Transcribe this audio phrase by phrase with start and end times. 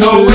[0.00, 0.29] no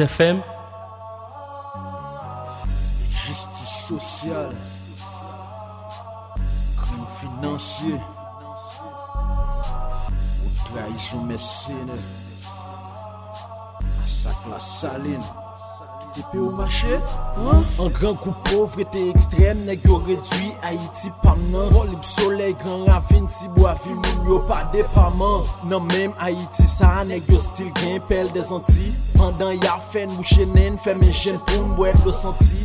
[0.00, 0.42] FM,
[3.10, 4.50] Justice sociale.
[6.80, 8.00] Crime financier.
[10.44, 11.96] Ou trahison mercenaire.
[14.00, 15.20] Massacre la saline.
[16.32, 16.98] T'es au marché?
[17.36, 17.62] Hein?
[17.78, 21.68] Un grand coup pauvreté extrême, nèg yo réduit Haïti pam nan.
[21.70, 25.44] Vol soleil, grand ravine, ti bois ville, moun yo pas département.
[25.64, 27.29] Nan même Haïti ça, nèg
[28.32, 28.94] des Antilles.
[29.14, 32.60] Pendant y'a fait boucher nen, fait mes jeunes pour m'boire le senti.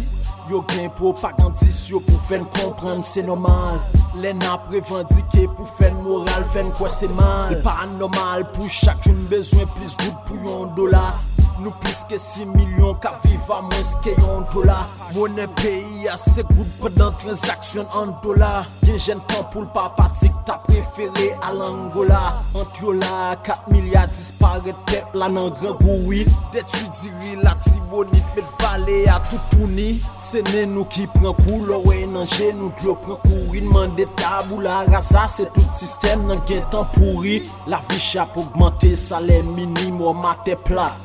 [0.50, 3.80] Yo gen propagandiste yo pour faire comprendre c'est normal.
[4.16, 7.62] Les n'a revendiqué pour faire moral, faire quoi c'est mal.
[7.64, 11.20] Pas normal pour chacun besoin plus good pour yon dollar.
[11.66, 14.84] Nou plis ke 6 milyon ka viva mwen ske yon dola.
[15.16, 18.50] Mwenen peyi ase goud predan transaksyon an dola.
[18.84, 22.20] Gen jen tan pou l'pa patik ta preferi al Angola.
[22.62, 28.38] Ant yo la 4 milyar dispare tep la nan gran goui Detu diri la tibonit
[28.38, 29.88] met vale a toutouni.
[30.22, 34.06] Se nen nou ki pren kou lorwe nan jen nou dlo pren kouri Nman de
[34.22, 37.40] tabou la rasa se tout sistem nan gen tan pouri.
[37.66, 41.05] La vi chap augmente salen minimo mate plat.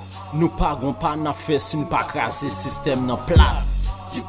[4.13, 4.21] Si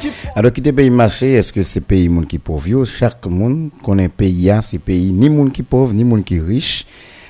[0.00, 2.84] qui Alors, quitter pays marché, est-ce que c'est pays moun qui pauvre?
[2.84, 6.86] Chaque monde connaît pays, c'est pays ni moun qui pauvre, ni moun qui riche.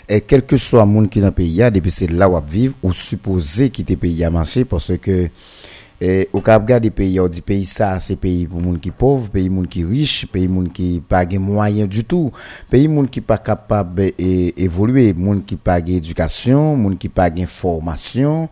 [0.08, 3.70] Et quel que soit moun qui dans pays, depuis c'est là où vivre, ou supposé
[3.70, 5.28] quitter pays à marché parce que
[6.00, 9.30] et au cap des pays, on dit pays ça, c'est pays pour moun qui pauvre,
[9.30, 12.30] pays moun qui riche, pays moun qui pas gen moyen du tout,
[12.68, 17.46] pays moun qui pas capable d'évoluer, moun qui pas gen éducation, moun qui pas gen
[17.46, 18.48] formation,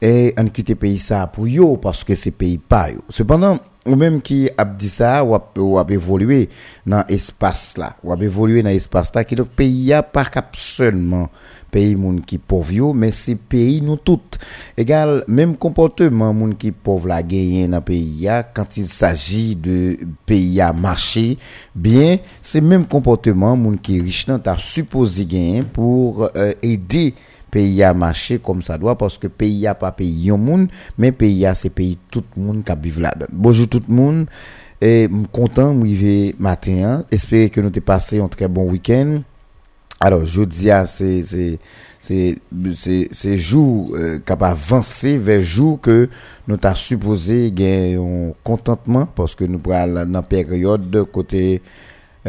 [0.00, 3.00] et on quitte pays ça pour yo parce que c'est pays pas yo.
[3.08, 6.48] Cependant, ou même qui a dit ça ou a, ou a évolué
[6.86, 10.54] dans espace là, ou a évolué dans espace là qui donc pays a pas cap
[10.56, 11.28] seulement
[11.70, 14.38] pays moun qui pauvre mais c'est pays nous toutes.
[14.76, 19.98] Égal même comportement moun qui pauvre la gagné dans pays a quand il s'agit de
[20.26, 21.38] pays à marché,
[21.74, 27.14] bien c'est même comportement moun qui riche nan t'a supposé gagner pour euh, aider
[27.50, 31.12] pays à marcher comme ça doit parce que pays a pas pays yon moun mais
[31.12, 33.26] pays a c'est pays tout le monde qui vivre là-dedans.
[33.32, 34.26] Bonjour tout le monde
[34.80, 37.04] et content m'river matin hein.
[37.10, 39.22] espérer que nous t'ai passé un très bon week-end.
[40.00, 41.58] Alors jeudi a c'est c'est
[42.00, 42.38] c'est
[42.72, 46.08] c'est c'est jour euh, qui a avancé vers jour que
[46.46, 51.60] nous t'a supposé gagner un contentement parce que nous pral dans période de côté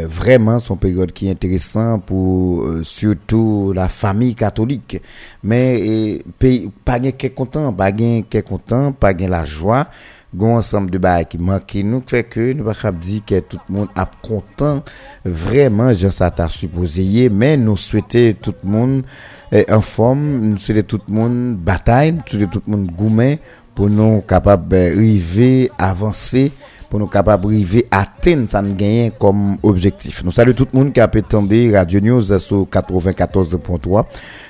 [0.05, 5.01] vraiment son période qui est intéressant pour euh, surtout la famille catholique.
[5.43, 9.87] Mais pays pas gain qui content pas gain qui content pas gain la joie.
[10.35, 13.75] Gon ensemble de bail qui manque nous fait que nous pas dire que tout le
[13.75, 14.83] monde a content.
[15.25, 19.03] Vraiment je ça t'a supposé mais nous souhaiter tout le monde
[19.51, 20.49] eh, en forme.
[20.51, 22.11] Nous souhaiter tout le monde bataille.
[22.11, 23.39] Nous souhaiter tout le monde gourmet
[23.73, 26.51] pour nous capable d'arriver avancer
[26.89, 30.23] pour nous capables d'arriver à atteindre ça gagner comme objectif.
[30.23, 34.05] Nous saluons tout le monde qui a attendu Radio News sur 94.3.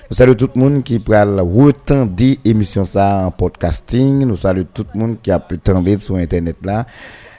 [0.10, 2.12] Nous saluons tout le monde qui peut retendre
[2.46, 4.26] émission ça en podcasting.
[4.26, 6.86] Nous saluons tout le monde qui a attendu sur internet là.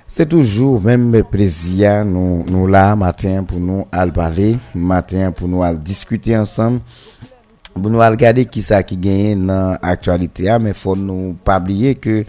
[0.07, 5.63] C'est toujours même plaisir nous nous là matin pour nous aller parler, matin pour nous
[5.63, 6.81] aller discuter ensemble.
[7.73, 12.25] Pour nous regarder qui ça qui gagne dans l'actualité, mais faut nous pas oublier que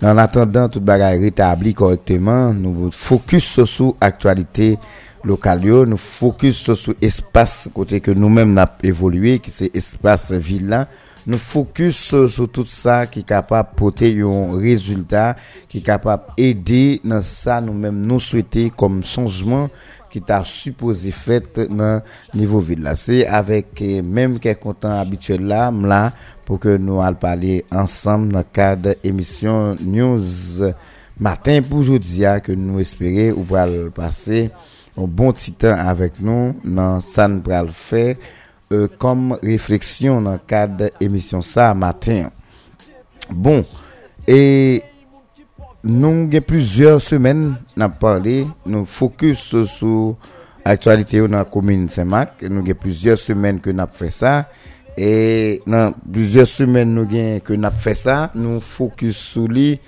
[0.00, 4.78] Nan atendan, tout bagay retabli korekteman, nou fokus sou sou aktualite
[5.28, 9.68] lokal yo, nou fokus sou sou espas kote ke nou menm nap evolwe, ki se
[9.76, 10.86] espas villa,
[11.28, 15.36] nou fokus sou, sou tout sa ki kapap pote yon rezultat,
[15.68, 19.68] ki kapap ede nan sa nou menm nou swete kom chanjman,
[20.10, 22.04] ki ta supposé fèt nan
[22.36, 22.96] nivou vide la.
[22.98, 26.10] Se avèk eh, mèm kè kontan abituel la, mla
[26.46, 30.60] pou ke nou al pale ansam nan kade emisyon news
[31.20, 34.48] matin pou joudia ke nou espere ou pral pase
[34.96, 41.44] ou bon titan avèk nou nan san pral fè euh, kom refleksyon nan kade emisyon
[41.46, 42.30] sa matin.
[43.30, 43.62] Bon,
[44.26, 44.82] e
[45.80, 50.10] Nou gen plusieurs semen nan parle, nou fokus sou
[50.68, 54.34] aktualite yo nan komine Saint-Marc, nou gen plusieurs semen ke nap fè sa,
[54.92, 59.78] e nan plusieurs semen nou gen ke nap fè sa, nou fokus sou li,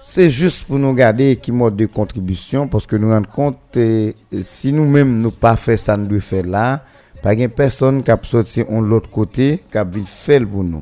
[0.00, 4.72] se just pou nou gade ki mod de kontribisyon, paske nou rende kont, e, si
[4.72, 6.78] nou menm nou pa fè sa nou dwe fè la,
[7.20, 10.80] pa gen person kap soti on l'ot kote, kap vin fèl pou nou.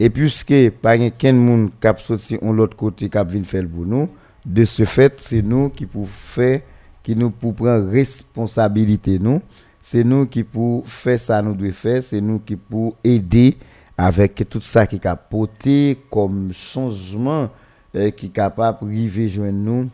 [0.00, 4.08] Et puisque pas quelqu'un monde qui sorti de l'autre côté qui a faire pour nous,
[4.44, 6.60] de ce fait, c'est nous qui pouvons faire,
[7.02, 9.40] qui nous pouvons prendre responsabilité nous.
[9.80, 13.56] C'est nous qui pouvons faire ça nous devons faire, c'est nous qui pouvons aider
[13.96, 17.50] avec tout ça qui a porté comme changement
[17.94, 19.90] euh, qui est capable de joindre nous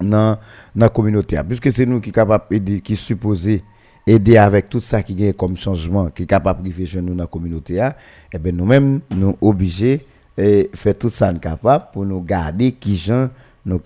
[0.00, 0.38] dans
[0.74, 1.38] la communauté.
[1.46, 3.62] Puisque c'est nous qui sommes capables qui supposé
[4.06, 7.24] aider avec tout ça qui est comme changement, qui est capable de vivre nous dans
[7.24, 7.90] la communauté, et
[8.32, 10.06] eh ben nous-mêmes, nous obligés
[10.38, 13.28] et faire tout ça capable pour nous garder qui gens
[13.64, 13.80] nous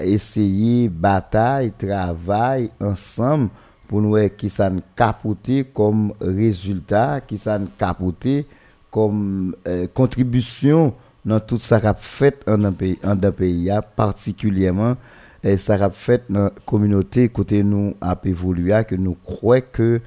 [0.00, 3.50] essayer bataille travail ensemble
[3.86, 8.46] pour nous qui ça capoter comme résultat qui ça capoter
[8.90, 10.94] comme euh, contribution
[11.24, 14.96] dans tout ça qu'a fait en un pays en un pays particulièrement
[15.42, 20.00] et ça a fait la communauté côté nous a évolué que nous croyons que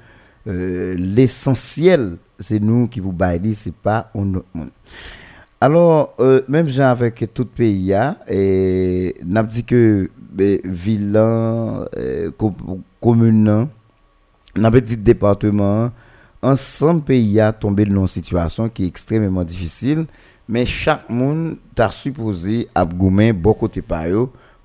[0.46, 4.70] euh, l'essentiel c'est nous qui vous baillons c'est pas un autre monde.
[5.60, 7.94] Alors euh, même gens avec tout pays
[8.28, 12.30] et n'a dit que ben, vilain euh,
[13.00, 13.68] commune
[14.56, 15.90] n'a dit département
[16.42, 20.06] ensemble pays a tombé dans une situation qui est extrêmement difficile
[20.48, 22.84] mais chaque monde t'a supposé à
[23.32, 24.14] beaucoup de pays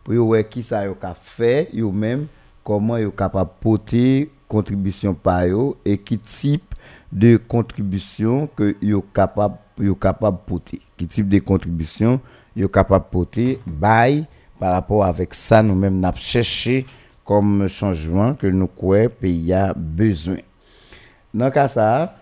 [0.05, 2.27] pour voir qui ça yo fait yo même
[2.63, 5.43] comment yo capable porter contribution par
[5.83, 6.75] et qui type
[7.11, 12.21] de contribution que yo capable yo capable porter qui type de contribution
[12.55, 14.25] yo capable porter by
[14.59, 16.85] par rapport avec ça nous même n'a cherché
[17.25, 20.37] comme changement que nous croyons pays a besoin
[21.33, 22.15] dans cas ça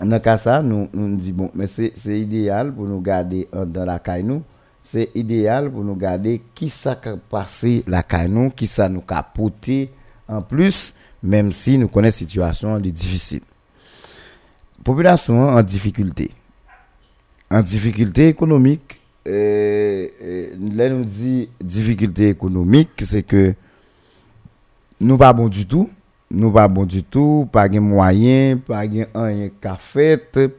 [0.00, 3.84] dans cas ça nous nous dit bon mais c'est c'est idéal pour nous garder dans
[3.84, 4.42] la caille nous
[4.86, 9.26] c'est idéal pour nous garder qui ça a passé la canon, qui ça nous a
[10.28, 10.94] en plus,
[11.24, 13.40] même si nous connaissons situation difficile.
[14.84, 16.30] Population en difficulté.
[17.50, 23.54] En difficulté économique, euh, euh, là nous dit difficulté économique, c'est que
[25.00, 25.90] nous pas bon du tout,
[26.30, 29.50] nous pas bon du tout, pas de moyens, pas de rien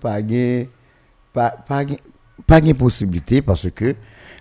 [0.01, 0.65] pas de
[1.33, 1.53] pas,
[2.77, 3.95] possibilité parce que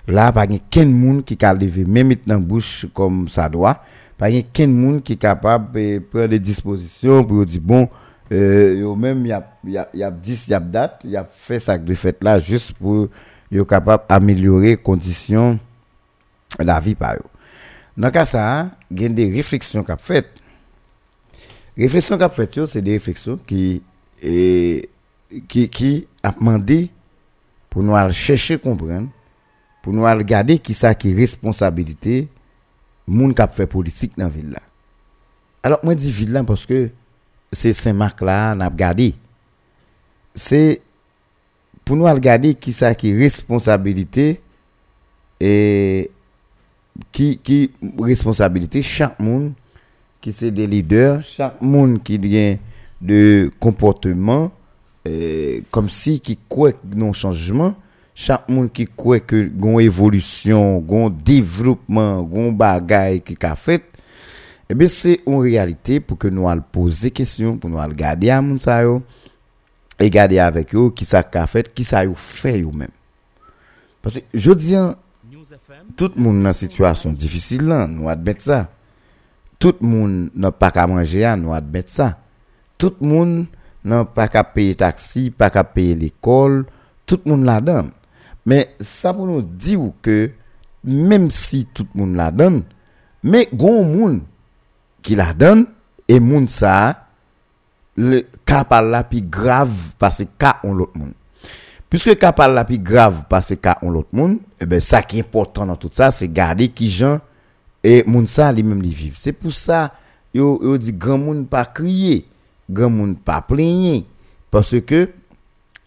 [0.09, 3.83] Là, pas de monde qui a levé même dans bouche comme ça doit.
[4.17, 7.89] Pas de monde qui est capable de prendre des dispositions pour dire bon
[8.33, 11.25] euh, même il y a y a y a 10 y a date, il a
[11.25, 13.09] fait ça de fait là juste pour
[13.53, 15.59] yo capable améliorer conditions
[16.59, 17.21] la vie par eux.
[17.97, 20.27] Dans cas ça, il y a des réflexions qu'a fait.
[21.79, 23.83] Réflexions qu'a fait c'est des réflexions qui
[24.23, 24.89] et,
[25.47, 26.91] qui qui a demandé
[27.71, 29.09] pour nous chercher comprendre
[29.87, 32.27] pour nous regarder qui ça qui responsabilité
[33.07, 34.61] moun qui fait politique dans la ville là.
[35.63, 36.91] Alors moi dis ville là parce que
[37.53, 39.15] c'est Saint-Marc là n'a regardé.
[40.35, 40.83] C'est
[41.85, 44.41] pour nous regarder qui ça qui responsabilité
[45.39, 46.11] et
[47.13, 49.53] qui qui responsabilité chaque monde
[50.21, 52.59] qui c'est des leaders, chaque monde qui a
[53.01, 54.51] de comportement
[55.71, 57.77] comme si qui croit non changement
[58.19, 63.85] chaque monde qui croit que gon évolution, gon développement, gon bagay qui a fait,
[64.71, 68.31] eh bien c'est en réalité pour que nous allons poser questions, pour nous allons garder
[68.31, 69.03] à moun sa yo,
[70.01, 72.89] et garder avec eux qui ça qu'a fait, qui ça yo fait yo même.
[74.01, 74.75] Parce que je dis,
[75.95, 78.71] tout le monde dans une situation difficile là, nous admettons ça.
[79.59, 82.19] Tout le monde n'a pas qu'à manger, hein, nous admettons ça.
[82.79, 83.47] Tout le monde
[83.85, 86.65] n'a pas qu'à payer taxi, pas qu'à payer l'école,
[87.05, 87.91] tout le monde donne.
[88.47, 90.31] Mais ça pour nous dire que
[90.85, 92.63] même si tout le monde la donne,
[93.23, 94.21] mais gon monde
[95.03, 95.67] qui la donne
[96.07, 97.09] et monde ça
[97.97, 101.13] le cas par la plus grave parce que cas on l'autre monde.
[101.91, 105.03] Puisque cas par la plus grave parce que cas on l'autre monde, eh ben ça
[105.03, 107.19] qui est important dans tout ça c'est garder qui gens
[107.83, 109.17] et moun ça lui même li vivre.
[109.19, 109.93] C'est pour ça
[110.33, 112.29] yo yo dit grand monde pas crier,
[112.71, 114.07] grand monde pas plaigner
[114.53, 115.11] parce que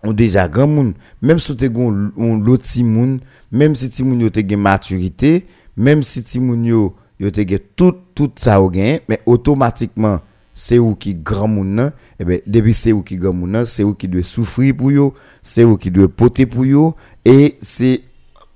[0.04, 3.20] on déjà grand monde même si tu gon on l'autre ti monde
[3.52, 7.30] même si ti moun yo te maturité même si ti moun yo yo
[7.76, 10.20] tout ça ou gen mais automatiquement
[10.54, 13.94] c'est où qui grand nan et ben depuis c'est où qui grand nan c'est où
[13.94, 18.02] qui doit souffrir pour yo c'est où qui doit porter pour yo et c'est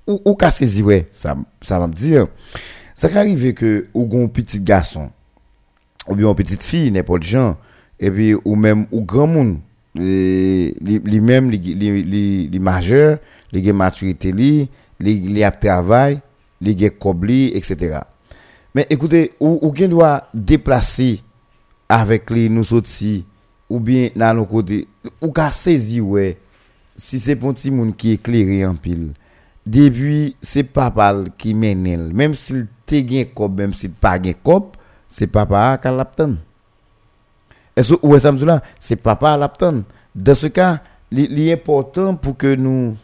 [0.06, 2.26] ou ou ka saisi ouais ça ça va me dire.
[2.94, 5.10] Ça peut arriver que ou gon petit garçon
[6.06, 7.56] ou bien une petite fille n'importe gens
[7.98, 9.58] et puis ou même ou grand monde
[9.94, 13.18] les les majeurs
[13.52, 14.68] les maturité les
[15.00, 16.20] les travail
[16.60, 18.00] les gen kobli etc.
[18.74, 21.20] mais écoutez ou gen doit déplacer
[21.88, 22.64] avec les nous
[23.70, 24.86] ou bien dans nos côtés
[25.20, 26.38] ou ka saisi ouais
[26.96, 29.14] si c'est pour petit qui éclairé en pile.
[29.66, 34.64] Depuis c'est papa qui mène même s'il te kob même s'il pas kob
[35.08, 36.38] c'est papa qui l'aptane
[37.76, 39.82] est-ce que c'est papa l'aptane
[40.14, 42.96] dans ce cas l'important pour que nous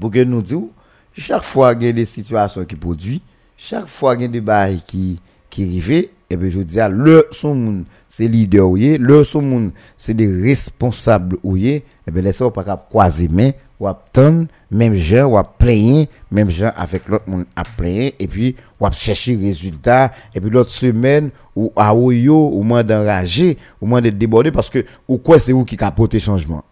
[0.00, 0.70] pour que nous disions
[1.16, 3.20] chaque fois qu'il y a des situations qui produisent
[3.56, 5.20] chaque fois qu'il y a des bails qui
[5.50, 10.14] qui arrivent et bien je dis le son monde c'est leader le son monde c'est
[10.14, 16.50] des responsables et bien laissez pas croiser main ou attendre même gens ou plaigner même
[16.50, 20.12] gens avec l'autre monde à plaigner et puis ou chercher résultat.
[20.34, 24.70] Et puis l'autre semaine ou à yo ou moins d'enrager ou moins de déborder parce
[24.70, 26.64] que ou quoi c'est vous qui capote changement?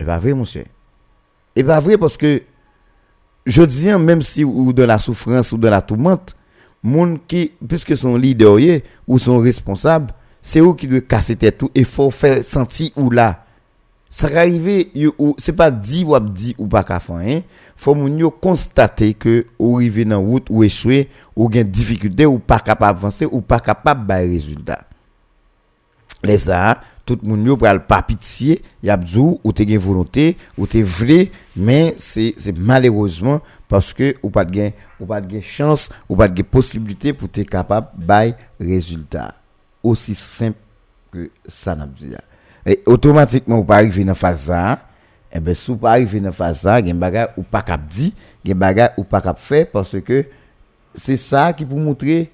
[0.00, 0.64] Et pas vrai mon cher.
[1.54, 2.42] Et pas vrai parce que
[3.44, 6.34] je dis même si ou dans la souffrance ou dans la tourmente
[6.82, 8.58] moun qui puisque son leader
[9.06, 10.08] ou son responsable
[10.42, 13.45] c'est eux qui doivent casser tête tout et faut faire sentir ou là
[14.08, 14.86] ça arrive
[15.18, 17.40] ou c'est pas dit ou dit ou pas qu'à faire hein.
[17.76, 22.38] Faut moun yo constater que ou arrivé dans route ou échoué ou gain difficulté ou
[22.38, 24.86] pas capable avancer ou pas capable bailler résultat.
[26.22, 30.36] Les ça tout le monde pral pas pitié y a djou ou te gen volonté
[30.56, 35.20] ou te vrai mais c'est c'est malheureusement parce que ou pas de gain ou pas
[35.20, 39.34] de gain chance ou pas de possibilité pour te capable bailler résultat.
[39.82, 40.58] Aussi simple
[41.12, 42.14] que ça n'a dit
[42.66, 44.80] et automatiquement ou pas arriver dans phase ça
[45.32, 48.12] et ben sous pas arriver dans phase ça gen bagay ou pas cap dit
[48.44, 50.24] gen bagay ou pas cap faire parce que
[50.94, 52.30] c'est ça qui pour montrer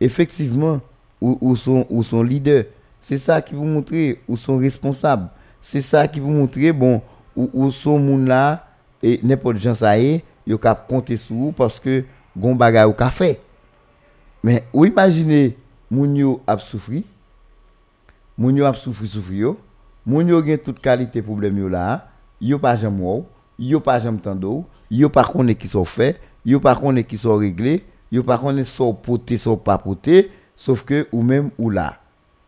[0.00, 0.80] effectivement
[1.20, 2.64] où, où son où son leader.
[3.00, 5.28] C'est ça qui vous montrer où sont responsables
[5.60, 7.02] c'est ça qui vous montrer bon
[7.34, 8.68] où, où sont moun là
[9.02, 12.04] et n'importe gens ça y yo cap compter sur vous parce que
[12.36, 13.40] gon bagay ou ka fait.
[14.42, 15.56] Mais ou imaginez
[15.90, 17.04] moun yo a souffri
[18.38, 19.56] moun yo a souffri souffri yo
[20.06, 22.08] moun yo gen toute qualité problème yo là
[22.40, 23.26] yo pas jamais ou
[23.58, 27.36] yo pas jamais tando yo pas connaît qui sont fait yo pas connaît qui sont
[27.36, 31.98] réglés yo pas connaît sont poté sont pas poté sauf que ou même ou là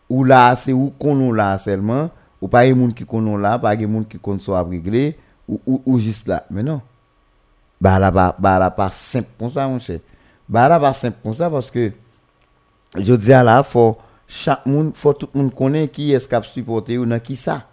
[0.08, 3.76] ou là c'est ou qu'on là seulement ou pas un monde qui connaît là pas
[3.76, 5.16] un monde qui connaît soit réglé
[5.48, 6.80] ou, ou, juste là mais non.
[7.80, 10.00] Bah là bah, bah là pas simple comme ça mon cher.
[10.48, 11.92] Bah là pas simple comme ça parce que
[12.96, 13.98] je dis à faut
[14.28, 17.36] chaque monde faut tout le monde connaît qui est-ce qui a supporté ou dans qui
[17.36, 17.68] ça.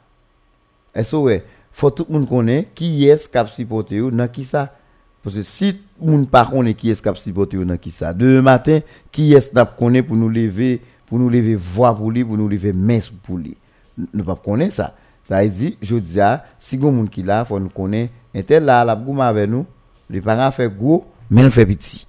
[0.94, 4.44] Est-ce ouais faut tout le monde connaît qui est-ce qui a supporté ou dans qui
[4.44, 4.76] ça.
[5.24, 8.14] Parce que si monde pas connaît qui est-ce qui a supporté ou dans qui ça
[8.14, 8.80] demain matin
[9.12, 12.48] qui est-ce qui connaît pour nous lever pour nous lever voix pour lui pour nous
[12.48, 13.58] lever main pour lui?
[14.14, 14.96] Nous pas connaître ça.
[15.28, 18.14] Ça veut dire je dis à si gon monde qui là faut nous connaître.
[18.36, 19.66] Un tel là la gouma avec nous
[20.10, 22.06] les parents fait gros mais il fait petit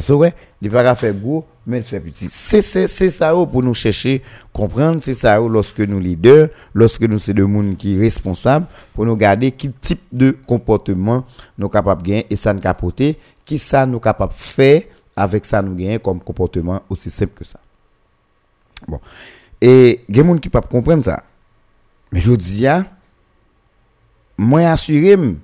[0.00, 2.28] c'est vrai, il va faire gros, mais il fait petit.
[2.28, 7.42] C'est ça pour nous chercher comprendre, c'est ça lorsque nous leaders, lorsque nous c'est de
[7.44, 11.24] monde qui responsable pour nous garder quel type de comportement
[11.56, 14.82] nous capable gagner et ça nous capoter, qui ça nous capable faire
[15.16, 17.58] avec ça nous gagner comme comportement aussi simple que ça.
[18.86, 19.00] Bon.
[19.60, 21.24] Et il y a des gens qui ne peuvent comprendre ça.
[22.12, 22.66] Mais je dis,
[24.36, 25.36] moi assuré il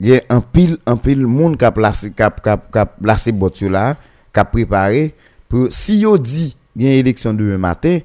[0.00, 3.96] y a un pile un pile monde qui a placé qui a, placé bot là
[4.32, 5.14] qui a préparé
[5.48, 7.98] pour si yo dit il y a élection demain matin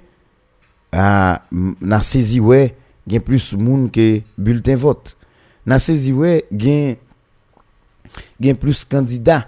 [0.92, 2.76] ah n'a saisi ouais
[3.08, 5.16] il y a plus monde que bulletin vote.
[5.66, 6.98] N'a saisi ouais il
[8.40, 9.48] y a plus candidats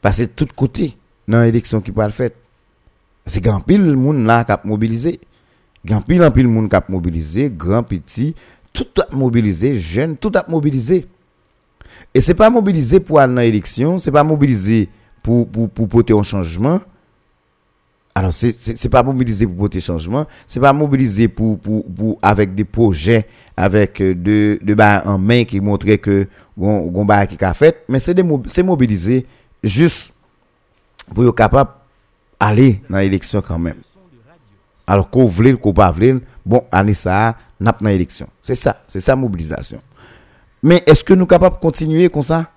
[0.00, 2.30] parce que tout côté dans l'élection qui va le faire
[3.26, 5.20] c'est grand pile monde là qui a mobilisé
[5.84, 8.34] grand pile en pile monde qui a mobilisé grand petit
[8.72, 11.06] tout a mobilisé jeune tout a mobilisé
[12.14, 14.88] et c'est pas mobilisé pour aller dans l'élection c'est pas mobilisé
[15.22, 16.80] pour pour pour porter un changement.
[18.14, 22.54] Alors c'est c'est pas mobilisé pour porter changement c'est pas mobilisé pour pour pour avec
[22.54, 23.26] des projets
[23.56, 24.74] avec euh, de de
[25.06, 26.26] en main qui montrait que
[26.58, 29.26] gon bah qui a fait mais c'est des mo- c'est mobilisé
[29.62, 30.12] juste
[31.14, 31.70] pour être capable
[32.40, 33.76] aller dans l'élection quand même.
[34.86, 38.26] Alors qu'on voulait qu'on pas voulait bon année ça n'a pas dans l'élection.
[38.42, 39.80] C'est ça c'est ça mobilisation
[40.62, 42.50] mais est-ce que nous capables de continuer comme ça?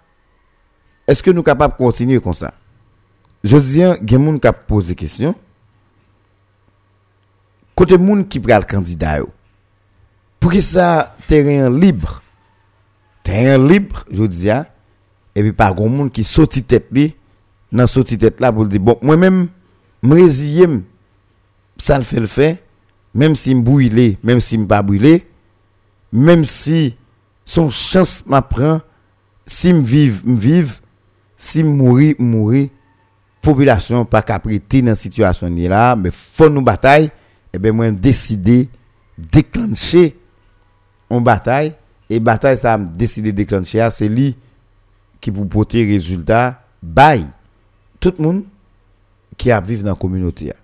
[1.08, 2.54] Est-ce que nous capables de continuer comme ça?
[3.44, 5.36] Je dis il y a des gens qui posent des questions.
[7.76, 9.30] Côté moun qui pral candidat yo
[10.40, 12.22] pour que ça terrain libre
[13.24, 17.16] terrain libre je dis et puis pas grand monde qui sorti tête li
[17.72, 19.48] dans sorti tête là pour dire bon moi même
[20.04, 20.84] me
[21.78, 22.64] ça le fait le fait.
[23.16, 25.26] Même si me brûlé même si me pas brûlé
[26.12, 26.96] même si
[27.46, 28.82] son chance m'apprend
[29.46, 30.80] si me vive me vive
[31.38, 32.70] si me mourir mourir
[33.42, 37.12] population pas prêter dans situation ni là mais faut nous bataille
[37.54, 38.70] et ben moi décider
[39.18, 40.18] déclencher
[41.10, 41.74] une bataille
[42.10, 44.36] et bataille ça me décider déclencher ah, c'est lui
[45.20, 47.26] qui pour porter résultat bail
[48.00, 48.44] tout le monde
[49.38, 50.60] qui a vivre dans la communauté ah.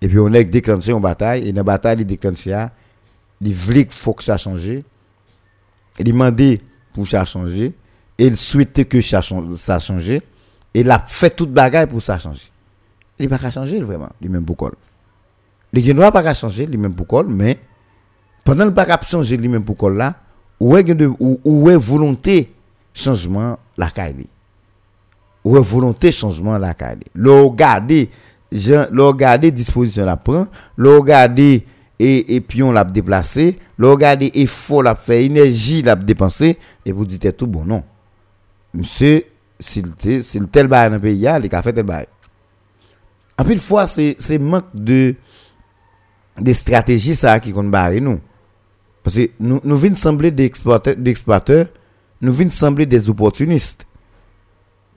[0.00, 2.70] et puis on est déclenché une bataille et dans la bataille il déclenché ah,
[3.40, 4.70] il qu'il faut que ça change
[5.98, 6.60] il demandait
[6.92, 7.74] pour ça changer
[8.18, 10.22] et il souhaitait que ça change et
[10.74, 12.48] il a fait toute bagaille pour ça changer.
[13.18, 14.72] Il pas qu'à changer vraiment lui-même col.
[15.72, 17.58] Les gens pas qu'à changer lui-même pour col mais
[18.44, 20.14] pendant le pas changer lui-même pour col là
[20.58, 22.52] où est de où, est volonté
[22.92, 24.26] changement la caille?
[25.42, 26.98] Où est volonté changement la caille?
[27.14, 28.10] Le regarder
[28.52, 31.64] le regarder disposition la prend le regarder
[32.02, 33.58] et et puis on l'a déplacé.
[33.76, 36.58] Le regarder effort l'a fait énergie l'a dépensé.
[36.86, 37.82] Et vous dites tout bon non.
[38.72, 39.24] Monsieur
[39.58, 39.86] s'il
[40.22, 42.06] s'il tel bail dans le pays il a fait tel bail.
[43.36, 45.14] En plus fois c'est manque de
[46.40, 48.18] des stratégies ça qui qu'on barrer nous.
[49.02, 51.66] Parce que nous nous venons sembler des exploiteurs
[52.22, 53.86] nous venons sembler des opportunistes.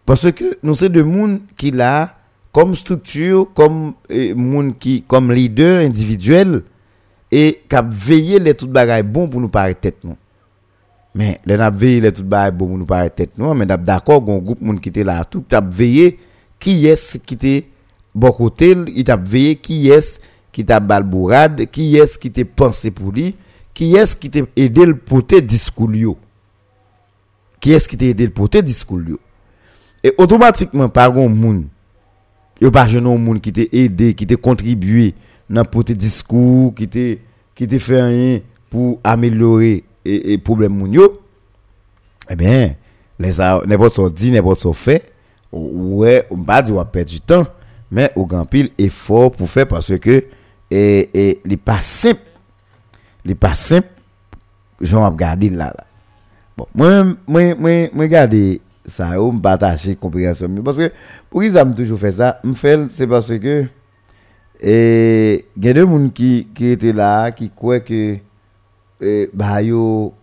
[0.05, 2.17] Parce que nous c'est de monde qui là
[2.53, 6.63] comme structure comme eh, monde qui comme leader individuel
[7.36, 10.15] et cap veiller les toutes bagailles bon pour nous paraître tête nous
[11.15, 14.22] mais les n'a veiller les toutes bagailles bon pour nous paraître tête nous mais d'accord
[14.22, 16.19] gon groupe monde qui était là tout t'a veiller
[16.60, 17.67] qui est qui était
[18.13, 22.91] bon côté il t'a veillé qui est qui t'a balbourade qui est qui t'a pensé
[22.91, 23.36] pour lui
[23.74, 25.89] qui est qui t'a aidé le porter discours
[27.60, 29.00] qui est qui t'a aidé le porter discours
[30.04, 31.63] et automatiquement par gon monde
[32.62, 35.15] yo pas jeune monde qui t'a aidé qui t'a contribué
[35.53, 37.21] dans porter discours qui t'a
[37.55, 38.39] qui t'a fait rien
[38.69, 41.07] pour améliorer et, et problème moun
[42.29, 42.75] eh bien
[43.19, 45.11] les n'importe so dit n'importe so fait
[45.51, 47.45] ouais on pas dire on perdre du temps
[47.91, 50.25] mais au grand pile effort pour faire parce que
[50.71, 52.21] et et les pas simple.
[53.23, 53.87] Les pas simple.
[54.81, 55.85] J'en regarder là là.
[56.57, 60.91] Bon moi moi moi moi regarder ça on partager compréhension parce que
[61.29, 62.39] pour qu'ils aiment toujours fait ça?
[62.43, 63.65] Me fait c'est parce que
[64.61, 68.17] et il y a des gens qui qui étaient là qui croient que
[69.33, 70.13] bah yo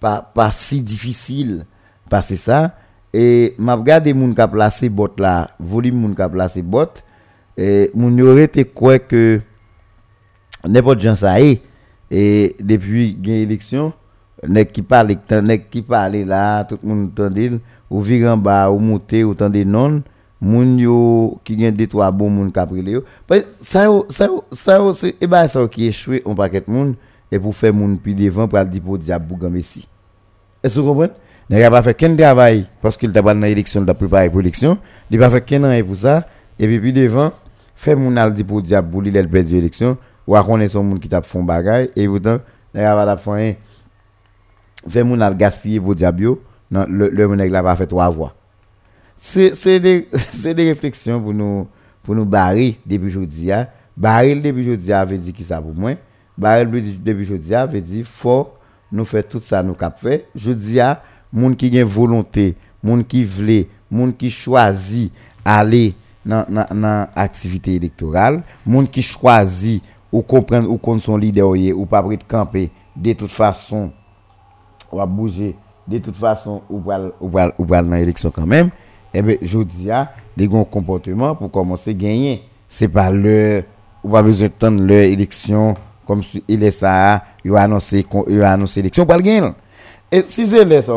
[0.00, 1.66] pas pas si difficile
[2.08, 2.76] passer ça
[3.12, 6.90] et m'a regardé moun qui a placé bot là volume moun qui a placé bot.
[7.56, 9.40] Et moun yo été quoi que
[10.66, 11.62] n'importe gens ça est
[12.10, 13.92] et depuis gain élection
[14.48, 18.78] nèg qui parle nèg qui parle là tout le monde ou vire en bas ou
[18.78, 20.02] monter ou tendez non
[20.44, 22.60] moun yo qui gen deux trois bon moun que
[23.62, 24.80] ça ça ça
[25.20, 26.94] et ben ça qui échoué on paquet moun
[27.32, 29.34] et pour faire moun puis devant pour dire pour diable
[30.64, 31.12] est-ce que vous comprenez
[31.50, 34.40] n'a pas fait qu'un travail parce qu'il t'a pas dans l'élection, il a préparé pour
[34.40, 34.78] l'élection.
[35.10, 36.26] Il pas fait qu'un an pour ça.
[36.58, 37.32] Et puis, puis devant,
[37.76, 39.98] fait mon al pour il a perdu l'élection.
[40.26, 41.20] Son monde qui t'a.
[41.96, 42.38] Et pourtant,
[42.72, 43.54] n'a pas fait rien.
[44.88, 48.34] Fait mon al gaspiller pour le, le mon n'a pas fait trois voix.
[49.16, 50.08] C'est des,
[50.54, 51.66] des réflexions pour nous,
[52.02, 53.52] pour nous barrer depuis aujourd'hui.
[53.52, 53.66] hein.
[53.96, 55.92] Barrer depuis aujourd'hui avait dit qui ça pour moi?
[56.36, 58.48] Barrer depuis aujourd'hui avait dit faut
[58.90, 60.26] nous faire tout ça nous cap fait.
[60.34, 65.10] Je dis à moun qui gen volonté, moun qui vle, moun qui choisi
[65.44, 71.86] aller dans dans activité électorale, moun qui choisi ou comprendre ou compte son leader ou
[71.86, 73.90] pas prêt camper de toute façon
[74.92, 75.56] ou va bouger
[75.88, 78.70] de toute façon ou va ou va ou dans l'élection quand même
[79.14, 82.42] et ben je dis a bons comportements pour commencer à gagner.
[82.68, 83.64] C'est pas le
[84.02, 85.74] ou besoin de attendre leur élection
[86.06, 88.04] comme si il est ça il a a annoncé
[88.80, 89.50] élection pour le gagner.
[90.10, 90.56] Et si ça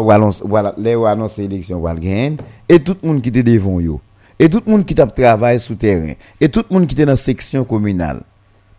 [0.10, 2.38] annonce voilà les ou annoncé élection pour le gagner.
[2.68, 4.02] Et tout le monde qui était devant yo.
[4.40, 6.14] Et tout le monde qui t'a travaillé sous terrain.
[6.42, 8.22] Et tout le monde qui était dans la section communale.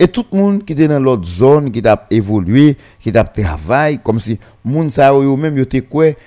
[0.01, 3.99] Et tout le monde qui était dans l'autre zone, qui t'a évolué, qui t'a travaillé,
[3.99, 5.79] comme si moun sa yo même yo te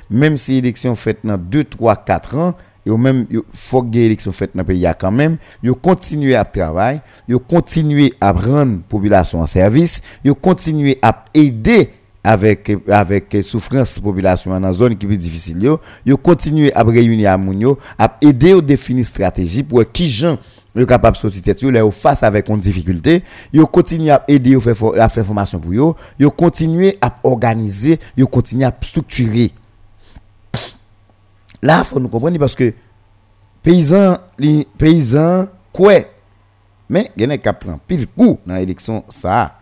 [0.10, 2.54] même si élection faite dans 2, 3, 4 ans,
[2.86, 7.02] yo même yo faut que élection faite dans pays quand même, yo continuer à travailler,
[7.28, 11.89] yo continuer à rendre population en service, yo continuer à aider
[12.24, 17.38] avec avec souffrance population dans zone qui est difficile yo, yo continuer à réunir à
[17.38, 20.38] moun à aider au définir stratégie pour qui gens
[20.76, 24.60] yo capable sortir tête yo là face avec une difficulté yo continuer à aider yo
[24.60, 29.52] faire à formation pour yo yo continuer à organiser yo continuer à structurer
[31.62, 32.74] là faut nous comprendre parce que
[33.63, 36.02] paysan li paysan quoi?
[36.89, 39.60] Mais il y a qui prend pile coup dans l'élection ça.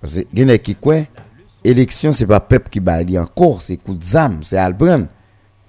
[0.00, 0.96] Parce que il y a qui quoi?
[1.62, 5.06] Élection c'est pas peuple qui baille encore c'est coup de zam c'est Albran.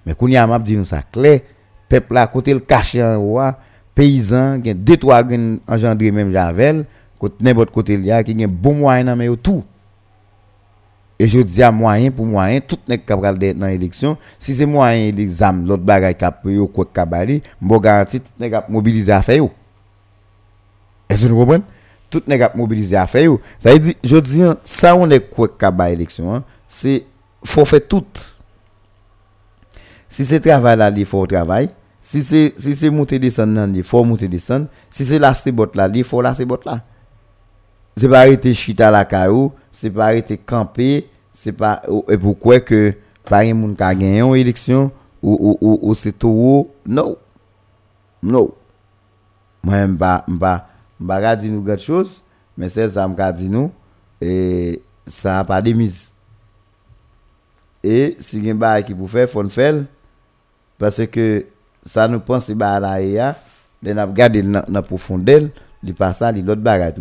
[0.05, 1.41] Mais qu'on y a m'a dit nous ça clair.
[1.89, 3.57] Peuple là côté le caché en ah,
[3.93, 6.85] paysan gen deux trois gen engendré même javel
[7.19, 9.63] côté n'importe côté il y a qui gen bon moyen dans tout
[11.19, 14.65] et je dis à moyen pour moyen tout n'est capable d'être dans l'élection si c'est
[14.65, 19.11] moyen les âmes l'autre bagaille cap yo quoi kabali m'bo garanti tout n'est capable mobiliser
[19.11, 19.43] à faire
[21.09, 21.63] est-ce que vous comprenez?
[22.09, 25.47] Tout n'est capable mobiliser à faire ça veut dire je dis ça on est quoi
[25.47, 27.03] kabali élection hein, c'est
[27.43, 28.05] faut faire tout
[30.09, 31.69] si c'est travail là, il faut travail.
[32.01, 34.67] Si c'est si c'est monter descendre il faut monter descendre.
[34.89, 36.81] Si c'est lasser bot là, il faut lasser bot là.
[37.95, 42.59] C'est pas arrêter chita la caillou, c'est pas arrêter camper, c'est pas ou- et pourquoi
[42.59, 46.67] que pas un monde qui a gagné une élection ou ou ou, ou c'est tout
[46.85, 47.15] non.
[48.23, 48.49] Non.
[49.63, 50.67] Moi m'pa m'pa
[50.99, 52.21] m'pa ka di nous quelque chose,
[52.57, 53.71] mais c'est ça m'ka di nous
[54.19, 56.07] et ça a pas de mise.
[57.83, 59.83] Et si gen ba qui pour faire, faut faire
[60.79, 61.45] parce que
[61.85, 63.35] ça nous pense ba la ya,
[63.83, 65.43] de n'a regarder dans dans profondeur,
[65.83, 66.93] li pas ça, li l'autre bagarre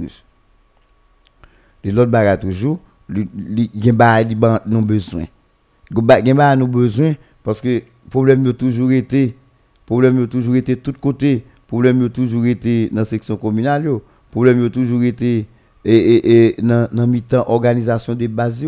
[1.87, 5.27] Li l'autre bagarre toujours, gen ba li ban nous besoin.
[5.91, 9.37] Ba- Gen ba nous besoin parce que problème yo toujours été
[9.87, 14.61] problème yo toujours été tout côté, problème yo toujours été dans section communale yo, problème
[14.63, 15.47] yo toujours été
[15.85, 18.67] et et et dans dans mi-temps organisation des bases.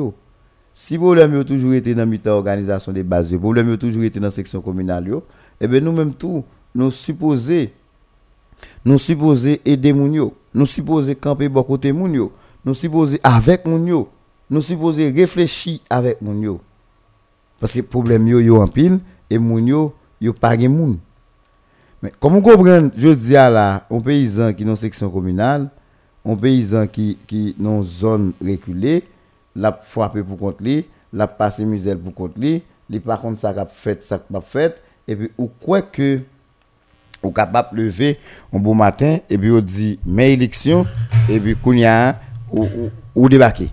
[0.76, 4.20] Si problème yo toujours été dans mi-temps organisation des bases, yo, problème yo toujours été
[4.20, 5.24] dans section communale yo,
[5.60, 7.72] eh ben nous même tout nous supposé
[8.84, 12.32] nous supposé aider moun yo, nous supposé camper côté moun yo,
[12.68, 14.10] nous supposé avec yo,
[14.50, 16.60] nous supposé réfléchir avec yo.
[17.58, 19.00] Parce que problème yo yo en pile
[19.30, 20.98] et moun yo yo pas gen moun.
[22.02, 25.70] Mais comme on comprend, je dis à là, un paysan qui dans section communale,
[26.24, 29.02] un paysan qui qui dans zone reculée,
[29.56, 33.54] l'a frappé pour contre lui, l'a passé misère pour contre lui, li par contre ça
[33.54, 36.20] qu'a fait ça qu'a fait et puis ou quoi que
[37.22, 38.18] ou capable de lever
[38.52, 40.86] un bon matin et puis on dit mais élection
[41.28, 42.20] et puis kounya
[42.52, 43.70] ou ou, ou débarquer.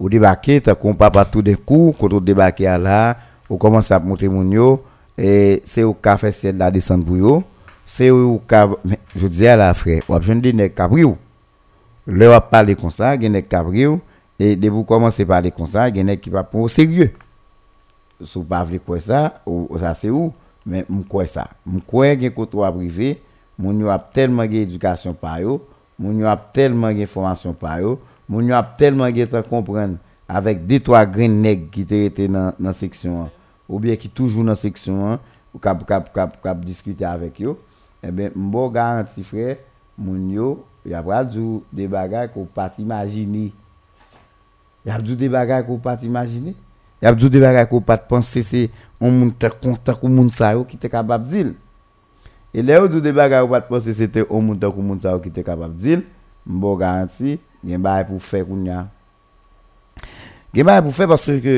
[0.00, 3.16] Ou débarquer t'as qu'on papa tout d'un coup quand on débarquer à là
[3.48, 4.82] on commence à monter mon yo
[5.16, 7.44] et c'est au café c'est la descendre pour yo
[7.84, 11.16] c'est au ca mais je dis à la frère ou besoin de nèg cabrio
[12.06, 14.00] le va parler comme ça gen nèg cabrio
[14.38, 17.12] et dès vous commencez à parler comme ça gen nèg qui va au sérieux.
[18.24, 20.32] Sou pas vle quoi ça ou ça c'est où
[20.64, 21.48] mais quoi ça?
[21.66, 23.20] M quoi gen côté privé
[23.58, 25.60] moun yo a tellement gen éducation par yo
[26.02, 28.00] moun yo a tellement gen formation par yo.
[28.28, 29.96] Moun yo a tellement temps comprendre
[30.28, 33.30] avec deux trois grains nèg qui été dans dans section 1
[33.68, 35.20] ou bien qui toujours dans section 1
[35.54, 37.58] ou cap discuter avec yo.
[38.02, 39.58] Eh ben m'bo garanti frère
[39.96, 43.52] moun yo y a pas du des bagages qu'on pas imaginer
[45.00, 46.56] du des bagages qu'on pas imaginer
[47.00, 50.28] y a du des bagages qu'on pas penser c'est on moun te content ou moun
[50.28, 51.52] sa yo qui te capable dire
[52.52, 54.84] E le ou djou de bagay ou pat pose se te ou moun te kou
[54.84, 56.02] moun sa ou ki te kapap dil,
[56.44, 58.82] mbo garanti, gen bagay pou fe koun ya.
[60.52, 61.54] Gen bagay pou fe paske ke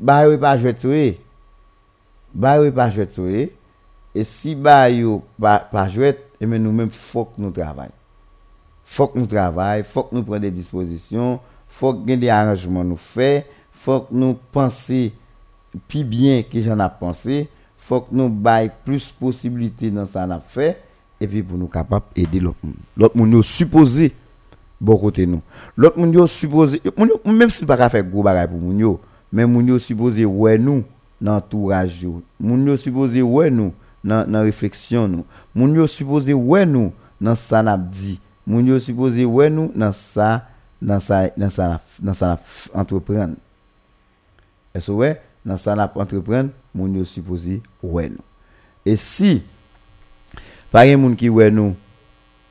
[0.00, 1.02] bagay ou pa jwetwe,
[2.32, 3.50] bagay ou pa jwetwe,
[4.16, 7.92] e si bagay ou pa, pa jwet, e men nou men fok nou travay.
[8.84, 11.36] Fok nou travay, fok nou pren de disposisyon,
[11.68, 13.44] fok gen de aranjman nou fe,
[13.84, 15.10] fok nou panse
[15.90, 17.44] pi bien ki jan ap panse,
[17.86, 20.82] faut que nous bail plus possibilités dans ça n'a fait
[21.20, 22.74] et puis pour nous capable aider l'autre monde.
[22.96, 24.14] L'autre monde supposé
[24.80, 25.42] bon côté nous.
[25.76, 26.80] L'autre monde yo supposé
[27.26, 30.82] même si pas faire gros bagay pour moun yo, mais moun yo supposé ouais nous
[31.20, 32.22] dans entourage yo.
[32.40, 35.24] Moun supposé ouais nous dans dans réflexion nous.
[35.54, 38.18] Moun yo supposé ouais nous dans ça n'a dit.
[38.46, 40.48] Moun yo supposé ouais nous dans ça
[40.80, 42.40] dans ça dans ça dans ça
[42.74, 43.34] entreprendre.
[44.74, 48.10] Est-ce ouais dans ça entreprendre, moun yo supposé ouais.
[48.84, 49.42] Et si
[50.70, 51.74] pas gen moun qui ouais nous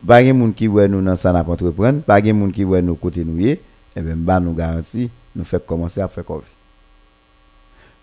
[0.05, 2.81] pas gen moun qui ouais nous dans ça n'a entreprendre, pas gen moun qui ouais
[2.81, 3.59] nous côté nous et
[3.95, 6.43] ben ba nous garantit nous fait commencer à faire COVID.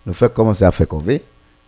[0.05, 1.21] Nous fait commencer à faire COVID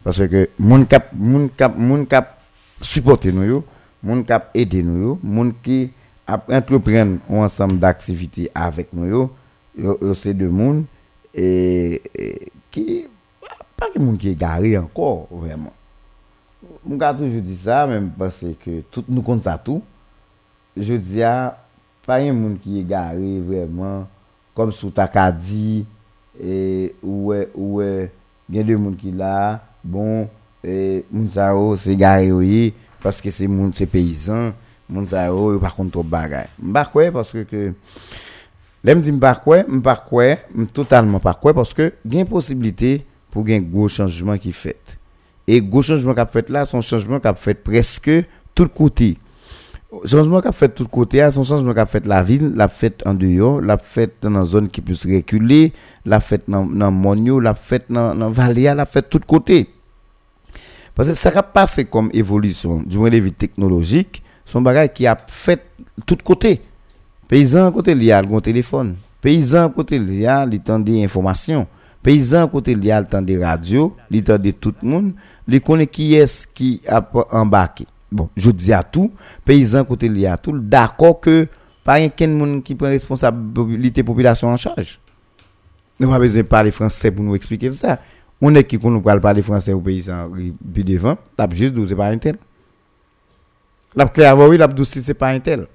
[0.03, 2.39] parce que moun kap moun kap moun kap
[2.81, 3.63] supporter nous yo,
[4.03, 5.91] moun kap aider nous yo, qui
[6.27, 9.31] entreprendre un ensemble d'activités avec nous yo,
[9.77, 10.85] yo, yo moun
[11.33, 12.01] et
[12.69, 13.07] qui
[13.77, 15.73] pas de moun qui est garé encore vraiment.
[16.85, 19.81] Moun ka toujours dit ça même parce que tout nous compte ça tout.
[20.75, 21.57] Je dis à
[22.05, 24.07] pas un monde qui est garé vraiment
[24.55, 25.85] comme sous ta ka dit
[26.41, 28.11] et ouais ouais
[28.47, 30.27] bien de monde qui là bon
[30.63, 34.53] et moun sa yo c'est garé oui parce que c'est moun c'est paysan
[34.89, 36.03] moun sa yo yo par contre trop.
[36.03, 37.73] M'pa quoi parce que que
[38.85, 40.35] L'aime dit m'pa quoi, m'pa quoi,
[40.73, 44.77] totalement pas parce que gain possibilité pour gain gros changement qui fait.
[45.47, 48.11] Et gros changement qu'a fait là, son changement qu'a fait presque
[48.53, 49.17] tout côté.
[50.05, 53.15] Changement qu'a fait tout côté, ah, son changement qu'a fait la ville, l'a fait en
[53.15, 55.73] dehors, l'a fait dans une zone qui peut se reculer,
[56.05, 59.67] l'a fait dans dans monio, l'a fait dans dans vallée, l'a fait tout côté.
[60.93, 65.07] Parce que ça a passé comme évolution, du moins de vue technologique, son bagage qui
[65.07, 65.65] a fait
[66.05, 66.61] tout côté.
[67.27, 68.95] Paysan côté li a le téléphone.
[69.21, 71.65] Paysan côté li a li tend des informations.
[72.03, 75.13] Paysan côté li a le temps des radios, li tend de tout le monde,
[75.47, 77.85] li connaît qui est qui a embarqué.
[78.11, 79.11] Bon, je dis à tout,
[79.45, 81.47] paysan côté li a tout, d'accord que
[81.83, 84.99] pas un monde qui prend responsabilité population en charge.
[85.99, 87.99] Nous pas besoin de parler français pour nous expliquer ça.
[88.41, 90.29] On est qui qu'on parle parler français aux paysans
[90.73, 92.35] puis devant, tape juste 12 c'est pas un tel.
[93.95, 95.67] La clair oui, la 12 c'est pas un tel.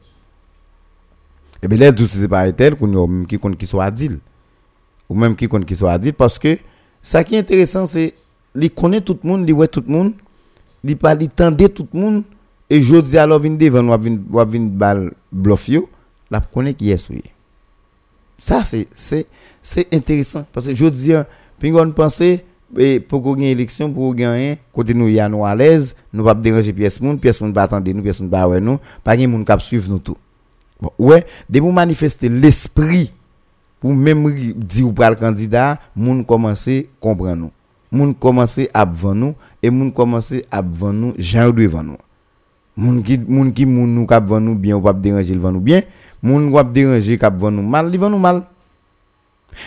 [1.63, 4.19] Et bien là 12 c'est pas un tel qu'on qui compte qui soit adil.
[5.09, 6.59] Ou même qui compte qui soit adil parce que
[7.03, 8.15] ça qui est intéressant c'est
[8.55, 10.13] il connaît tout le monde, il ouais tout le monde,
[10.85, 12.23] il parle il tendait tout le monde
[12.69, 15.71] et je dis alors vinn devant ou vinn bal bluff
[16.31, 17.23] la connaît qui est oui.
[18.39, 21.13] Ça c'est intéressant parce que je dis
[21.59, 22.45] puis on penser
[22.77, 26.25] et pour qu'on gagne élection pour gagner côté nous y a nous à l'aise nous
[26.25, 29.17] pas déranger pièce monde pièce monde pas attendre nous pièce monde pas ouais nous pas
[29.17, 30.17] gagne monde cap suivre nous tout
[30.81, 33.13] bon ouais de vous manifester l'esprit
[33.81, 37.51] pour même dire ou pas le candidat monde commencer comprendre nous
[37.91, 41.97] monde commencer à vendre nous et monde commencer à vendre nous genre devant nous
[42.79, 45.61] moun qui moun qui moun nous k'ap vend nous bien ou pas déranger le nous
[45.61, 45.83] bien.
[46.23, 48.43] Moun ou déranger k'ap vend nous mal il vend nous mal.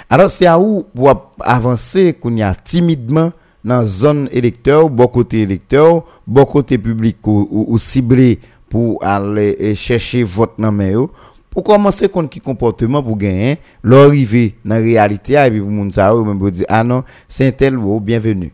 [0.10, 3.32] Alors c'est à où pour avancer qu'on y a timidement
[3.64, 9.56] dans zone électeur bon côté électeur bon côté public ou, ou, ou ciblé pour aller
[9.60, 11.08] eh, chercher vote dans main
[11.52, 15.92] pour commencer qu'on qui comportement pour gagner l'arrivée dans la réalité et puis pour moun
[15.92, 18.52] ça ou même dire ah non c'est un tel ou bienvenue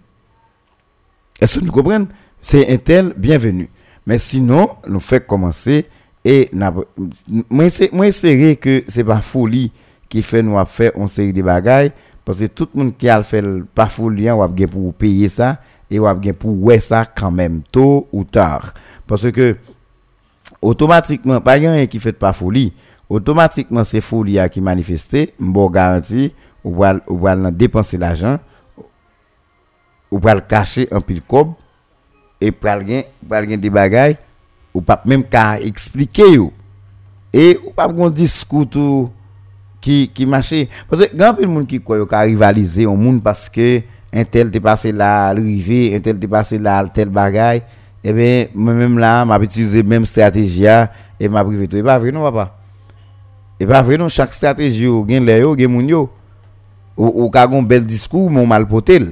[1.39, 2.07] est-ce que nous comprenons
[2.41, 3.69] c'est un tel bienvenue
[4.05, 5.86] mais sinon nous fait commencer
[6.25, 6.49] et
[7.49, 9.71] moi espérer que c'est pas folie
[10.10, 11.91] qui fait nous faire une série de bagailles
[12.25, 15.29] parce que tout le monde qui a fait pas folie on va bien pour payer
[15.29, 18.73] ça et on va pour ouais ça quand même tôt ou tard.
[19.05, 19.55] Parce que
[20.62, 22.73] automatiquement pas rien qui fait pas folie
[23.10, 28.39] automatiquement c'est folie qui manifester bon garantie ou va dépenser l'argent
[30.12, 31.54] ou va le cacher en pile cob
[32.39, 34.17] et pral gen des bagailles
[34.74, 36.39] ou pas même qu'à expliquer
[37.34, 39.10] et ou pas gon discours tout
[39.80, 43.50] qui qui marche parce que grand pile monde qui croit ka rivaliser au monde parce
[43.50, 43.82] que
[44.13, 47.63] un tel t'est passé là arrivé un tel t'est passé là tel bagaille
[48.04, 50.65] et ben moi même là m'a utiliser même stratégie
[51.20, 51.78] et m'a privé tout.
[51.78, 52.56] Et pas vrai non papa?
[53.58, 56.04] E pa vre non chak strategi yo gen le yo gen moun yo.
[56.98, 59.12] Ou, ou kagon bel diskou moun mal potel.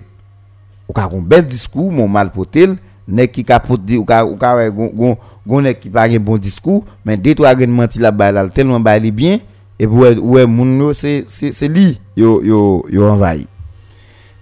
[0.86, 2.78] Ou kagon bel diskou moun mal potel.
[3.06, 6.42] Nek ki kapot di ou kagon ka, gon, gon, gon nek ki pa gen bon
[6.42, 6.86] diskou.
[7.06, 9.42] Men detwa gen manti la bay lal telman bay li bien.
[9.82, 12.60] E pou we moun yo se, se, se li yo, yo,
[12.94, 13.48] yo envayi.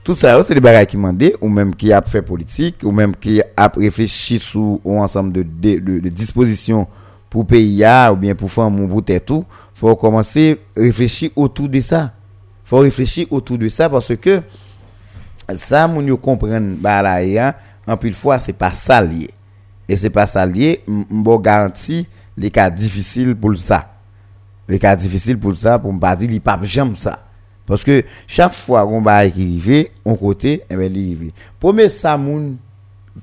[0.03, 2.83] Tout sa yo se li bagay ki mande ou menm ki ap fe politik.
[2.83, 6.99] Ou menm ki ap reflechi sou ou ansam de, de, de, de disposisyon politik.
[7.33, 9.43] Pour pays ou bien pour faire mon pour tête tout
[9.73, 12.13] faut commencer réfléchir autour de ça.
[12.63, 14.43] Faut réfléchir autour de ça parce que
[15.55, 17.55] ça moun yo comprendre la ya
[17.87, 19.31] en pile fois c'est pas ça lié.
[19.89, 23.91] Et c'est pas ça lié m'bo garanti les cas difficiles pour ça.
[24.67, 27.25] Les cas difficiles pour ça pour pas dire li pas j'aime ça.
[27.65, 31.31] Parce que chaque fois qu'on va qui arrive on côté et ben li arrive.
[31.59, 32.57] Premier ça moun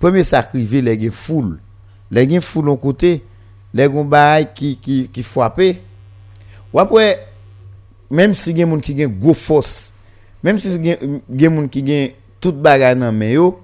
[0.01, 1.61] premier ça arrive les gen foule
[2.11, 3.23] les gen foule on côté
[3.73, 5.81] les gon bail qui qui qui frapper
[6.73, 7.27] ou après
[8.11, 9.93] même si gen moun qui gen gros force
[10.43, 13.61] même si gen gen moun qui gen tout bagay nan men yo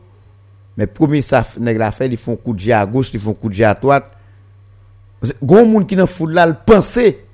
[0.76, 3.48] mais premier ça nèg la fait ils font coup de à gauche ils font coup
[3.48, 4.12] de à droite.
[5.42, 7.24] Gon moun qui nan foule là le penser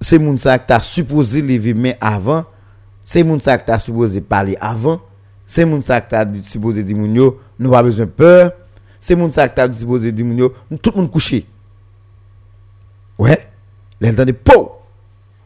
[0.00, 2.44] c'est moun ça t'as supposé lever mais avant
[3.04, 5.00] c'est moun ça t'as supposé parler avant
[5.46, 8.52] c'est moun ça t'as supposé dire moun yo nous pas besoin peur
[9.00, 11.46] c'est moun ça t'as supposé dire moun yo tout monde couché
[13.18, 13.48] ouais.
[14.00, 14.78] Les temps de po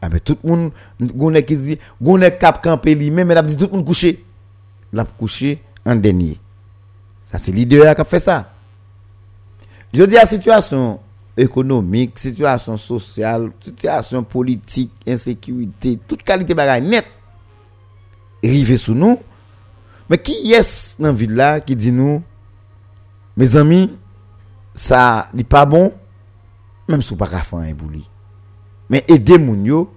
[0.03, 0.49] ah ben tout le
[1.15, 4.17] monde qui dit gonne cap camper lui même elle tout le monde
[4.91, 6.37] l'a couché en dernier.
[7.25, 8.51] Ça c'est leader qui a fait ça.
[9.93, 10.99] Je dis la situation
[11.37, 17.07] économique situation sociale situation politique insécurité toute qualité bagaille net
[18.43, 19.17] rive sous nous.
[20.09, 22.21] Mais qui est dans ville là qui dit nous
[23.37, 23.89] mes amis
[24.75, 25.93] ça n'est pas bon?
[26.87, 28.09] Même si pas faire un bouli
[28.89, 29.93] mais aider moun yo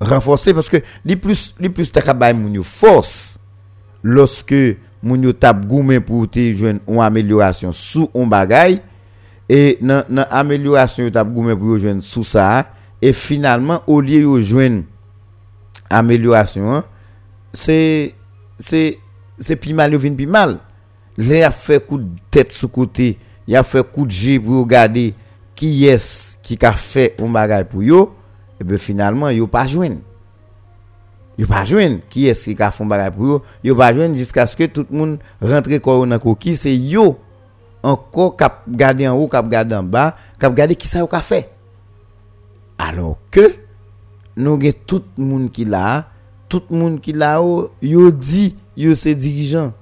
[0.00, 3.38] renforcer parce que les plus les plus ta bay moun yo force.
[4.02, 8.82] Lorsque moun yo tap goumen pour te amélioration sous un bagay
[9.48, 14.82] et dans amélioration tap goumen pour joindre sous ça et finalement au lieu yo joindre
[15.88, 16.84] amélioration hein,
[17.52, 18.14] c'est
[18.58, 18.98] c'est
[19.38, 20.58] c'est plus mal vinn plus mal.
[21.18, 24.60] Il a fait coup de tête sous côté il a fait coup de jet pour
[24.60, 25.14] regarder
[25.58, 28.10] ki yes ki ka fe yon bagay pou yo,
[28.62, 30.00] ebe finalman yo pa jwen.
[31.40, 34.46] Yo pa jwen ki yes ki ka fon bagay pou yo, yo pa jwen jiska
[34.50, 37.14] skè tout moun rentre koron nan koki, se yo
[37.82, 41.22] anko kap gade an ou, kap gade an ba, kap gade ki sa yo ka
[41.24, 41.44] fe.
[42.80, 43.48] Alors ke
[44.38, 46.08] nou gen tout moun ki la,
[46.52, 49.72] tout moun ki la ou, yo di yo se dirijan.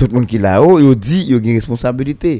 [0.00, 2.38] Tout moun ki la ou, yo di yo gen responsabilite.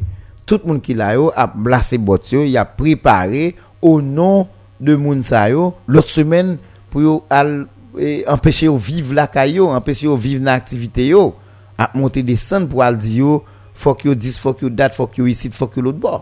[0.51, 4.49] tout moun ki la yo ap blase bot yo, y ap prepare ou non
[4.81, 6.57] de moun sa yo lot semen
[6.91, 7.55] pou yo al
[7.95, 11.31] e, empeshe yo vive la ka yo, empeshe yo vive nan aktivite yo,
[11.79, 13.41] ap monte de san pou al di yo
[13.81, 16.19] fok yo dis, fok yo dat, fok yo isit, fok yo lot bo.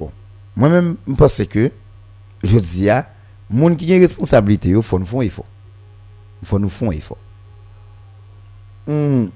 [0.00, 0.12] Bon,
[0.58, 1.68] mwen men mpase ke,
[2.42, 3.04] yo di ya,
[3.50, 5.46] moun ki gen responsabilite yo fon fon e fon.
[6.46, 7.20] Fon nou fon e fon.
[8.88, 9.28] Hmm.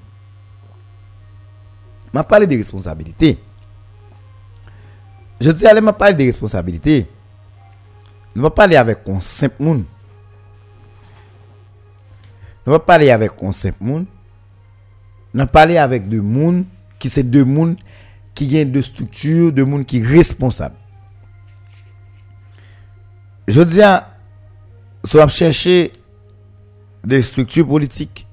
[2.15, 3.35] Ma pale de responsabilite,
[5.39, 7.07] je dis allez m'a parler de responsabilité
[8.35, 9.83] nous va parler avec un simple monde
[12.65, 14.05] nous va parler avec un simple monde
[15.33, 16.65] nous parler avec deux monde
[16.99, 17.75] qui c'est deux monde
[18.33, 20.75] qui gagnent de structure de monde qui responsable
[23.47, 24.15] je dis à
[25.03, 25.91] soit chercher
[27.03, 28.27] des structures politiques.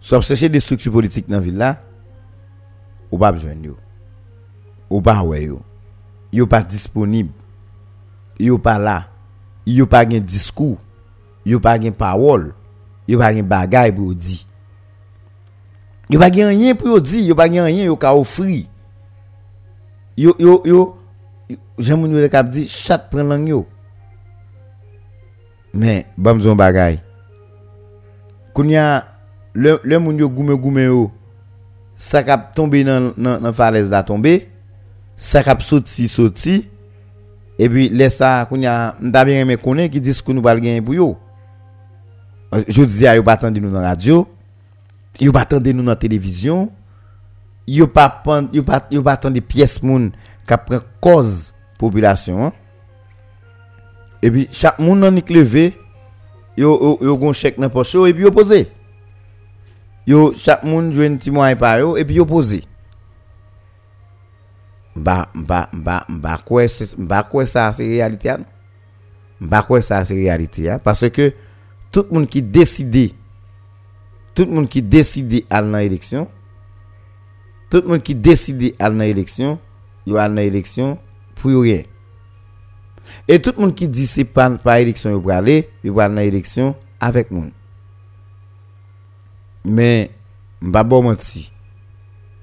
[0.00, 1.82] Soit chercher des structures politiques dans la ville là
[3.10, 3.76] ou pas besoin yo
[4.88, 5.60] ou pa wè yo.
[6.34, 7.30] Yo pa disponib.
[8.40, 8.98] Yo pa la.
[9.68, 10.76] Yo pa gen diskou.
[11.46, 12.50] Yo pa gen pawol.
[13.08, 14.42] Yo pa gen bagay pou yo di.
[16.08, 17.26] Yo pa gen yen pou yo di.
[17.28, 18.66] Yo pa gen yen yo ka ofri.
[20.18, 20.86] Yo, yo, yo.
[21.78, 23.62] Jan moun yo de kap di, chat pren lang yo.
[25.72, 26.98] Men, bam zon bagay.
[28.56, 29.04] Koun ya,
[29.54, 31.06] le, le moun yo goume goume yo.
[31.98, 34.40] Sa kap tombe nan, nan, nan fares da tombe.
[35.18, 36.60] sa kap soti soti,
[37.58, 40.62] e pi lè sa koun ya mda bè remè konen ki dis koun nou bal
[40.62, 41.12] gen pou yo.
[42.68, 44.22] Je dizi a yo batan di nou nan radyo,
[45.20, 46.68] yo batan di nou nan televizyon,
[47.68, 50.12] yo batan bat, di piyes moun
[50.48, 51.50] kap pren koz
[51.82, 52.54] populasyon.
[54.22, 55.72] E pi chak moun nan ik leve,
[56.58, 58.64] yo, yo, yo gon chek nan pochyo e pi yo pose.
[60.08, 62.62] Yo chak moun jwen ti mwen pa yo e pi yo pose.
[64.98, 66.66] Ba ba ba ba quoi
[66.98, 68.34] ba quoi ça c'est réalité
[69.40, 71.32] ba quoi ça c'est réalité parce que
[71.90, 73.12] tout le monde qui décide
[74.34, 76.28] tout le monde qui décide à dans élection
[77.70, 79.58] tout le monde qui décide à dans élection
[80.06, 80.98] yo à élection
[81.34, 81.82] pour rien
[83.26, 86.08] et tout le monde qui dit c'est pas pas élection yo pour aller yo va
[86.08, 87.50] dans élection avec monde
[89.64, 90.10] mais
[90.60, 91.14] m'pa bon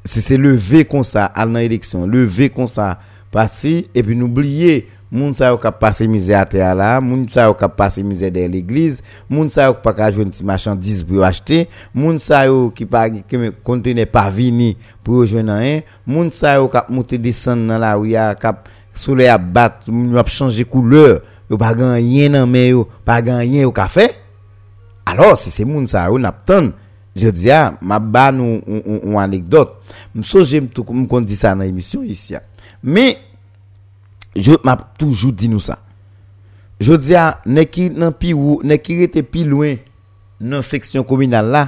[0.05, 2.99] si c'est levé comme ça à l'élection levé comme ça
[3.31, 3.89] parti.
[3.93, 7.75] Et puis n'oublier moun sa yo kap pase à terre là, moun sa yo kap
[7.75, 12.19] pase misère dans l'église, moun sa yo pas ka joindre ti marchandise pour acheter, moun
[12.19, 13.23] sa yo pas qui
[13.63, 18.15] contenait pas vini pour joindre rien, moun sa yo kap monter descendre dans la rue
[18.39, 23.21] kap soleil a battre, moun a changer couleur, yo pas rien nan mais yo, pas
[23.21, 24.09] rien au café.
[25.05, 26.35] Alors si c'est moun sa yo n'a
[27.15, 29.77] Je di a, ah, ma ba nou ou anekdot.
[30.15, 32.41] Mso jem tou m kon di sa nan emisyon isi a.
[32.41, 32.59] Ah.
[32.83, 33.05] Me,
[34.35, 35.79] je map toujou di nou sa.
[36.83, 39.79] Je di a, ah, ne ki nan pi ou, ne ki rete pi louen
[40.43, 41.63] nan seksyon kominal la.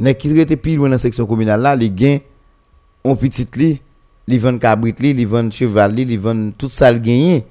[0.00, 2.22] Ne ki rete pi louen nan seksyon kominal la, li gen,
[3.02, 3.74] on pitit li,
[4.30, 7.42] li ven kabrit li, li ven cheval li, li ven tout sal genye.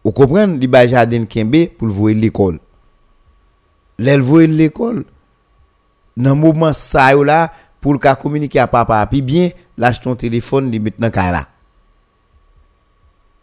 [0.00, 2.56] Ou kompren, li ba jaden kenbe pou l vouye l ekol.
[4.00, 5.04] Lel vouye l ekol.
[6.20, 7.50] Dans moment ça là
[7.80, 11.46] pour le cas communiquer à papa puis bien lâche ton téléphone li maintenant là.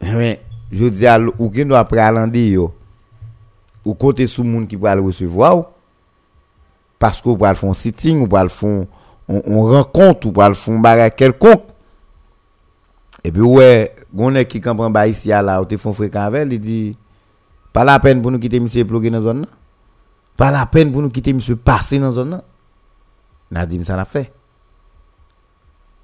[0.02, 2.74] Mais je dis à ou qui doit prendre yo.
[3.84, 5.72] Ou côté sous monde qui va le recevoir
[7.00, 8.86] parce qu'on va le faire un sitting ou va le faire
[9.30, 11.64] on, rencontre ou va le faire bagarre quelconque.
[13.24, 16.60] Et puis ouais, gonne qui comprend ba ici là, ou te font fréquent avec, il
[16.60, 16.98] dit
[17.74, 19.48] pas la peine pour nous quitter monsieur bloqué dans zone là.
[20.36, 22.44] Pas la peine pour nous quitter monsieur passer dans zone là.
[23.52, 24.32] Nadim ça l'a fait.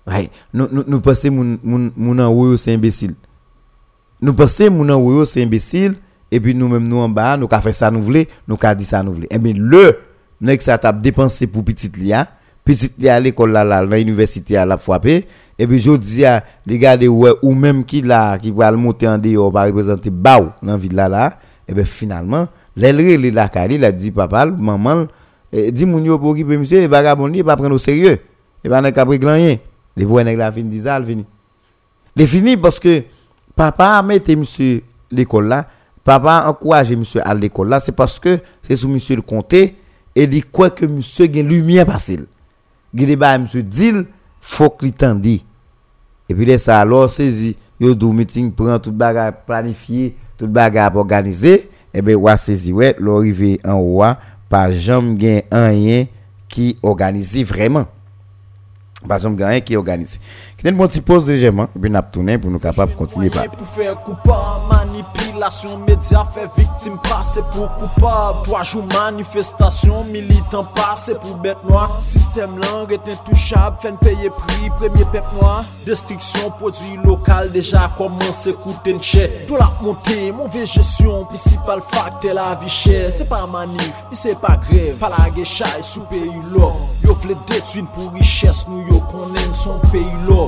[0.08, 3.16] Ouais, nous nous nous pensons mon mon mon c'est imbécile.
[4.22, 5.96] Nous pensons mon en c'est imbécile
[6.32, 8.76] et puis nous même nous en bas nous ka fait ça nous voulons, nous ka
[8.76, 9.28] dit ça nous voulons.
[9.30, 10.00] Et eh bien le
[10.60, 12.28] ça t'a dépensé pour petite lia,
[12.66, 15.26] petite lia à l'école là là dans l'université à la frappé
[15.58, 19.08] et puis je dis à regarder ouais ou même qui là qui va le monter
[19.08, 23.86] en dehors va représenter baou dans ville là là et eh bien finalement cali il
[23.86, 25.06] a dit papa maman
[25.54, 28.20] dit mon yo pour monsieur vagabond il pas prendre au sérieux
[28.64, 29.58] il pas rien
[29.96, 33.04] les voix nèg la fin dit fini parce que
[33.56, 34.82] papa a mis monsieur
[35.12, 35.68] l'école là
[36.04, 39.76] papa encourage monsieur à l'école là c'est parce que c'est sous monsieur le comté
[40.16, 42.26] et dit quoi que monsieur lumière facile
[42.94, 43.92] il ba monsieur dit
[44.42, 44.92] faut qu'il
[45.22, 45.46] dit
[46.30, 47.12] et puis ça alors
[47.80, 50.92] yo do meeting prend tout bagage planifié tout bagage
[51.94, 52.36] et ben wa
[52.72, 54.04] ouais l'arrivée en haut
[54.54, 56.06] pa jom gen anyen
[56.54, 57.88] ki organize vreman.
[59.10, 60.22] Pa jom gen anyen ki organize.
[60.66, 64.02] Une petite pause légèrement et puis n'a tourner pour nous capable continuer par pour faire
[64.02, 68.40] coupable manipulation média fait victime passer pour coupable.
[68.44, 71.98] Trois jours manifestation militant passer pour bête noire.
[72.02, 75.66] Système langue est intouchable fait payer prix premier pep noir.
[75.86, 82.56] Destruction produit local déjà commencé coûter cher tout la montée mauvaise gestion principal facteur la
[82.56, 83.12] vie chère.
[83.12, 84.96] C'est pas manif c'est pas grève.
[84.98, 86.72] Pas la guécha sous pays là
[87.04, 90.48] yo vle détruire pour richesse nous yo connaît son pays là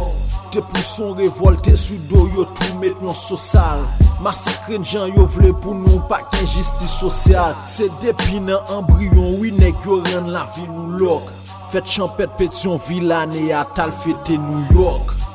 [0.54, 3.84] Te pou son revolte sou do yo tou met nou sosal.
[4.24, 7.58] Masakren jan yo vle pou nou pa ken injistis sosyal.
[7.70, 11.32] Se depi nan embryon winek yo ren la vi nou lok.
[11.74, 15.35] Fet champet pet yon vilane atal fete New York.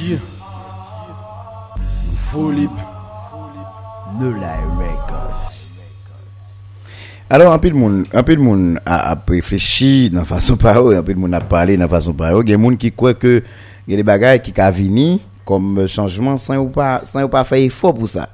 [0.00, 0.20] Yeah.
[2.30, 2.72] Folip.
[4.18, 5.66] Nolay Records.
[7.32, 11.78] Alors, anpil moun, anpil moun ap reflechi nan fason pa ou, anpil moun ap pale
[11.80, 13.34] nan fason pa ou, gen moun ki kwe ke
[13.88, 15.16] gen de bagay ki ka vini
[15.48, 18.26] kom chanjman san ou pa, san ou pa faye fo pou sa.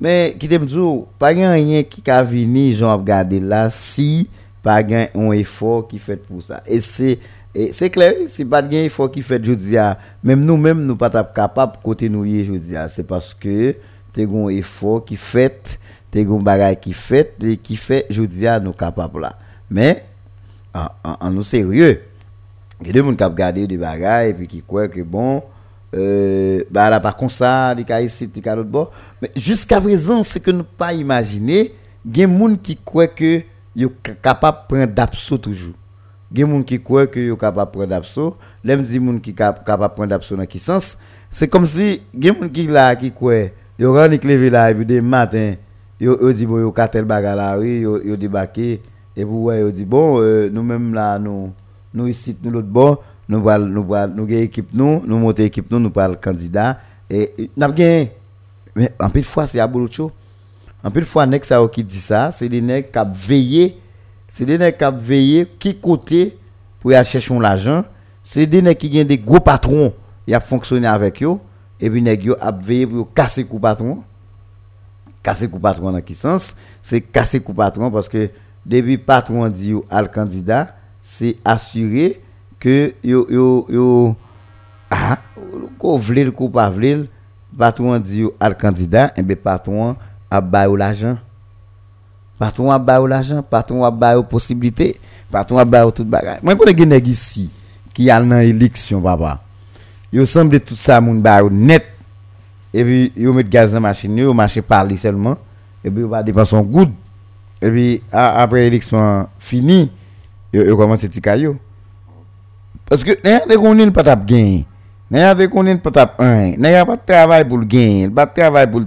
[0.00, 4.28] Men, ki te mdou, pa gen anyen ki ka vini, jan ap gade la si,
[4.62, 6.62] pa gen an efo ki fet pou sa.
[6.70, 7.16] E se,
[7.54, 9.76] et c'est clair, c'est pas de il faut qu'il fait dis
[10.22, 13.74] même nous même nous pas capable côté nous je dis c'est parce que
[14.12, 15.80] t'es un effort qui fait,
[16.12, 19.36] t'es un bagage qui fait et qui fait je dis nous capable là.
[19.68, 20.04] Mais
[20.72, 22.02] en, nous sérieux,
[22.80, 25.42] il y a des gens qui regardé des bagages et puis qui croient que bon
[25.92, 28.92] euh, bah là par contre ça, des cas ici, des cas l'autre bord.
[29.20, 31.74] Mais jusqu'à présent, c'est que nous pas imaginer,
[32.04, 33.42] il y a des gens qui croient que
[33.76, 33.90] sont
[34.22, 35.74] capable de prendre d'abso toujours
[36.32, 40.36] gen moun qui croit que yo capable prendre d'abso dit moun qui capable prendre d'abso
[40.36, 40.98] dans qui sens.
[41.28, 44.86] C'est comme si gen moun qui là qui croit yo rani levé là et puis
[44.86, 45.54] des matin
[46.00, 46.72] yo yo dit bon
[47.06, 48.80] bagarre là oui yo yo débarqué
[49.16, 51.52] et bon euh, nous même là nous
[51.92, 55.90] nous ici nous l'autre bord nous nous nous équipe nous nous monter équipe nous nous
[55.90, 56.78] parle candidat
[57.10, 58.08] Et n'a gen
[58.76, 60.12] mais en pile fois c'est abolocho.
[60.82, 63.74] En pile fois nèg ça qui dit ça, c'est des nèg qui
[64.30, 66.38] c'est des nèg qui a veillé qui côté
[66.78, 67.84] pour aller chercher l'argent,
[68.22, 69.92] c'est des nèg qui ont des gros patrons,
[70.26, 71.36] il a fonctionné avec eux.
[71.80, 74.02] Et puis nèg yo a veillé pour casser coup patron.
[75.22, 76.54] Casser coup patron dans quel sens?
[76.82, 78.30] C'est casser coup patron parce que
[78.64, 82.22] depuis patron dit al candidat, c'est assurer
[82.58, 84.16] que yo yo yo
[84.90, 85.18] ah
[85.78, 86.30] ko vle
[87.58, 89.96] patron dit al candidat et bien patron
[90.30, 91.18] a ba ou l'argent
[92.40, 94.96] patron a ba ou l'argent patron a ba ou possibilité
[95.30, 97.50] patron a ba ou tout bagay moi connais nèg ici
[97.92, 99.42] qui a dans élection papa.
[100.12, 101.84] Yo semble tout ça moun ba ou net.
[102.72, 105.36] Et puis yo met gaz dans machine yo marché parler seulement.
[105.84, 106.90] Et puis yo va dépenser son good
[107.60, 109.90] et puis après élection fini
[110.52, 111.56] yo, yo commence ti kayo
[112.88, 114.62] parce que n'a de konnen pas gain
[115.10, 116.56] n'a de konnen pas un.
[116.56, 118.80] N'a pas de travail pour gain pas de travail pour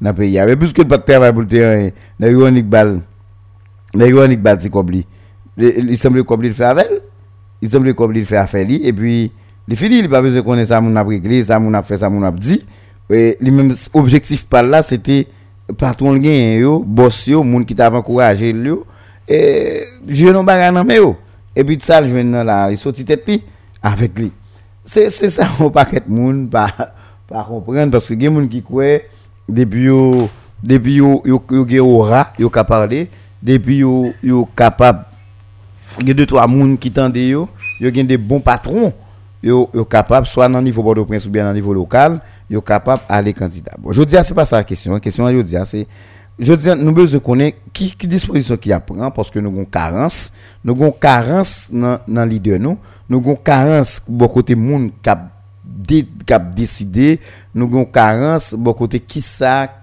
[0.00, 3.00] le dans pays mais puisque pas de travail pour le te rien n'a ironique bal
[3.94, 5.06] n'a bal ti kobli.
[5.56, 6.88] Il semble le faire avec.
[7.60, 9.32] Il semble le li et puis
[9.68, 9.98] il fini.
[9.98, 12.32] Il pas besoin connaître ça mon a réglé ça mon a fait ça mon a
[13.12, 15.26] et les objectif par là c'était
[15.76, 18.54] patron le yo boss yo moun qui encouragé
[19.28, 21.16] et je non bagarre mais yo.
[21.54, 23.28] Et puis ça je maintenant là il sorti tête
[23.82, 24.32] avec lui.
[24.84, 26.72] C'est c'est ça on paquet moun pas
[27.26, 29.00] pas comprendre parce que gen moun qui croit
[29.50, 30.28] depuis yo
[30.62, 33.08] depuis yo yo yo aura yo ka parler
[33.42, 35.04] depuis yo yo capable
[36.04, 37.48] gen deux trois moun qui tande yo
[37.80, 38.92] yo gen des bons patrons.
[39.42, 42.20] Yo yo capable soit dans niveau Port-au-Prince ou bien dans niveau local
[42.50, 43.72] yo capable aller candidat.
[43.78, 44.92] Bon je dis c'est pas ça la question.
[44.92, 45.86] La question je dis c'est
[46.38, 50.30] je dis nous besoin connaître qui qui disposition qui apprend parce que nous avons carence.
[50.62, 52.76] Nous avons carence dans dans leader nous.
[53.08, 55.30] Nous avons carence bon côté moun cap
[56.54, 57.20] décidé
[57.54, 59.24] nous avons carence bon côté qui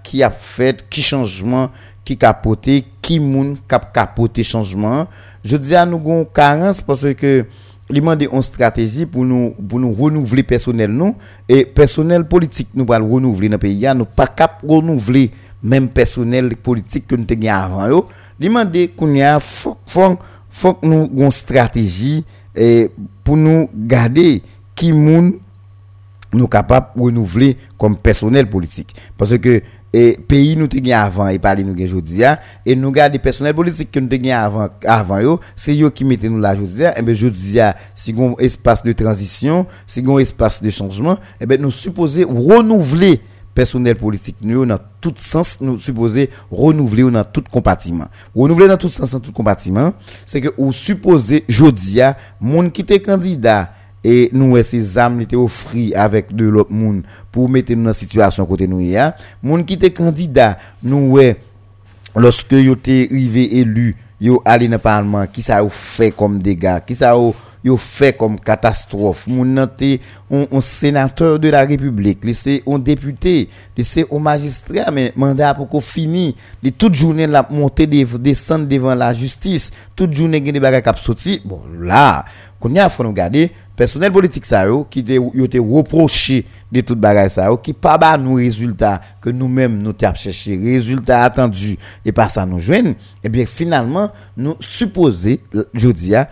[0.02, 1.70] qui a fait qui changement
[2.04, 5.06] qui capoté qui moun cap capoté changement.
[5.44, 7.44] Je dis à nous avons carence parce que
[7.90, 11.16] il demande une stratégie pour nous pour nous renouveler personnel nous
[11.48, 15.30] et personnel politique nous pas renouveler dans pays nous pas cap renouveler
[15.62, 18.08] même personnel politique que nous avons avant yo.
[18.40, 22.24] Il qu'on a faut faut une stratégie
[22.54, 22.90] et
[23.24, 24.42] pour nous garder
[24.74, 25.34] qui moun
[26.32, 28.94] nous capables de renouveler comme personnel politique.
[29.16, 29.62] Parce que
[29.92, 32.22] et pays nous gagné avant et parler nous gagné aujourd'hui
[32.66, 36.04] et nous garder des personnels politiques que nous gagné avant avant yo c'est eux qui
[36.04, 37.58] mettez nous là aujourd'hui et ben aujourd'hui
[37.94, 43.20] si un espace de transition si un espace de changement et ben nous supposons renouveler
[43.54, 48.08] personnel politique nous dans tout sens nous supposons renouveler dans tout compartiment.
[48.36, 49.94] Renouveler dans tout sens dans tout compartiment
[50.26, 52.00] c'est que ou supposé aujourd'hui
[52.40, 53.72] monde qui était candidat
[54.04, 58.46] et nous ces âmes étaient offrées avec de l'autre monde pour mettre nous dans situation
[58.46, 59.16] côté nous ya.
[59.42, 61.18] Monde qui était candidat nous
[62.14, 66.38] lorsque yo été arrivé élu yo allé dans le parlement qui ça a fait comme
[66.38, 67.14] dégâts qui ça
[67.64, 69.68] yo fait comme catastrophe moun nan
[70.30, 73.48] un, sénateur de la république c'est un député
[73.82, 78.66] c'est un magistrat mais mandat pour qu'on fini de toute journée la monter de, descendre
[78.66, 82.24] devant la justice toute journée des bagages qui sorti bon là
[82.60, 86.98] qu'on y a faut nous garder personnel politique ça qui yo te reproché de toute
[86.98, 90.56] bagage ça qui pas ba nous résultat que nous-mêmes nous t'a cherché.
[90.56, 95.40] Résultat attendu et pas ça nous joindre et bien finalement nous supposer
[95.72, 96.28] jodi a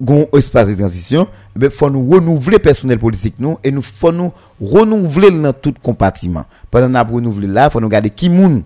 [0.00, 1.26] gon espace de transition
[1.56, 5.74] eh ben faut nous renouveler personnel politique nous et nous faut nous renouveler dans tout
[5.82, 6.44] compartiment.
[6.70, 8.62] Pendant n'a renouveler là faut nous garder qui moun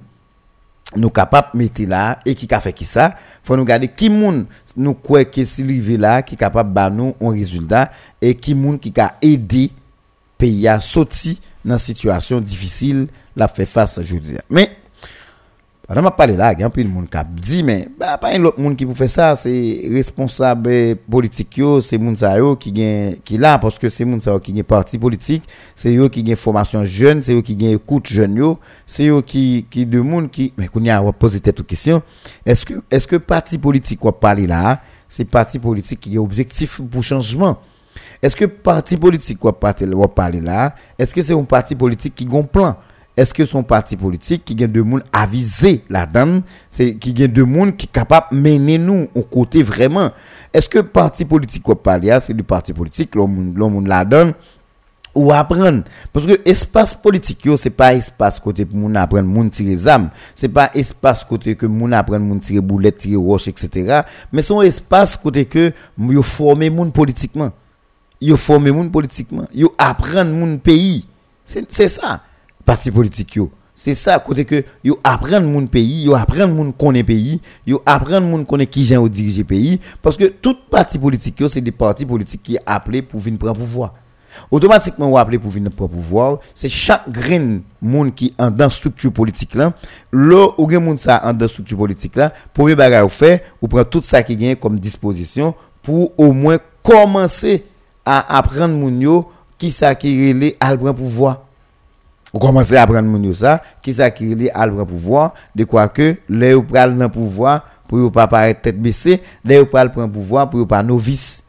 [0.96, 4.46] nous capable mettre là et qui a fait qui ça faut nous garder qui moun
[4.76, 8.78] nous quoi que si rivé là qui capable ba nous un résultat et qui moun
[8.78, 9.70] qui a aidé
[10.38, 14.70] pays à sortir dans situation difficile la fait face aujourd'hui mais
[15.96, 17.88] on m'a parlé là, il y a un peu de monde qui a dit, mais
[17.98, 22.72] bah, pas un autre monde qui peut faire ça, c'est responsable politique, c'est yo qui
[22.72, 26.36] gagne, qui là, parce que c'est yo qui gagne parti politique, c'est eux qui gagne
[26.36, 30.52] formation jeune, c'est eux qui gagne écoute jeune c'est eux qui, qui de monde qui,
[30.58, 32.02] mais qu'on y a posé cette question,
[32.44, 36.82] est-ce que, est-ce que parti politique qu'on parle là, c'est parti politique qui a objectif
[36.82, 37.56] pour changement?
[38.20, 42.36] Est-ce que parti politique qu'on parle là, est-ce que c'est un parti politique qui a
[42.36, 42.76] un plan?
[43.18, 47.32] Est-ce que son parti politique qui gagne de monde avisé la donne c'est qui gagne
[47.32, 50.10] de qui capable mener nous au côté vraiment?
[50.54, 54.34] Est-ce que parti politique qu'on parle c'est du parti politique l'homme l'homme la donne
[55.16, 55.82] ou apprendre?
[56.12, 60.10] Parce que espace politique yo c'est pas espace côté pour moun apprendre moun tirer zam.
[60.36, 64.02] C'est pas espace côté que moun apprendre moun tirer boulette tirer roche etc
[64.32, 67.50] mais un espace côté que yo former moun politiquement.
[68.20, 69.46] Yo former moun politiquement.
[69.52, 71.04] Yo apprendre moun pays.
[71.44, 72.20] C'est ça,
[72.68, 73.50] parti politique yo.
[73.74, 78.26] C'est ça, côté que yo apprendre mon pays, yo apprendre moun connaît pays, yo apprendre
[78.26, 81.72] moun connaît qui gens au diriger pays parce que tout parti politique yo c'est des
[81.72, 83.94] partis politiques qui appelés pour venir prendre pouvoir.
[84.50, 89.12] Automatiquement ou appelé pour venir prendre pouvoir, c'est chaque grain moun qui en dans structure
[89.12, 89.72] politique là,
[90.12, 93.84] là ou moun ça en dans structure politique là, premier bagage ou fait, ou prend
[93.84, 97.64] tout ça qui gagne comme disposition pour au moins commencer
[98.04, 101.47] à apprendre moun yo qui ça qui relé à prendre pouvoir.
[102.38, 105.64] Vous commencez à apprendre moun yo ça, qui ça qui relé à prendre pouvoir, de
[105.64, 109.66] quoi que les ou pral dans pouvoir pour yo pas paraître tête baissée, les ou
[109.66, 111.42] pral prendre pouvoir pour yo pas novice.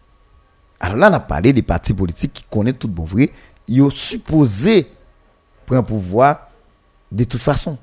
[0.79, 3.29] Alors là, on a parlé des partis politiques qui connaissent tout bon vrai.
[3.67, 4.87] Ils ont supposé
[5.67, 6.47] prendre pouvoir
[7.11, 7.77] de toute façon.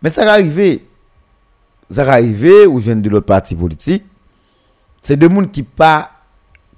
[0.00, 0.86] Mais ça va arriver.
[1.90, 4.04] Ça va arriver aux jeunes de l'autre parti politique.
[5.00, 6.12] C'est des gens qui pas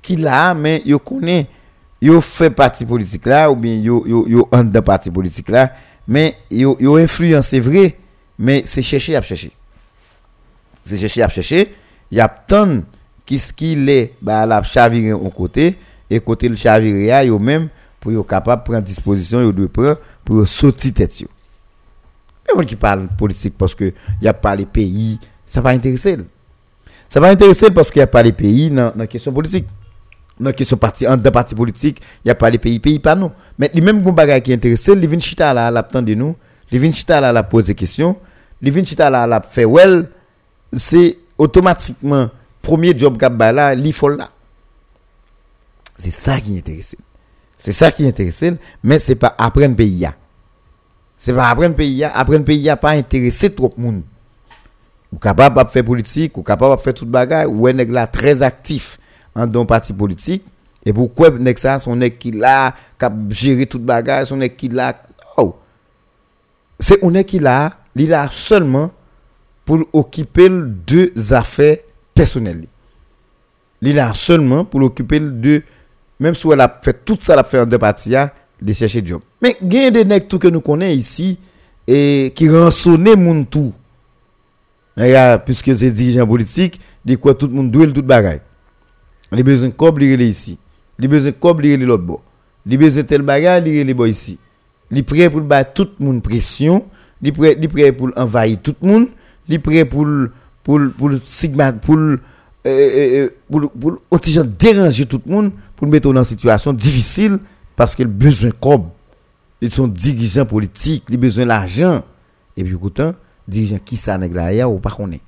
[0.01, 1.45] qui là, mais ils connaissent.
[2.07, 5.73] Ils fait parti politique là, ou bien ont un de parti politique là.
[6.07, 7.97] Mais ils ont influence, c'est vrai.
[8.39, 9.53] Mais c'est chercher à chercher.
[10.85, 11.75] C'est chercher à chercher.
[12.11, 12.83] Il y a tant
[13.25, 15.79] qui ce qu'il est bah la chavirer au côté
[16.11, 19.97] et côté le chavirer a yo même pour yo capable prendre disposition yo doit prendre
[20.23, 21.29] pour sortir tête yo
[22.55, 26.19] mais qui parle politique parce que y a pas les pays ça va intéresser
[27.09, 29.67] ça va intéresser parce qu'il y a pas les pays dans la question politique
[30.39, 33.15] dans la question parti en parti politique il y a pas les pays pays pas
[33.15, 36.37] nous mais les mêmes bagage qui intéressé les vinn chita là l'attend de nous
[36.71, 38.17] les vinn chita là la poser question
[38.61, 40.09] les vinn chita là la fait well
[40.73, 42.29] c'est automatiquement
[42.65, 44.31] premier job qu'a ba là, li là.
[45.97, 46.97] C'est ça qui est intéressant.
[47.57, 50.09] C'est ça qui est intéressant, mais c'est pas apprendre pays.
[51.17, 54.03] C'est pas apprendre pays apprendre pays pas intéresser trop monde.
[55.13, 58.43] Ou capable de faire politique, ou capable de faire toute bagaille, ou est là très
[58.43, 58.99] actif
[59.35, 60.45] en don parti politique
[60.85, 64.69] et pourquoi nèg ça son nèg qui là cap gérer toute bagaille, son nèg qui
[64.69, 64.95] là
[65.37, 65.57] oh.
[66.79, 68.91] C'est on est qui là, il là seulement
[69.65, 71.79] pour occuper deux affaires
[72.13, 72.67] personnel.
[73.81, 75.63] Il a seulement pour l'occuper de
[76.21, 78.15] même si elle a fait tout ça la fait en deux parties
[78.61, 79.21] de chercher job.
[79.41, 81.39] Mais a des nègres tout que nous connaissons ici
[81.87, 83.73] et qui rançonnent moun tout.
[85.45, 88.41] puisque c'est dirigeant politique, dit quoi tout le monde doit tout bagaille.
[89.35, 90.59] Les besoin cob li ici.
[90.99, 92.23] Les besoin cob li l'autre bord.
[92.67, 94.39] Les besoin tel bagaille li les ici.
[94.91, 96.85] Les prêt pour battre tout le monde pression,
[97.21, 99.09] les prêt li prêt pour envahir tout le monde,
[99.49, 100.07] les prêt pour
[100.65, 102.19] pour pour sigma pour euh,
[102.67, 104.21] euh, pour pour pour
[104.59, 107.39] déranger tout le monde pour mettre dans une situation difficile
[107.77, 108.89] parce qu'il besoin comme
[109.61, 112.03] ils sont dirigeants politiques ils besoin l'argent
[112.57, 113.13] et puis pourtant
[113.47, 115.21] dirigeant qui ça nèg là ou pas connaît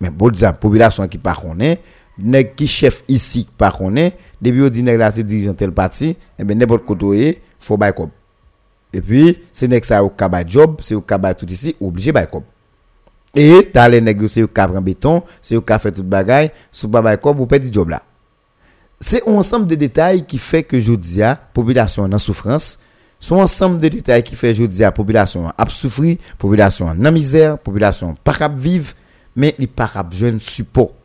[0.00, 1.80] mais bon la population qui pas connaît
[2.18, 6.16] nèg qui chef ici par connaît depuis on dit nèg là c'est dirigeant tel parti
[6.38, 8.10] et ben n'importe côté faut bail cop
[8.92, 12.28] et puis c'est nèg ça au kaba job c'est au kaba tout ici obligé bail
[12.30, 12.44] cop
[13.34, 17.02] et t'as les nèg c'est au prend béton c'est au fait toute bagaille sous pas
[17.02, 18.02] bail cop ou petit job là
[18.98, 22.78] c'est un ensemble de détails qui fait que jodi a population en souffrance
[23.20, 28.14] son ensemble de détails qui fait jodi a population a souffrir population en misère population
[28.24, 28.94] pas capable vivre
[29.36, 30.95] mais il pas capable jeune support.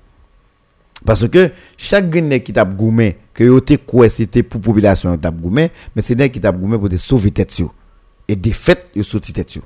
[1.05, 5.31] Parce que chaque gagne qui t'a goumé, que yo te quoi c'était pour population t'a
[5.31, 7.61] goumé, mais c'est qui t'a goumé pour te sauver tête
[8.27, 9.59] Et de fait, yo sorti tête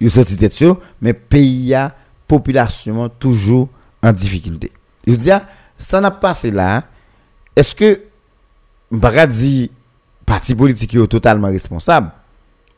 [0.00, 0.62] yo sorti tête
[1.00, 1.94] mais pays a
[2.26, 3.68] population toujours
[4.02, 4.70] en difficulté.
[5.06, 5.30] Je dis
[5.76, 6.84] ça n'a pas passé là.
[7.56, 8.02] Est-ce que
[8.90, 9.70] m'pa dit
[10.26, 12.10] parti politique est totalement responsable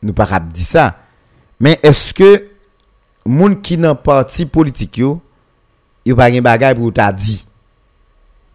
[0.01, 0.97] Nous pas dire ça.
[1.59, 2.47] Mais est-ce que
[3.25, 5.21] moun qui nan parti politique yo
[6.05, 7.45] yo pas gen pour t'a dit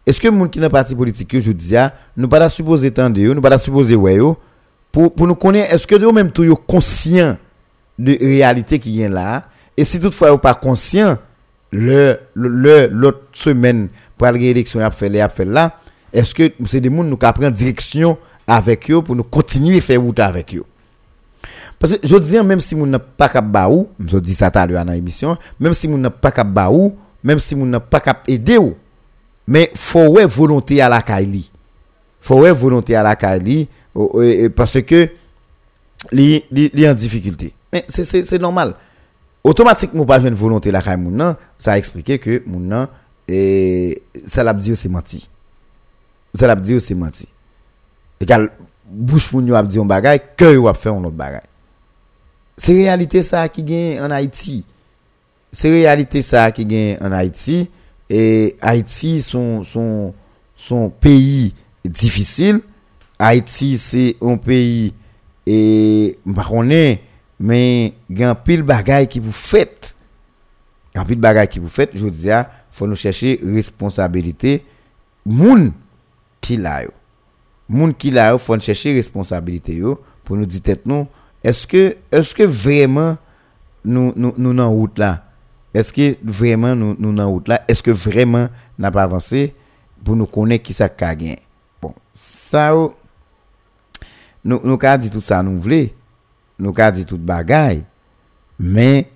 [0.06, 1.74] Est-ce que moun qui nan parti politique je dis
[2.16, 4.18] nous pas supposé tendre nous pas supposé ouais
[4.92, 7.36] pour pour nous connaître est-ce que eux même tout conscient
[7.98, 9.44] de réalité qui vient là?
[9.76, 11.18] Et si toutefois vous pas conscient,
[11.70, 15.76] le, le, l'autre semaine, pour la réélection, a fait a fait là,
[16.12, 19.80] est-ce que c'est des gens nous qui prendre direction avec eux pour nous continuer à
[19.80, 20.64] faire route avec eux?
[21.78, 24.66] Parce que je dis, même si nous n'avons pas qu'à baou, je dis ça à
[24.66, 28.22] l'heure dans même si nous n'avons pas qu'à baou, même si nous n'avons pas qu'à
[28.26, 28.74] aider ou,
[29.46, 31.44] Men fò wè volontè a la kaili.
[32.26, 33.62] Fò wè volontè a la kaili.
[34.56, 35.04] Pase ke
[36.12, 37.52] li, li, li an difikultè.
[37.72, 38.74] Men se normal.
[39.46, 41.40] Otomatik mou pa jwen volontè la kaili moun nan.
[41.62, 42.90] Sa eksplike ke moun nan.
[43.26, 45.24] E salap diyo se manti.
[46.36, 47.26] Salap diyo se manti.
[48.22, 48.48] E kal
[48.86, 50.20] bouch moun yo ap diyon bagay.
[50.38, 51.44] Kè yo ap fè yon lot bagay.
[52.56, 54.62] Se realite sa ki gen an Haiti.
[55.54, 57.66] Se realite sa ki gen an Haiti.
[58.08, 60.14] et Haïti son, son,
[60.54, 61.54] son pays
[61.84, 62.60] difficile.
[63.18, 64.92] Haïti c'est un pays
[65.46, 67.02] et marronné,
[67.38, 69.94] mais gen y a un pile bagaille qui vous faites.
[70.92, 71.90] Il y a un pile bagaille qui vous faites.
[71.94, 74.64] Je dis, il faut nous chercher responsabilité.
[75.24, 75.72] Moun
[76.40, 76.90] qui l'a yo.
[77.68, 81.06] Moun qui l'a yo, faut nous chercher responsabilité yo pour nous dire tête nous.
[81.42, 83.16] Est-ce que, est-ce que vraiment
[83.84, 85.25] nous, nous, nous, nous route là?
[85.76, 88.48] Est-ce que vraiment nous nous dans route là est-ce que vraiment
[88.78, 89.54] n'a pas avancé
[90.02, 91.36] pour nous connaître qui ça ka gen
[91.82, 92.72] bon ça
[94.42, 95.88] nous nous ka dit tout ça nous voulons
[96.58, 97.82] nous ka dit tout bagay
[98.58, 99.10] mais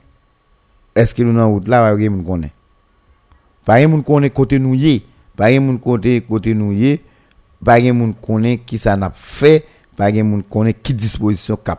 [0.94, 2.52] est-ce que nous dans route là va moun connaît?
[3.64, 4.76] Pas moun connaît côté nous
[5.34, 6.74] pas moun côté côté nous
[7.64, 9.64] pas moun connaît qui ça n'a fait.
[9.96, 11.78] Pas moun connaît qui disposition qu'a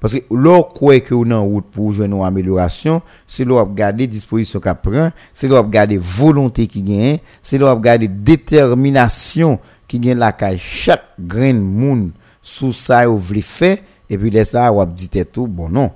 [0.00, 4.60] parce que l'on croit que on en route pour jouer amélioration, c'est l'on regarder disposition
[4.60, 10.32] qu'a prend, c'est l'on regarder volonté qui gagne, c'est l'on regarder détermination qui gagne la
[10.32, 13.78] caille chaque grain moun sous ça ou vle faire
[14.08, 15.90] et puis de ça ou dit tout bon non.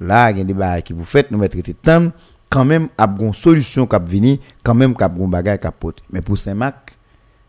[0.00, 2.12] Là il y a des qui vous faites nous mettre temps
[2.48, 6.00] quand même a une solution qui venir quand même a une bagage qui pote.
[6.12, 6.96] Mais pour Saint-Marc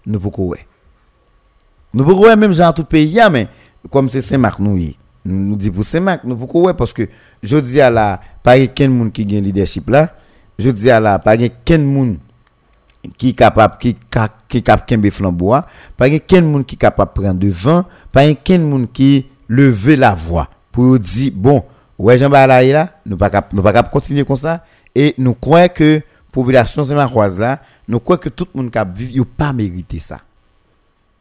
[0.07, 0.55] nous pouvons.
[1.93, 3.47] Nous pouvons même genre tout pays mais
[3.91, 4.97] comme c'est Saint-Marc nous y
[5.30, 7.08] nous dit pour Saint-Marc nous pouvons ouais parce que
[7.42, 10.14] je dis à la pas quelqu'un monde qui gagne leadership là.
[10.58, 12.18] Je dis à la pas quelqu'un monde
[13.18, 13.96] qui capable qui
[14.48, 15.56] qui capable flambeau
[15.96, 21.00] pas quelqu'un monde qui capable prendre devant pas quelqu'un monde qui lever la voix pour
[21.00, 21.64] dire bon
[21.98, 24.64] ouais Jean là nous pas nous pas continuer comme ça.
[24.96, 26.02] Et nous croyons que
[26.32, 30.20] population Saint-Marcoise là nous croyons que tout le monde cap vivre il pas mérité ça.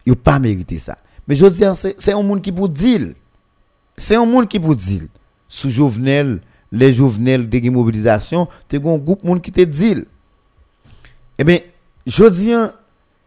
[0.05, 0.97] Il pas mérité ça.
[1.27, 3.09] Mais je dis c'est un monde qui pour dire
[3.99, 5.03] c'est un monde qui pour dire
[5.49, 6.41] sous Jovenel
[6.71, 10.05] les Jovenel de mobilisation te un groupe monde qui te dit.
[11.39, 11.59] Eh bien
[12.07, 12.53] je dis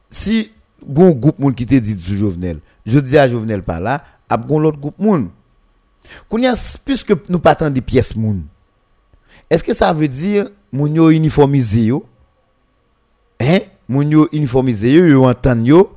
[0.10, 0.52] si
[0.88, 4.38] gon groupe monde qui te dit sous Jovenel je dis à Jovenel par là a
[4.38, 5.30] gon l'autre groupe monde.
[6.86, 8.44] Puisque nous pas des pièces moun
[9.50, 12.06] est-ce que ça veut dire moun yo uniformisé yo?
[13.40, 13.60] Hein?
[13.88, 15.92] Moun yo uniformisé yo yo entend yo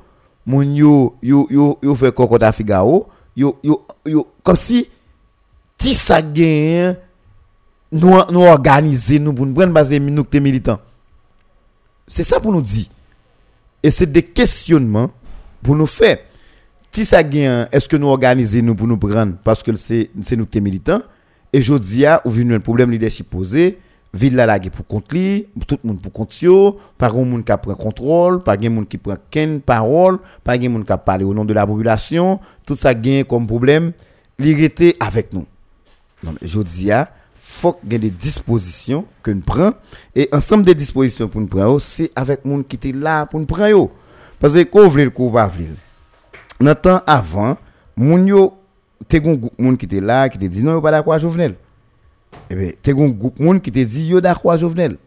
[0.45, 1.47] moun yo yo
[1.81, 4.87] yo fait kokota figaro yo yo yo comme si
[5.75, 10.79] ti ça nous nous organiser nous pour nous prendre base nous militants
[12.07, 12.85] c'est ça pour nous dire
[13.83, 15.09] et c'est des questionnements
[15.61, 16.19] pour nous faire
[16.91, 20.61] si ça est-ce que nous organiser nous pour nous prendre parce que c'est nous qui
[20.61, 21.01] militants
[21.51, 23.79] et je dis ou venu un problème leadership posé
[24.13, 27.43] ville la qui pour contre lui tout le monde pour contre yo pas grand monde
[27.43, 31.25] qui prend contrôle pas grand monde qui prend ken parole pas grand monde qui parler
[31.25, 33.91] au nom de la population tout ça gagne comme problème
[34.39, 35.45] l'irrité avec nous
[36.23, 39.73] mais je dis à faut qu'il y ait des dispositions que nous prenons
[40.15, 43.45] et ensemble des dispositions pour nous prendre c'est avec monde qui était là pour nous
[43.45, 43.89] prendre
[44.39, 45.67] parce que qu'on veut le pas veut
[46.59, 47.57] dans le temps avant,
[47.97, 51.55] groupe moun qui était là qui te dit non pas d'accord Jovenel.
[52.49, 54.97] Eh bien, te gon groupe moun qui te dit yo d'accord Jovenel.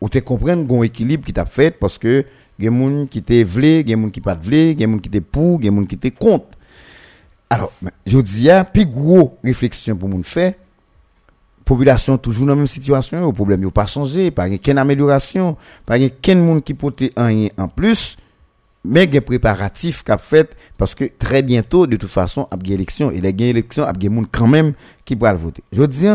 [0.00, 2.24] Ou te comprendre gon équilibre qui t'a fait parce que
[2.58, 5.62] gen moun qui te vle, gen moun qui pas vle, gen moun qui te pour,
[5.62, 6.57] gen moun qui te contre.
[7.50, 7.72] Alors,
[8.06, 10.54] je dis a plus gros réflexion pour moun faire.
[11.64, 15.98] Population toujours dans la même situation, le problème n'a pas changé, pas aucune amélioration, pas
[15.98, 18.16] aucun monde qui porte rien en plus
[18.84, 22.68] mais il y a préparatif qu'a fait parce que très bientôt de toute façon il
[22.68, 24.72] y a élection et les gain élection il y a monde quand même
[25.04, 25.62] qui va voter.
[25.72, 26.06] Je dis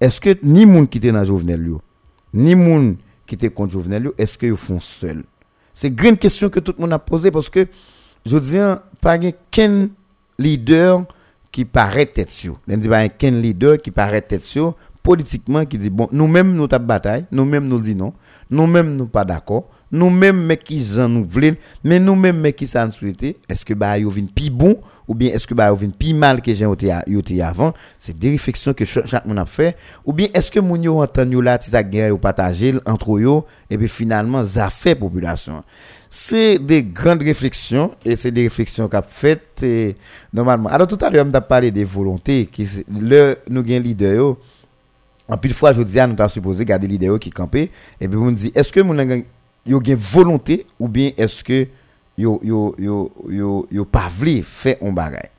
[0.00, 1.68] est-ce que ni monde qui était dans Jovenel
[2.32, 2.96] ni monde
[3.26, 5.24] qui était contre Jovenel est-ce que ils font seul?
[5.74, 7.66] C'est une grande question que tout le monde a posé parce que
[8.24, 8.58] je dis
[9.00, 9.18] pas
[9.50, 9.88] qu'un
[10.38, 11.04] leader
[11.50, 12.58] qui paraît tête sur.
[12.68, 14.44] Je dis pas qu'un leader qui paraît tête
[15.06, 18.12] politiquement qui dit bon nous-mêmes nous tape bataille nous-mêmes nous dit non
[18.50, 22.84] nous-mêmes nous pas d'accord nous-mêmes mais qui j'en nous voulons mais nous-mêmes mais qui ça
[22.84, 26.12] nous souhaiter est-ce que bah yo pi bon ou bien est-ce que bah yo pi
[26.12, 27.72] mal que j'ai été avant?
[28.00, 29.76] C'est des réflexions que chaque, monde a fait.
[30.04, 33.20] Ou bien est-ce que moun yo entend yo là ti ça guerre ou partager entre
[33.20, 35.62] yo et puis finalement ça fait population
[36.08, 39.94] c'est des grandes réflexions et c'est des réflexions qu'a faites et,
[40.32, 44.36] normalement alors tout à l'heure on a parlé des volontés qui le nous gain leader
[45.28, 48.18] en pile fois je dis à nous pas supposé garder leader qui camper et puis
[48.18, 49.24] on dit est-ce que moun
[49.66, 51.66] yo gen volonté ou bien est-ce que
[52.16, 55.30] yo yo yo yo pas vle faire un bagay.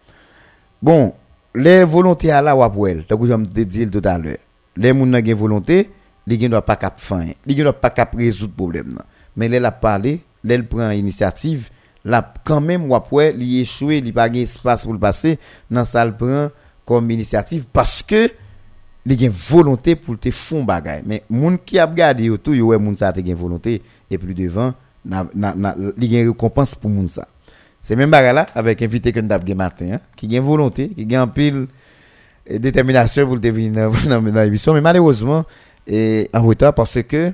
[0.82, 1.14] Bon,
[1.56, 4.38] les volontés à la ou pour elle, tant que dire tout à l'heure.
[4.76, 5.90] Les moun nan gen volonté,
[6.28, 9.06] li gen doit pas cap fin, li gen doit pas cap résoudre problème nan.
[9.36, 11.70] Mais les la parler, les prend initiative,
[12.04, 14.30] là quand même pour li échoué, li pas
[14.84, 15.40] pour le passer,
[15.70, 16.50] nan ça le prend
[16.86, 18.30] comme initiative parce que
[19.06, 22.78] li gen volonté pour te fond bagay mais moun qui a regardé tout yo ouais
[22.78, 24.74] moun ça te gen volonté et plus devant
[25.06, 27.28] na na li gen récompense pour moun ça
[27.88, 31.16] C'est même bagarre là, avec invité que nous matin, hein, qui a une volonté, qui
[31.16, 31.68] a un pile
[32.46, 34.74] et détermination pour devenir dans dans l'émission.
[34.74, 35.46] Mais malheureusement,
[35.88, 37.32] et en retard parce que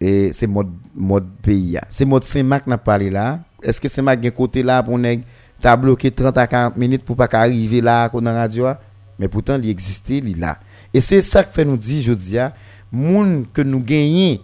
[0.00, 1.78] et c'est mode mode pays.
[1.88, 3.40] C'est mode Saint-Marc n'a parlé là.
[3.62, 5.22] Est-ce que Saint-Marc un côté là pour nèg
[5.60, 8.66] t'as bloqué 30 à 40 minutes pour pas qu'arriver là qu'on la radio
[9.18, 10.58] mais pourtant il existait il là.
[10.92, 12.54] Et c'est ça que fait nous dire jodi a
[12.92, 14.38] moun que nous gagnons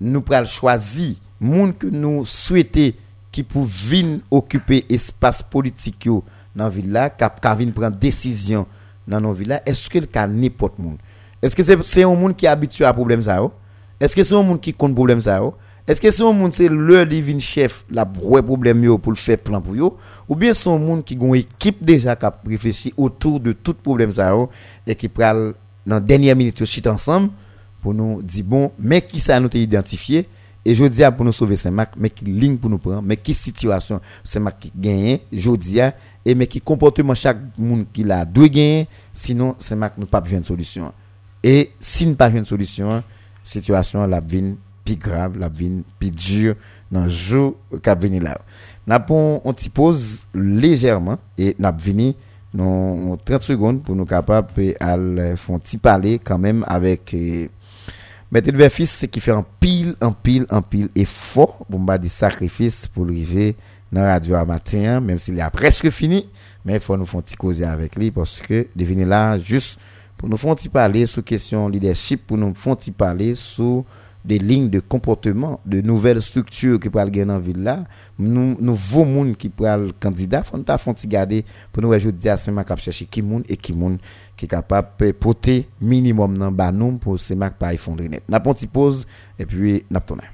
[0.00, 2.96] nous pral choisir moun que nous souhaiter
[3.30, 8.66] qui pour venir occuper espace politique yo dans ville là cap prendre décision
[9.06, 10.98] dans nos villes est-ce que le cas n'importe monde
[11.42, 13.22] est-ce que c'est un monde qui est habitué à problème
[14.04, 15.40] est-ce que c'est un monde qui compte problème ça
[15.86, 19.38] est-ce que c'est un monde c'est le divin chef la vrai problème pour le faire
[19.38, 19.96] plan pour yo?
[20.28, 23.74] Ou bien c'est un monde qui gon équipe déjà qui a réfléchi autour de tout
[23.74, 24.34] problème ça
[24.86, 25.54] et qui pral
[25.86, 27.30] dans dernière minute yo chita ensemble
[27.82, 30.26] pour nous dire bon mais qui ça nous identifié?
[30.66, 33.34] Et je dis pour nous sauver Saint-Marc mais qui ligne pour nous prendre mais qui
[33.34, 35.80] situation Saint-Marc qui gagne je dis
[36.24, 40.40] et mais qui comportement chaque monde qui l'a doit gagner sinon Saint-Marc nous pas besoin
[40.40, 40.92] de solution.
[41.42, 43.04] Et si nous pas besoin de solution
[43.44, 46.54] situation la vin plus grave la vin plus dure
[46.90, 47.56] dans le jour
[48.00, 48.38] venir là
[49.08, 52.16] on t'y pose légèrement et n'a vini
[52.52, 54.48] dans 30 secondes pour nous capable
[54.80, 54.96] à
[55.36, 57.50] font parler quand même avec eh,
[58.30, 61.98] Maître de fils c'est qui fait un pile un pile un pile effort pour pas
[61.98, 63.56] des sacrifices pour arriver
[63.92, 66.28] dans la radio à matin même s'il a presque fini
[66.64, 69.38] mais il faut nous faire un petit causer avec lui parce que de venir là
[69.38, 69.78] juste
[70.16, 73.84] pour nous petit parler sur question leadership pour nous petit parler sur
[74.24, 77.84] des lignes de comportement, de nouvelles structures qui pourraient gagner la ville là,
[78.18, 82.68] nous nouveaux monde qui pourraient candidat, faut nous font garder pour nous ajouter à Saint-Marc
[82.68, 83.98] cap chercher qui monde et qui monde
[84.36, 88.22] qui est capable de porter minimum dans bas nous pour Saint-Marc pas effondrer net.
[88.28, 89.06] N'a pas pause
[89.38, 90.33] et puis n'a tourner.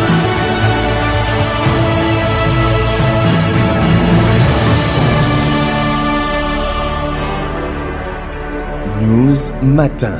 [9.31, 10.19] News Matin.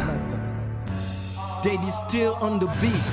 [1.61, 3.05] Daddy still on the beat.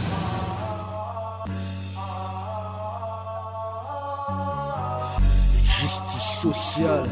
[5.65, 7.09] Justice sociale.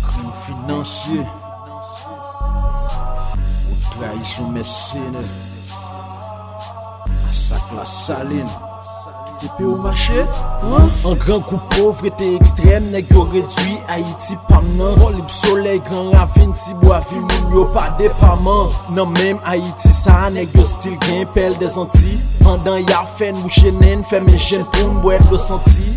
[0.00, 1.26] Crime financier.
[3.90, 5.24] Trahison mercenaire.
[7.26, 8.69] Massacre la saline.
[9.42, 10.26] Epi ou mache,
[10.62, 10.90] an?
[11.08, 14.98] An gran kou povre te ekstrem, neg yo redwi Haiti pam nan.
[15.00, 19.92] Fon lip soley, gran ravine, ti bo avi moun yo pa depaman Nan menm Haiti
[19.96, 22.18] sa, neg yo stil gen pel de zanti
[22.50, 25.88] Andan ya fen mou chenen, fe men jen pou mbo et lo santi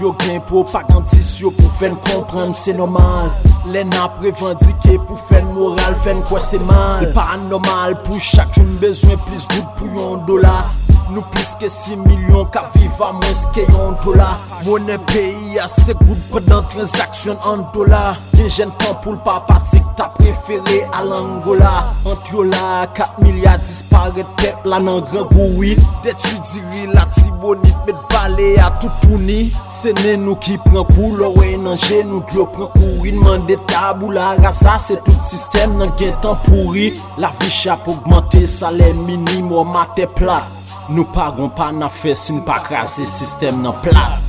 [0.00, 3.32] Yo gen propagandis, yo pou fen kompran, se nomal
[3.72, 7.04] Len ap revandike pou fen moral, fen kwa se mal.
[7.04, 10.64] E pa anormal, pou chak joun bezwen plis gout pou yon dola
[11.10, 14.28] Nou piske 6 milyon ka viva mwens ke yon dola
[14.62, 20.06] Mwenen peyi a se gout pedan transaksyon an dola Injen tan pou lpa patik ta
[20.14, 21.72] preferi al Angola
[22.06, 27.82] Ant yo la 4 milyar dispare tep la nan gran bouit Detu diri la tibonit
[27.88, 32.70] met vale a toutouni Se ne nou ki pren pou lorwe nan genou Gyo pren
[32.76, 37.50] kouri nman de tabou la rasa Se tout sistem nan gen tan pouri La vi
[37.50, 40.59] chap augmente salen minimo mate plat.
[40.90, 44.19] Nou pa gon pa na fe sin pa krasi sistem nan plat.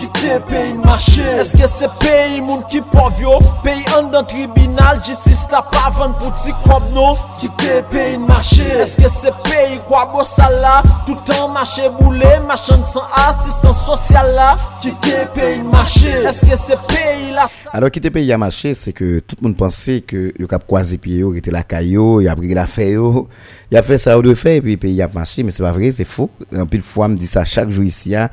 [0.00, 1.20] Qui te pays marché.
[1.20, 3.84] Est-ce que c'est pays moun qui Pays?
[3.98, 8.62] En dans tribunal Justice la pas vendre pour ti comme non Qui te pays marché.
[8.62, 10.82] Est-ce que c'est pays quoi beau ça là?
[11.04, 16.08] Tout temps marché boulé Machin sans assistance sociale là Qui te pays marché.
[16.08, 17.46] Est-ce que c'est pays là?
[17.72, 20.64] Alors, qui te paye à marcher, c'est que tout le monde pensait que yo cap
[21.00, 23.28] pied yo, était la caillou, il a pris la yo,
[23.70, 25.70] il a fait ça ou de fait, et puis pays a marché, mais c'est pas
[25.70, 26.30] vrai, c'est faux.
[26.56, 28.28] En pile fois, me dit ça chaque jour ici, hein.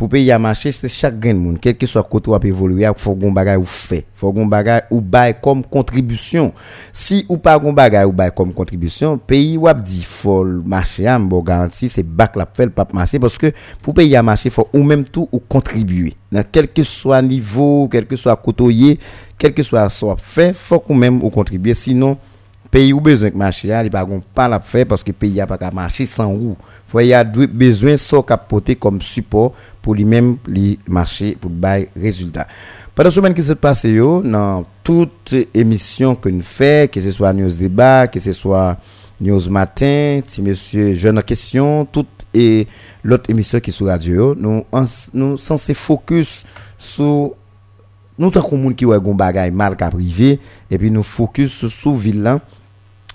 [0.00, 2.90] Pour payer à marcher, c'est chaque grain de monde, quel que soit côté où évoluer,
[2.96, 6.54] faut gon bagay ou fait, faut gon bagay ou bail comme contribution.
[6.90, 11.28] Si ou pas gon bagay ou bail comme contribution, pays ou dit faut marcher am
[11.28, 14.68] bon garantie c'est bac la fait pas marcher parce que pour payer à marcher faut
[14.72, 16.14] ou même tout ou contribuer.
[16.32, 18.98] Dans quel que soit niveau, quel que soit côtoyer,
[19.36, 22.16] quel que soit soit fait, faut qu'on même ou contribuer sinon
[22.70, 25.46] pays ou besoin que marcher, il pas gon pas la faire parce que pays a
[25.46, 26.56] pas qu'à marcher sans ou.
[26.90, 32.48] Faut y a besoin so capoter comme support pour lui-même lui marcher pour bail résultat.
[32.94, 37.32] Pendant semaine qui s'est passé yo dans toute émission que nous fait, que ce soit
[37.32, 38.76] news débat, que ce soit
[39.20, 42.66] news matin, si monsieur jeune en question, toute et
[43.02, 44.64] l'autre émission qui est sur radio, nous
[45.14, 46.44] nous censé focus
[46.78, 47.32] sur
[48.18, 50.38] nous tant qu'on qui ouais gon mal privé
[50.70, 52.40] et puis nous focus sur sous ville là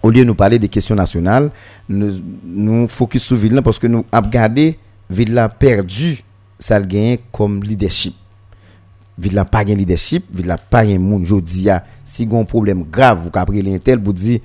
[0.05, 1.49] au lieu de nous parler des questions nationales,
[1.89, 2.11] nous,
[2.43, 4.77] nous focus sur ville parce que nous avons regardé
[5.09, 6.19] ville perdu
[6.59, 8.13] ça le gagne comme leadership.
[9.17, 12.83] Ville là pas gain leadership, ville là pas gain monde jodi a si gon problème
[12.83, 14.41] grave vous capre l'intel pour dire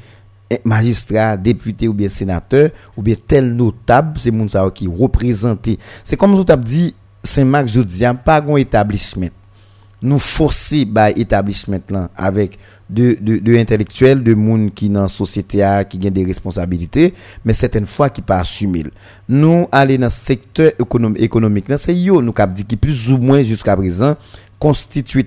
[0.49, 5.79] eh, magistrat, député ou bien sénateur ou bien tel notable, c'est moun ça qui représenté.
[6.03, 9.29] C'est comme vous avez dit Saint-Marc jodi a pas gon établissement
[10.03, 15.09] nous forcer par établissement là avec de, de, de intellectuels, de monde qui dans la
[15.09, 18.85] société a, qui ont des responsabilités, mais certaines fois qui pas assumer
[19.29, 23.19] Nous aller dans le secteur économique, économique c'est yo nous cap dit qui plus ou
[23.19, 24.17] moins jusqu'à présent
[24.59, 25.25] constitué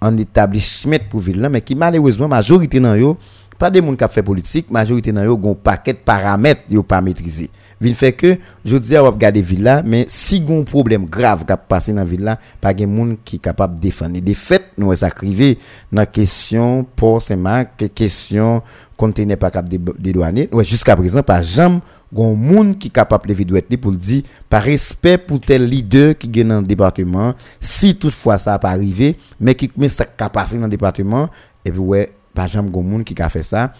[0.00, 3.16] en établissement pour ville là, mais qui malheureusement majorité dans yo
[3.62, 7.48] pas des gens qui fait politique, majorité dans yo gon paquet paramètres yo pas maîtriser.
[7.80, 11.54] Vin fait que je dis à regarder ville là, mais si gon problème grave qui
[11.68, 14.20] passé dans ville là, pas gen monde qui capable défendre.
[14.20, 15.60] De fait, nous est arrivé
[15.92, 18.62] dans question pour Saint-Marc, question
[18.96, 20.48] conteneur pas capable dédouaner.
[20.50, 21.78] Ouais, jusqu'à présent pas jamais
[22.12, 24.18] gon moun ki kapap levi dwet li pou l'di
[24.52, 29.54] par respect pou tel leader ki gen nan département si toutefois ça pas arrivé mais
[29.54, 31.30] qui mais ça ka passé dans département
[31.64, 33.72] et puis ouais pas jamais monde qui a fait ça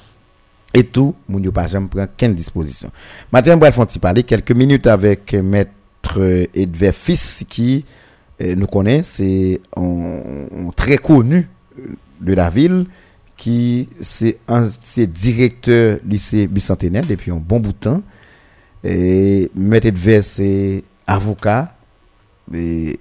[0.74, 2.90] et tout, moun yo pas jamais prend quelle disposition.
[3.30, 5.70] Maintenant, on va faire parler quelques minutes avec maître
[6.16, 7.84] euh, Edver Fils qui
[8.40, 11.48] euh, nous connaît, c'est un, très connu
[12.20, 12.86] de la ville
[13.36, 14.38] qui c'est
[15.06, 18.02] directeur lycée bicentenaire depuis un bon bout de temps.
[18.84, 21.74] Et maître Edver c'est avocat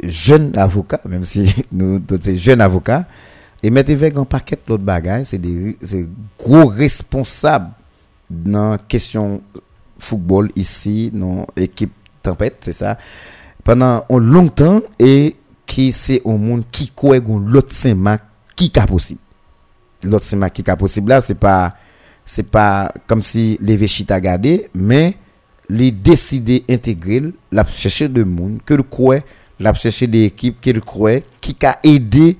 [0.04, 3.06] jeune avocat même si nous c'est jeune avocat
[3.64, 5.78] et mettre avec un paquet l'autre bagaille, c'est des
[6.40, 7.72] gros responsables
[8.30, 9.42] dans question
[10.00, 11.92] football ici dans équipe
[12.24, 12.98] tempête, c'est ça.
[13.64, 15.36] Pendant un long temps et
[15.66, 18.24] qui c'est au monde qui croit l'autre Saint-Marc
[18.56, 19.20] qui est possible.
[20.04, 21.76] L'autre Saint-Marc qui est possible là, c'est pas
[22.26, 25.18] c'est pas comme si les Véchita gardé, mais
[25.70, 29.20] les décider intégrer, la chercher de monde que le croit,
[29.60, 32.38] la chercher des équipes que le croit qui a aidé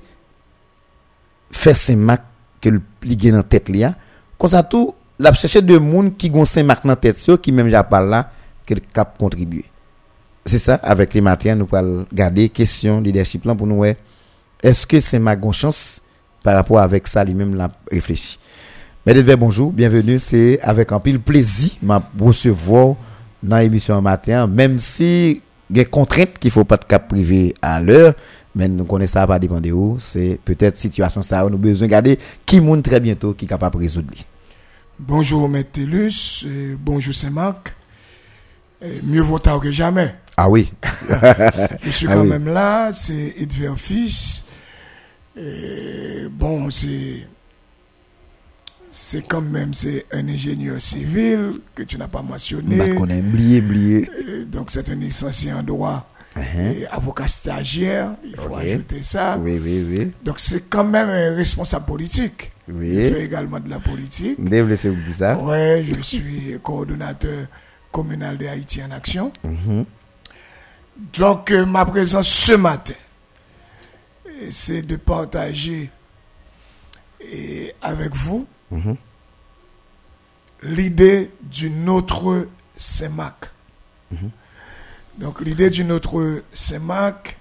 [1.52, 2.22] faire Saint-Marc
[2.60, 3.94] que le ligue dans tête là
[4.38, 7.82] comme ça tout la chercher de monde qui gon Saint-Marc dans tête qui même ja
[7.82, 8.30] pas là
[8.66, 9.64] que cap contribuer
[10.44, 13.84] c'est ça avec les matins nous allons garder question leadership là pour nous
[14.62, 16.00] est-ce que Saint-Marc gon chance
[16.42, 18.38] par rapport avec ça lui même la réfléchi
[19.04, 20.20] Mesdames, bonjour, bienvenue.
[20.20, 22.94] C'est avec un pile plaisir m'a recevoir
[23.42, 27.08] dans l'émission matin, même si il y a des contraintes qu'il faut pas de cap
[27.08, 28.14] privé à l'heure,
[28.54, 29.96] mais nous connaissons ça pas dépendre de où.
[29.98, 33.76] C'est peut-être situation ça, nous besoin de garder qui monte très bientôt qui est capable
[33.76, 34.12] de résoudre.
[34.98, 37.74] Bonjour Métellus, euh, bonjour Saint-Marc.
[38.82, 40.14] Euh, mieux vaut tard que jamais.
[40.36, 40.72] Ah oui.
[41.82, 42.28] Je suis Ah quand oui.
[42.28, 44.46] même là, c'est Edver Fils.
[45.36, 47.26] Et bon, c'est
[48.90, 52.76] c'est quand même c'est un ingénieur civil que tu n'as pas mentionné.
[52.76, 54.10] Bah, qu'on a oublié, oublié.
[54.28, 56.11] Euh, Donc c'est un licencié en droit.
[56.36, 59.36] Et avocat stagiaire, il faut ajouter ça.
[59.38, 60.12] Oui, oui, oui.
[60.24, 62.52] Donc c'est quand même un responsable politique.
[62.68, 62.94] Il Oui.
[63.10, 64.38] fait également de la politique.
[64.38, 65.36] Vous laisser vous dire ça.
[65.38, 67.46] Ouais, je suis coordonnateur
[67.90, 69.32] communal de Haïti en action.
[69.44, 69.84] Mhm.
[71.18, 72.94] Donc, euh, ma présence ce matin,
[74.50, 75.90] c'est de partager
[77.20, 78.96] et avec vous Mhm.
[80.62, 83.34] l'idée d'une autre CEMAC.
[85.18, 87.36] Donc, l'idée d'une autre CEMAC,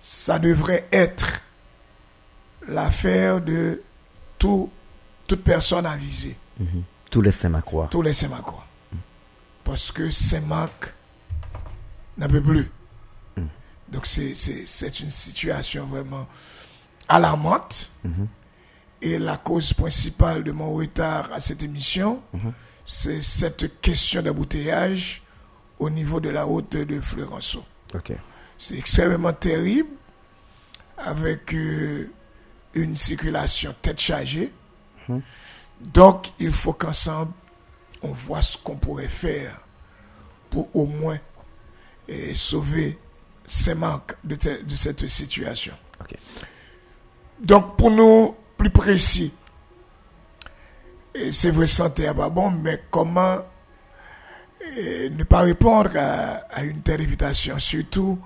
[0.00, 1.40] ça devrait être
[2.68, 3.82] l'affaire de
[4.38, 4.70] tout,
[5.26, 6.36] toute personne avisée
[7.10, 7.88] Tous les Saint-Macroix.
[7.90, 8.64] tous les Sémacois.
[9.64, 10.92] Parce que Sémac
[12.18, 12.70] n'en peut plus.
[13.90, 16.26] Donc c'est- c'est c'est une situation vraiment
[17.08, 17.90] alarmante.
[19.02, 22.22] Et la cause principale de mon retard à cette émission,
[22.84, 25.22] c'est cette question d'embouteillage
[25.78, 27.64] au niveau de la route de Fleurenceau.
[27.94, 28.12] OK.
[28.58, 29.88] C'est extrêmement terrible
[30.96, 32.08] avec euh,
[32.74, 34.52] une circulation tête chargée.
[35.80, 37.32] Donc, il faut qu'ensemble,
[38.02, 39.60] on voit ce qu'on pourrait faire
[40.50, 41.18] pour au moins
[42.08, 42.98] eh, sauver
[43.46, 45.74] ces manques de, te- de cette situation.
[46.00, 46.14] Ok.
[47.40, 49.34] Donc, pour nous, plus précis,
[51.32, 53.38] c'est vrai, santé à pas bon, mais comment
[54.76, 58.18] eh, ne pas répondre à, à une telle invitation, surtout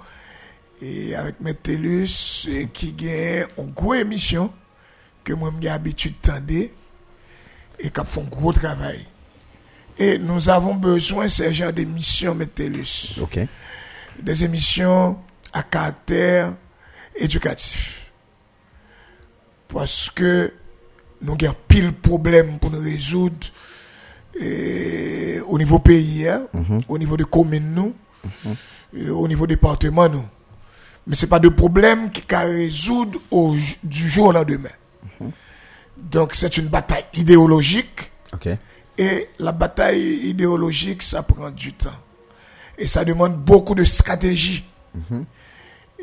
[0.81, 4.53] et avec Métellus et qui gagne une grosse émission
[5.25, 6.53] que moi j'ai l'habitude de tendre
[7.81, 9.05] et qui font gros travail.
[9.99, 13.41] Et nous avons besoin de ce genre d'émissions Métellus Ok.
[14.23, 15.19] des émissions
[15.53, 16.55] à caractère
[17.17, 18.13] éducatif.
[19.67, 20.53] Parce que
[21.21, 23.51] nous avons pile de problèmes pour nous résoudre et
[24.37, 26.43] au niveau pays, hein,
[26.89, 27.95] au niveau des communes, nous,
[28.97, 30.25] et au niveau département, nous.
[31.07, 34.69] Mais ce pas de problème qui can résoudre au, du jour au lendemain.
[35.97, 38.11] Donc c'est une bataille idéologique.
[38.99, 41.91] Et la bataille idéologique, ça prend du temps.
[42.77, 44.65] Et ça demande beaucoup de stratégie.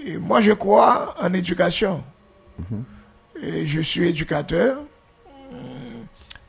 [0.05, 2.03] Et moi, je crois en éducation.
[3.41, 4.79] Et je suis éducateur.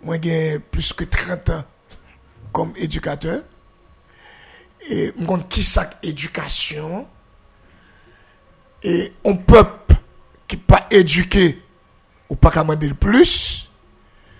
[0.07, 1.64] Mwen gen plus ke 30 an
[2.54, 3.42] kom edukateur.
[4.86, 7.07] E mwen kon ki sak edukasyon.
[8.86, 8.96] E
[9.26, 9.96] on pep
[10.46, 11.48] ki pa eduke
[12.30, 13.66] ou pa kamande l plus.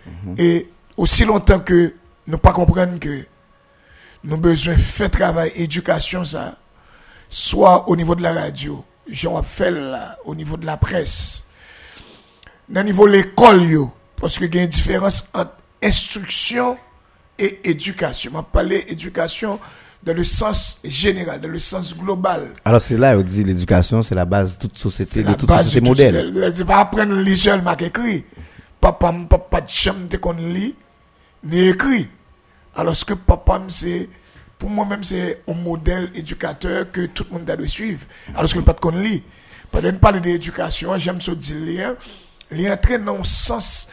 [0.07, 0.35] Mm -hmm.
[0.39, 1.95] E osi lontan ke
[2.27, 3.25] nou pa komprenne ke
[4.23, 6.55] nou bezwen fè travay edukasyon sa.
[7.29, 8.85] Soa ou nivou de la radyo.
[9.07, 11.43] Jan wap fèl la ou nivou de la pres.
[12.69, 13.96] Nan nivou l ekol yo.
[14.21, 15.53] Parce que il y a une différence entre
[15.83, 16.77] instruction
[17.39, 19.59] et éducation m'a parlé éducation
[20.03, 24.03] dans le sens général dans le sens global Alors c'est là où on dit l'éducation,
[24.03, 26.53] c'est la base de toute société, de toute société modèle.
[26.55, 28.25] C'est pas apprendre à lire seulement qu'écrit.
[28.81, 30.75] Papa, m- papa chambre te qu'on lit,
[31.45, 32.09] ni écrit.
[32.75, 34.09] Alors que papa, c'est,
[34.59, 38.01] pour moi-même, c'est un modèle éducateur que tout le monde doit suivre.
[38.35, 39.23] Alors que le pas qu'on lit.
[39.73, 41.95] Pendant de parler d'éducation, j'aime ce dire lire,
[42.51, 43.89] lire entrer dans un sens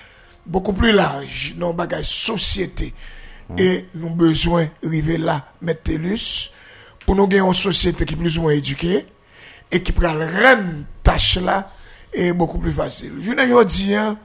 [0.45, 2.93] beaucoup plus large, dans le bagage société.
[3.57, 6.51] Et nous avons besoin d'arriver là, mettre TELUS,
[7.05, 9.05] pour nous gagner une société qui est plus ou moins éduquée,
[9.71, 11.71] et qui prend rendre tâche là
[12.13, 13.13] est beaucoup plus facile.
[13.19, 14.17] Je ne dis hein,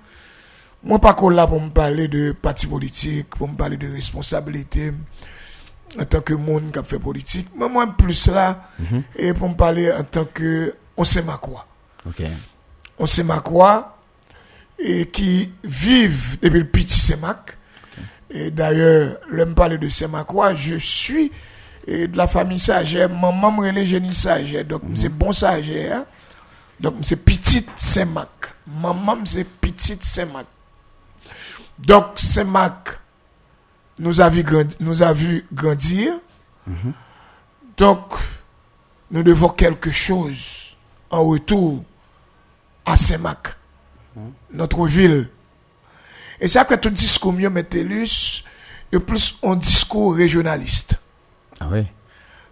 [0.83, 4.93] moi pas qu'on là pour me parler de parti politique, pour me parler de responsabilité
[5.99, 8.71] en tant que monde qui a fait politique, mais moi plus là
[9.17, 11.67] et pour me parler en tant que on sait ma quoi.
[12.07, 12.23] Ok.
[12.99, 13.98] On sait ma quoi
[14.79, 17.57] et qui vivent depuis le petit Semac.
[18.31, 21.33] Et d'ailleurs, l'homme parle de Semakwa, je suis
[21.87, 25.91] de la famille Sager, maman me relève génie Sager, donc c'est bon Sager.
[25.93, 26.05] hein.
[26.79, 28.29] Donc c'est petite Semac.
[28.67, 30.47] Maman c'est petite Semac.
[31.79, 32.99] Donc Semac
[33.99, 36.13] nous a vu, grandi- nous a vu grandir.
[37.77, 38.13] Donc
[39.11, 40.77] nous devons quelque chose
[41.11, 41.83] en retour
[42.85, 43.57] à Semac,
[44.53, 45.29] notre ville.
[46.41, 47.51] Et c'est après tout discours mieux
[48.95, 51.01] y a plus un discours régionaliste.
[51.61, 51.87] Ah ouais?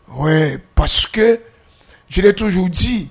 [0.09, 1.41] Ouais, parce que,
[2.09, 3.11] je l'ai toujours dit,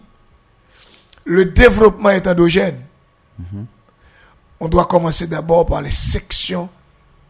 [1.26, 2.78] le développement est endogène.
[4.60, 6.70] On doit commencer d'abord par les sections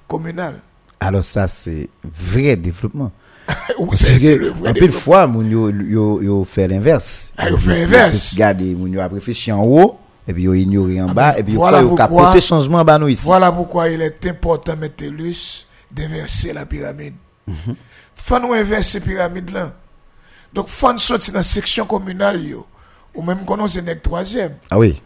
[0.07, 0.59] communales.
[0.99, 3.11] Alors ça, c'est vrai développement.
[3.93, 5.31] C'est- le vrai un peu de fois,
[5.71, 7.31] yo, yo fait l'inverse.
[7.37, 8.35] Ah, yo fait l'inverse.
[8.37, 11.59] Yo a réfléchi en haut, et puis yo ignoré en bas, mais et puis yo
[11.59, 13.23] pourquoi- capoté changement en bas nous ici.
[13.25, 17.13] Voilà pourquoi il est important, Métellus, d'inverser la pyramide.
[18.15, 19.73] Faut nous inverser la pyramide là.
[20.53, 22.65] Donc, faut nous sortir dans la section communale, yo.
[23.13, 24.53] Ou même qu'on c'est nèg troisième.
[24.71, 25.01] Ah oui.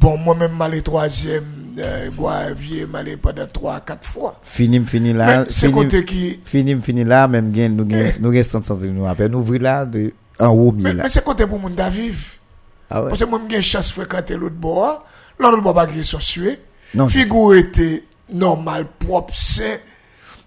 [0.00, 1.44] Bon, moi-même, malé troisième,
[1.78, 4.40] euh, Guavier, malé pendant trois, quatre fois.
[4.42, 5.44] Fini, fini là.
[5.48, 9.06] C'est côté qui, Fini, fini là, même gain, nous gain, nous gain 100 centimes nous
[9.06, 12.18] appelle, nous ouvrir là, de, en haut, mais, mais c'est côté pour moun da vivre.
[12.90, 13.02] Ah.
[13.02, 15.04] Parce que moi, j'ai chance de fréquenter l'autre bois.
[15.38, 16.60] L'autre bois, pas sont sué.
[16.94, 19.76] Non, Figure était normal, propre, sain.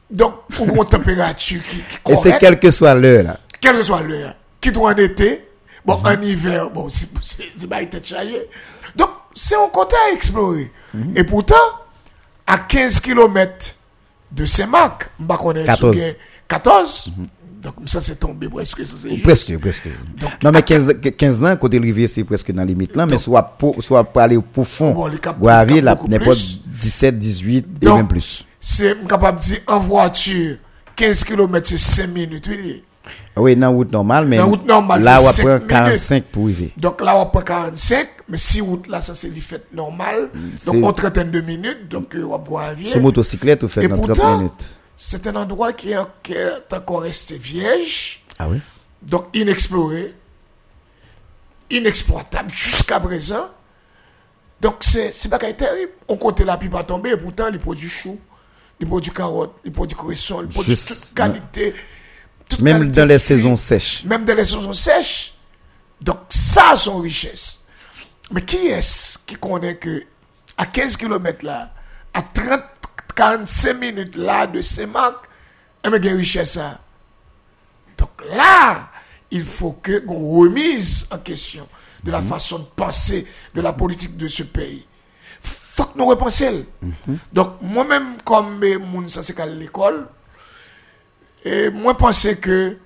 [0.10, 3.40] Donc, pour une température qui, qui Et c'est quelle que soit l'heure là.
[3.62, 5.48] quelle que soit l'heure, qui doit en été,
[5.86, 8.48] bon, en hiver, bon, c'est pas été chargé.
[8.96, 10.72] Donc, c'est un côté à explorer.
[11.16, 11.56] Et pourtant,
[12.48, 13.76] à 15 km
[14.32, 15.98] de Semac, je connais 14.
[16.48, 17.12] 14.
[17.62, 18.86] Donc, ça, c'est tombé presque.
[18.88, 18.96] Ça.
[19.24, 19.88] Presque, presque.
[20.44, 23.44] non, mais 15, 15 ans, côté rivière, c'est presque dans la limite là, mais soit
[23.44, 24.92] pour, soit pour aller pour fond.
[24.94, 25.66] Bon, cap là,
[26.08, 26.62] n'importe plus.
[26.80, 28.46] 17, 18, et Donc, même plus.
[28.62, 30.58] C'est capable de dire en voiture,
[30.96, 32.84] 15 km, c'est 5 minutes, oui.
[33.38, 35.68] Oui, dans route normale, mais Dans route normale, là, on prend minutes.
[35.68, 36.72] 45 pour arriver.
[36.78, 40.30] Donc là, on prend 45, mais si route là, ça c'est les fêtes normales.
[40.66, 42.90] Donc on trentaine de minutes, donc euh, on va avion.
[42.90, 44.68] Sur motocyclette, Et dans 30 pourtant, minutes.
[45.02, 45.98] C'est un endroit qui est,
[46.74, 48.60] encore resté vierge, Ah oui?
[49.02, 50.14] donc inexploré,
[51.72, 53.50] inexploitable jusqu'à présent.
[54.60, 55.94] Donc c'est c'est pas terrible.
[56.10, 58.20] On comptait la pipe à tomber et pourtant il produit chou,
[58.82, 61.74] il produit carotte, il produit cresson, il produit toute qualité.
[62.50, 64.04] toute Même qualité dans les saisons sèches.
[64.04, 65.34] Même dans les saisons sèches.
[66.02, 67.66] Donc ça, son richesse.
[68.32, 70.04] Mais qui est-ce qui connaît que
[70.58, 71.74] à 15 km là,
[72.14, 72.62] à 30,
[73.20, 75.28] 45 minutes là de Saint-Marc,
[75.84, 76.80] eh bien, il y a une richesse ça.
[77.98, 78.90] Donc là,
[79.30, 81.68] il faut que qu'on remise en question
[82.02, 84.86] de la façon de penser de la politique de ce pays.
[85.42, 86.64] Faut que nous repensions.
[87.34, 88.64] Donc moi-même, comme
[89.10, 90.08] ça c'est qu'à l'école,
[91.44, 92.78] et moi pensais que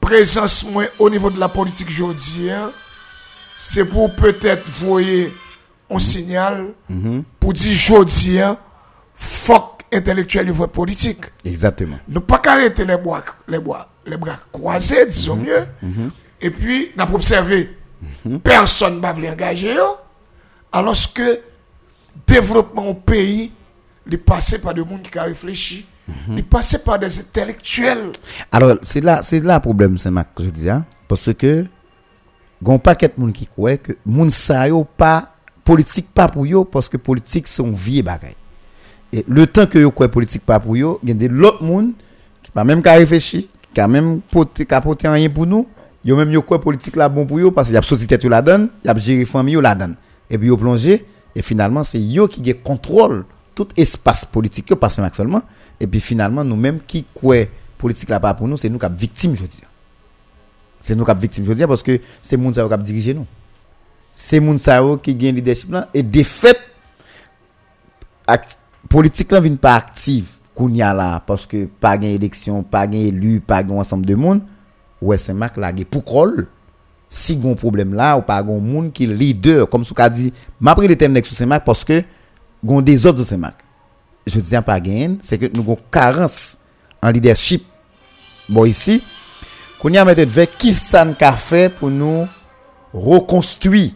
[0.00, 2.72] présence moi au niveau de la politique aujourd'hui, hein,
[3.56, 5.32] c'est pour peut-être voyer
[5.88, 6.74] un signal
[7.38, 8.58] pour dire aujourd'hui, hein,
[9.16, 11.24] fuck intellectuel et politique.
[11.44, 11.98] Exactement.
[12.08, 15.66] Ne pas arrêter les bras, les bras, les bras croisés, disons mieux.
[16.40, 17.76] Et puis, n'a pas observé.
[18.42, 19.74] Personne ne va engager.
[19.74, 19.96] yo.
[20.72, 21.40] Alors que
[22.26, 23.52] développement au pays,
[24.10, 25.86] il passé par des gens qui ont réfléchi.
[26.28, 28.12] Il passé par des intellectuels.
[28.52, 31.64] Alors, c'est là, c'est là le problème, c'est Mac, je dis, hein, parce que,
[32.62, 35.34] gon paquet de monde qui croit que moun sa yo pas,
[35.64, 38.36] politique pas pour yo, parce que politique son vie bagay.
[39.28, 41.92] Le temps que yo croit politique pas pour yo, il y a l'autre monde
[42.42, 44.20] qui pas même qu'à réfléchir, qui a même
[44.70, 45.66] a poté rien pour nous,
[46.04, 48.24] yo même yo croit politique là bon pour yo, parce qu'il y a sorti tête
[48.24, 49.94] la donne, il y a géré famille la donne.
[50.28, 53.24] Et puis yo plongé, et finalement, c'est yo qui get contrôle
[53.54, 55.42] tout espace politique yo, pas seulement.
[55.78, 57.44] Et puis finalement, nous-mêmes qui croit
[57.78, 59.62] politique là pas pour nous, c'est nous qui sommes victimes, je dis.
[60.80, 63.26] C'est nous qui sommes victimes, je dis, parce que c'est sa yo qui dirige nous.
[64.14, 65.88] C'est sa yo qui gagne leadership là.
[65.94, 66.22] Et de
[68.90, 73.38] politik lan vin pa aktiv koun ya la, paske pa gen eleksyon, pa gen elu,
[73.44, 74.40] pa gen ansam de moun,
[75.04, 76.46] wè se mak la ge pou krol,
[77.12, 80.88] si gon problem la, ou pa gon moun ki lider, kom sou ka di, mapre
[80.88, 82.00] le ten lek sou se mak, paske
[82.64, 83.60] gon dezod sou se mak.
[84.26, 86.56] Je diyan pa gen, se ke nou gon karans
[87.04, 87.68] an leadership.
[88.48, 89.02] Bon, isi,
[89.78, 92.24] koun ya mette dve, ki san ka fe pou nou
[92.96, 93.90] rekonstui,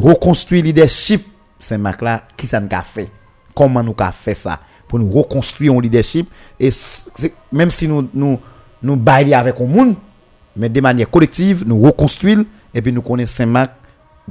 [0.00, 1.28] rekonstui leadership,
[1.62, 3.10] se mak la, ki san ka fe.
[3.54, 6.28] Comment nous a fait ça Pour nous reconstruire un leadership.
[6.58, 6.70] Et
[7.50, 8.38] même si nous nous,
[8.82, 9.94] nous baillons avec un monde,
[10.56, 13.72] mais de manière collective, nous reconstruire et puis nous connaissons Saint-Marc,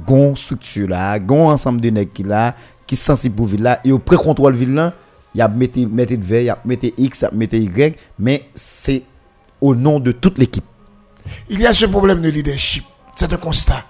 [0.04, 2.54] gon structure là, gon ensemble de nèg qui là,
[2.86, 4.94] qui sensible pour ville là, et au pré-contrôle ville là,
[5.34, 7.30] il y a mettre mettre de V, il y a mettre X, il y a
[7.32, 9.02] mettre Y, mais c'est
[9.60, 10.64] au nom de toute l'équipe.
[11.48, 12.84] Il y a ce problème de leadership.
[13.14, 13.84] C'est un constat.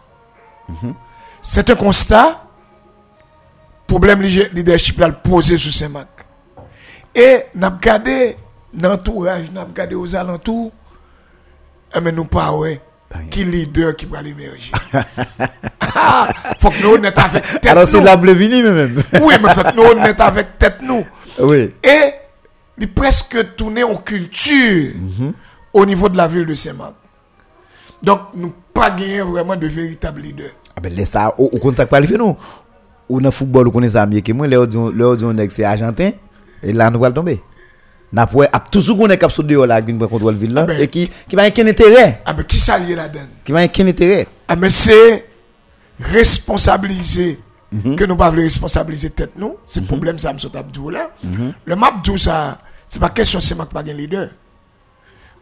[1.41, 2.45] C'est un constat.
[3.93, 6.25] Problème de leadership là, posé sur Saint-Marc.
[7.15, 8.39] Et n'a regardé
[8.81, 10.73] l'entourage, n'a regardé aux alentours,
[11.95, 12.81] eh, mais nous pas ouais.
[13.31, 14.73] Qui leader qui va l'émerger.
[15.95, 16.27] Ah,
[16.59, 18.05] faut que nous honnêtes avec tête Alors c'est nous.
[18.05, 19.03] la bleu vini même.
[19.21, 21.05] Oui, mais faut que nous honnêtes avec tête nous.
[21.41, 21.75] oui.
[21.85, 22.13] Et
[22.79, 24.95] il presque tourné en culture
[25.75, 26.95] au niveau de la ville de Saint-Marc.
[28.03, 30.53] Donc, nous pas gagné vraiment de véritables leaders.
[30.75, 32.37] Ah ben laisse ça, ou kon ça pas nous.
[33.09, 35.65] Ou dans football ou connaît ça mieux que moi, les autres les autres nèg c'est
[35.65, 36.13] argentin
[36.63, 37.43] et là nous va tomber.
[38.13, 40.67] N'a pas a toujours connaît cap sur dehors là qui prend contrôle ville là Ah
[40.67, 40.81] ben.
[40.81, 43.21] et qui qui va aucun intérêt, Ah, mais qui s'allie là-dedans?
[43.45, 44.27] qui va aucun intérêt.
[44.49, 45.27] Ah, mais c'est
[46.01, 47.39] responsabiliser.
[47.97, 49.57] Que nous pas responsabiliser tête nous.
[49.67, 50.37] C'est le problème, ça, M.
[50.55, 51.11] Abdou là.
[51.65, 54.29] Le Mabdou, ça, c'est pas question, c'est pas un leader.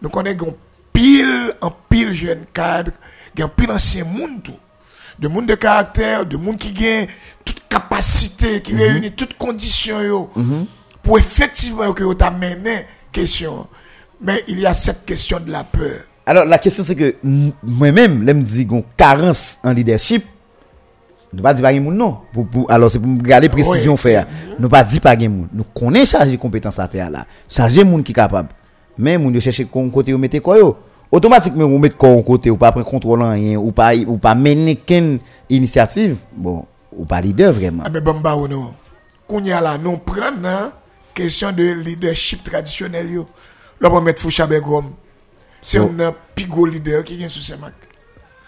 [0.01, 0.55] Nous connaissons
[0.93, 2.93] pile, en pile jeune cadre,
[3.41, 4.55] un pile ancien monde tout.
[5.21, 7.07] De monde de caractère, de monde qui gagne
[7.45, 10.31] toute capacité, qui réunit toutes conditions yo,
[11.03, 13.67] pour effectivement que vous mené question.
[14.21, 16.01] Mais il y a cette question de la peur.
[16.27, 17.17] Alors la question c'est que
[17.63, 20.25] moi-même, là me dit gon carence en leadership.
[21.33, 22.19] Nous pas dire pas moun non.
[22.33, 23.99] Pour, pour- alors c'est pour garder précision Oui.
[23.99, 24.27] faire.
[24.59, 25.49] Nous pas dire pas moun.
[25.53, 27.27] Nous connaît charger compétence à terre là.
[27.49, 28.49] Charger moun qui capable.
[28.99, 30.77] Mais moun yo chercher côté ou mettre quoi yo?
[31.13, 34.35] automatiquement ou mettez corps en côté ou pas prendre contrôle rien ou pas ou pas
[34.35, 35.19] mener qu'une
[35.49, 36.65] initiative bon
[36.97, 38.73] ou pas leader vraiment ah ben bon bah non
[39.27, 40.73] qu'on y a là nous prendre
[41.15, 43.27] question de leadership traditionnel yo.
[43.81, 44.93] Là on mettre Foucha Begrom
[45.63, 47.75] c'est un pigot leader qui vient sur ces marques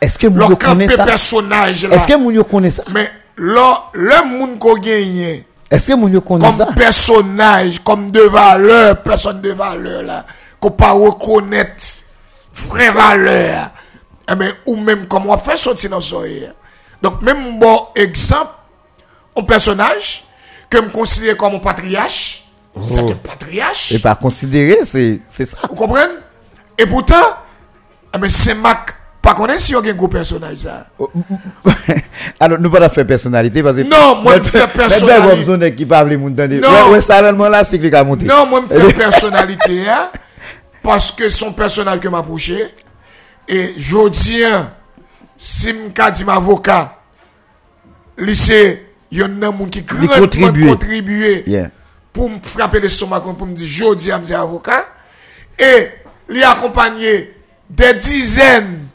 [0.01, 4.59] est-ce que vous connaissez ça personnage est-ce que yo connaissez ça mais là le monde
[4.59, 10.05] qu'on gagne est-ce que vous connaissez ça comme personnage comme de valeur personne de valeur
[10.05, 10.26] là
[10.60, 12.02] qu'on pas reconnaître
[12.55, 13.70] vraie valeur,
[14.31, 16.23] eh ben, ou même comment on fait sortir dans son
[17.03, 18.53] Donc, même bon exemple,
[19.37, 20.24] un personnage
[20.69, 22.45] que je considère comme un patriarche,
[22.85, 23.93] c'est un patriarche.
[23.93, 25.59] Et pas considérer, c'est ça.
[25.69, 26.15] Vous comprenez?
[26.79, 27.37] Et pourtant,
[28.15, 28.95] eh ben, c'est Mac.
[29.20, 30.89] Pas connaître si on a un gros personnage ça.
[32.41, 33.83] Alors, nous pas faire personnalité parce que.
[33.83, 35.29] Non, moi, je fais personnalité.
[35.29, 36.91] Mais comme son qui parle les monde Non.
[36.91, 38.24] Ouais, ça, là, c'est qu'il a monté.
[38.24, 40.11] Non, moi, je fais personnalité, hein,
[40.83, 42.75] parce que son personnage que m'a approché.
[43.49, 44.43] Et je dis,
[45.39, 46.99] si je dis avocat,
[48.19, 50.09] lycée, il y a un qui grand
[51.47, 51.71] Yeah.
[52.13, 54.87] pour me frapper le stomac, pour me dire, je dis, avocat.
[55.59, 55.89] Et
[56.31, 57.35] il a accompagné
[57.69, 58.87] des dizaines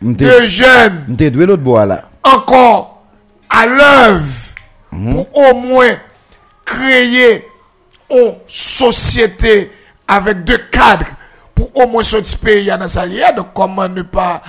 [0.00, 1.04] de jeunes
[1.44, 2.08] l'autre bois là.
[2.22, 3.02] encore
[3.50, 4.24] à l'œuvre
[4.90, 5.96] pour au moins
[6.64, 7.44] créer
[8.10, 9.72] une société
[10.06, 11.06] avec deux cadres
[11.58, 13.06] pour au moins sortir pays dans sa.
[13.36, 14.40] Donc, comment ne pas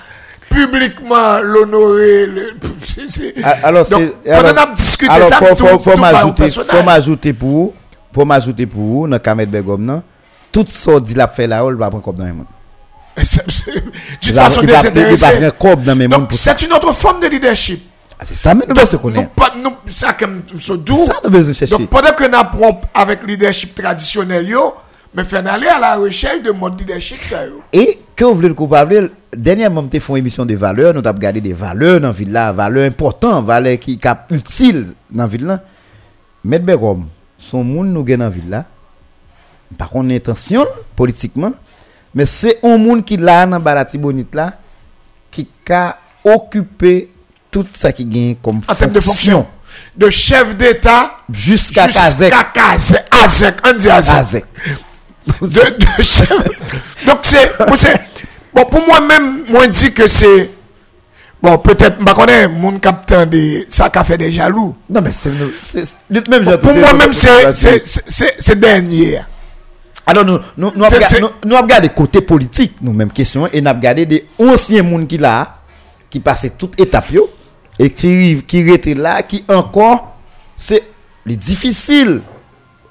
[0.50, 2.54] publiquement l'honorer le-
[3.44, 6.10] Ah, Alors, Donc, alors- qu'on a discuté alors, ça, faut, tout- faut, faut tout par
[6.10, 6.72] un m'ajouter, personnage.
[6.78, 7.74] faut m'ajouter pour
[8.12, 10.02] pour m'ajouter pour vous, dans Begom, non?
[10.52, 12.46] Tout ça, dit la fait là, on va prendre comme dans les mondes.
[16.10, 17.84] Donc, c'est une autre forme de leadership.
[18.20, 19.30] Ah, C'est ça, mais nous devons Nous, connaître.
[19.64, 21.06] nous, ça comme ce doux.
[21.06, 21.78] Ça, nous devons chercher.
[21.78, 24.74] Donc, pendant que nous apprenons avec leadership traditionnel, yo,
[25.14, 27.64] mais faire aller à la recherche de mode leadership, ça, yo.
[27.74, 31.16] Et que vous voulez le coupable, dernièrement, nous fait une émission de valeurs, nous avons
[31.16, 35.28] regardé des valeurs dans la ville là, valeurs importantes, valeurs qui sont utiles dans la
[35.28, 35.64] ville là.
[36.44, 37.08] Maître Begom,
[37.38, 38.66] son monde nous gagne dans la ville là.
[39.78, 40.66] Par contre, intention
[40.96, 41.54] politiquement,
[42.14, 44.54] mais c'est un monde qui là dans Balati Bonite là,
[45.32, 47.10] qui a occupé
[47.52, 49.46] tout ça qui gagne comme En termes de fonction.
[49.96, 52.34] De chef d'État jusqu'à Kazek.
[52.34, 53.04] jusqu'à Kazek.
[53.12, 54.46] Azek, on dit Azek.
[55.42, 56.32] De, de chef.
[57.06, 57.58] Donc, c'est,
[58.54, 60.50] bon, pour moi-même, moi, je dis que c'est,
[61.42, 64.76] bon, peut-être, je connais, mon capitaine de, ça qu'a fait des jaloux.
[64.90, 69.22] Non mais c'est même Pour moi-même, c'est, dernier.
[70.06, 73.62] Alors, nous, nous, nous, avons nous, nous avons regardé côté politique, nous, même question, et
[73.62, 75.58] nous avons regardé des anciens monde qui là,
[76.10, 77.12] qui passaient toute étape,
[77.78, 80.18] et qui, qui étaient là, qui encore,
[80.58, 80.84] c'est
[81.26, 82.22] les difficiles,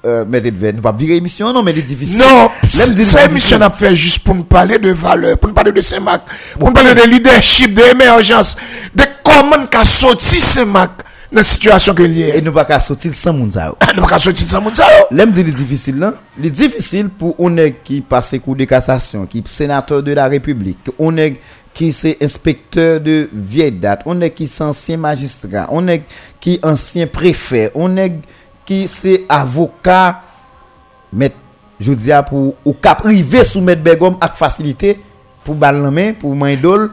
[0.05, 3.77] euh, Mette Edven, nou pa vire emisyon non men li divisyon Non, se emisyon ap
[3.79, 6.95] fe jist pou nou pale de valeur, pou nou pale de semak Pou nou pale
[6.97, 8.55] de leadership, de emerjans
[8.95, 13.37] De koman ka soti semak nan situasyon ke liye E nou pa ka soti san
[13.37, 15.99] moun za ou Nou pa ka soti san moun za ou Lem di li difisil
[16.01, 20.93] lan, li difisil pou onèk ki pase kou de kasasyon Ki senateur de la republik,
[20.97, 21.41] onèk
[21.77, 26.07] ki se inspekteur de vieye dat Onèk ki se ansyen magistrat, onèk
[26.43, 28.23] ki ansyen prefer, onèk
[28.69, 30.21] qui c'est avocat
[31.11, 31.33] mais
[31.79, 34.99] je dis à pour ou cap river sous mettre Begom avec facilité
[35.43, 36.91] pour main pour main d'ol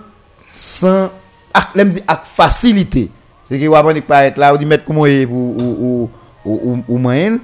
[0.55, 1.11] sans
[1.53, 3.11] ak l'aime dit avec facilité.
[3.45, 6.11] C'est que ou pas être là ou dit mettre comment pour ou ou
[6.45, 7.39] ou ou, ou moyen,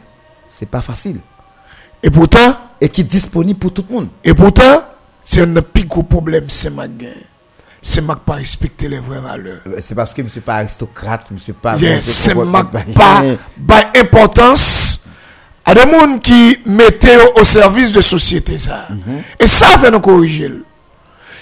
[0.49, 1.19] c'est pas facile
[2.03, 4.09] Et pourtant, et qui est disponible pour tout le monde.
[4.25, 4.85] et pourtant,
[5.23, 7.09] c'est un plus gros problème, c'est ma gain.
[7.85, 9.61] C'est ma pas respecter les vraies valeurs.
[9.67, 13.23] Euh, C'est parce que monsieur pas aristocrate, monsieur pas Yes, c'est monsieur ma pas-
[13.67, 15.05] pas importance
[15.65, 18.87] à des gens qui mettaient au, service de société ça.
[19.41, 20.53] Et ça fait nous corriger.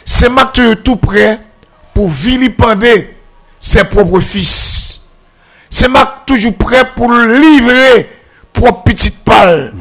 [0.05, 1.41] C'est ma tu es tout prêt
[1.93, 3.17] pour vilipender
[3.61, 5.03] ses propres fils.
[5.69, 8.11] C'est ma toujours prêt pour livrer
[8.53, 9.75] propre petite pâle.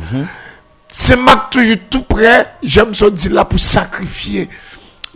[0.92, 4.50] C'est ma toujours tout prêt, j'aime ça dire là, pour sacrifier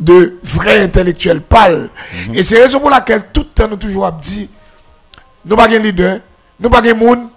[0.04, 1.90] de vrais intellectuels pâles.
[2.34, 4.50] Et c'est la raison pour laquelle tout le temps nous toujours dit,
[5.46, 6.20] nous pas de leader,
[6.60, 7.28] nous pas de monde,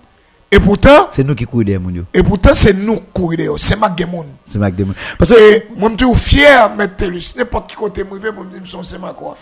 [0.50, 2.04] et pourtant, C'est nous qui courons derrière mon yo.
[2.14, 4.28] et pourtant c'est nous courir, c'est ma monde.
[4.44, 4.94] C'est Mac Demon.
[5.18, 7.34] Parce que moi, je suis fier, mettre Telus.
[7.36, 9.36] N'importe qui côté, je vais me dire, je suis ma quoi.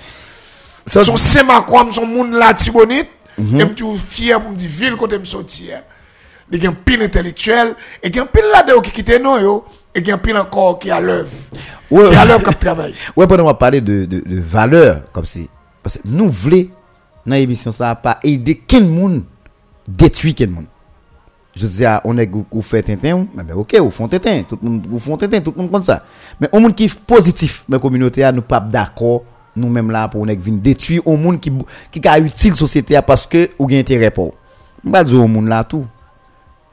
[0.86, 1.12] Son
[1.66, 3.08] quoi, son monde là, Tibonite.
[3.38, 5.82] Et je suis fier pour me dire, ville côté me sortir.
[6.50, 9.20] Il y a un pile intellectuel, et il y a un pile là-dedans qui quitte
[9.20, 9.64] yo.
[9.94, 11.30] Et il y a pile encore qui à l'œuvre.
[11.90, 12.10] Ouais.
[12.10, 12.94] Qui à l'œuvre qui travaille.
[13.16, 15.48] Ouais, pendant on va parler de, de, de valeur, comme si.
[15.82, 16.66] Parce que nous voulons,
[17.26, 19.22] dans l'émission, ça pas aider quel monde
[19.86, 20.66] détruire quel monde.
[21.56, 24.58] Je dis, ah, on est, vous faites Tintin, mais ben, ok, vous font Tintin, tout
[24.60, 26.02] le monde, vous font Tintin, tout le monde comme ça.
[26.40, 29.22] Mais un monde qui est positif, la communauté, ah, nous pas d'accord,
[29.54, 31.52] nous-mêmes là, pour on est détruire un monde qui,
[31.92, 34.34] qui a utile société ah, parce que, ou gain intérêt pour.
[34.84, 35.86] Je vais dire au monde là tout.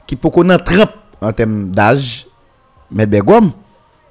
[0.06, 0.90] Qui peut qu'on trempe
[1.20, 2.26] en termes d'âge,
[2.92, 3.50] mais Begom,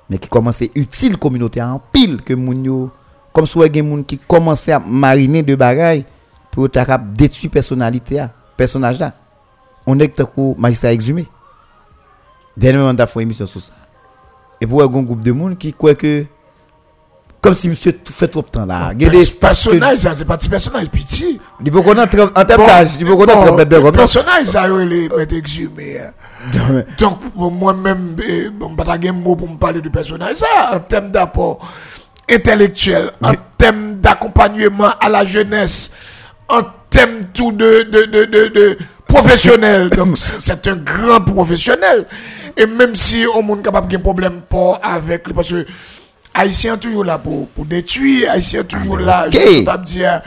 [0.09, 2.89] mais qui commence à utile communauté en pile que moun
[3.31, 6.05] comme soit gen moun qui commence à mariner de bagaille
[6.51, 8.25] pour ta cap détruire personnalité
[8.57, 9.13] personnage là
[9.85, 11.27] on est que magistrat exhumé.
[12.55, 13.73] Dernièrement on a fait une émission sur ça.
[14.59, 16.25] Et pour un groupe de monde qui croit que
[17.41, 18.91] comme si monsieur tout fait trop de temps là.
[18.93, 21.41] Il y a des Pers- parce que personnage, ça, c'est pas petit personnage, petit.
[21.65, 23.91] il faut qu'on entre en termes d'âge, il faut qu'on entre bon, en termes le
[23.91, 25.97] de personnage, ça, il est exhumé.
[25.99, 26.83] hein.
[26.99, 31.09] Donc, moi-même, eh, bon, pas de mot pour me parler de personnage, ça, en termes
[31.09, 31.57] d'apport
[32.29, 35.93] intellectuel, en termes d'accompagnement à la jeunesse,
[36.47, 36.61] en
[36.91, 38.77] termes tout de, de, de, de, de
[39.07, 39.89] professionnel.
[39.97, 42.05] Donc, c'est un grand professionnel.
[42.55, 45.65] Et même si on est capable de problème pas avec lui, parce que
[46.33, 49.39] Haïtien toujours là pour, pour détruire, Haïtien toujours ah, là, okay.
[49.53, 50.21] je ne dire.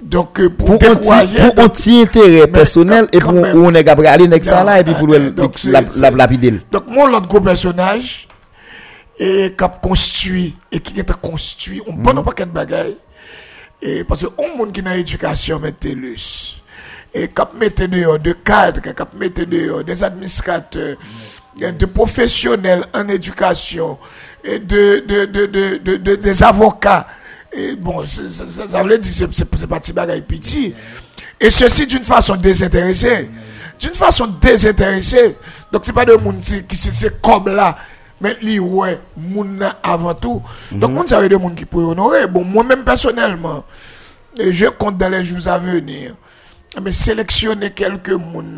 [0.00, 1.36] Donc, euh, pour, pour décourager.
[1.38, 4.80] Pour un petit intérêt personnel et pour on est après aller avec ça non, là
[4.80, 6.54] et puis pour le euh, lapider.
[6.70, 8.28] Donc, mon autre gros personnage,
[9.18, 12.18] et qui a construit, et qui a construit, on prend mhm.
[12.18, 12.96] un paquet de bagailles.
[13.82, 16.14] Et parce que, on monde qui n'a éducation, mettez le
[17.14, 20.96] et cap mettre dehors de cadres, cap mettre dehors des administrateurs,
[21.60, 21.72] mhm.
[21.72, 23.98] de professionnels en éducation,
[24.56, 27.06] de, de, de, de, de- de- des avocats.
[27.52, 30.74] Et bon, ça, veut dire que c'est c'est pas bagaille petit.
[31.40, 33.30] Et ceci d'une façon désintéressée.
[33.78, 35.36] D'une façon désintéressée.
[35.72, 37.76] Donc, c'est pas de monde qui c'est- comme là.
[38.20, 40.42] Mais li ouais, moun avant tout.
[40.72, 42.26] Donc, moun ça veut dire monde qui peut honorer.
[42.26, 43.64] Bon, moi-même personnellement,
[44.38, 46.14] je compte dans les jours à venir,
[46.82, 48.56] mais sélectionner quelques moun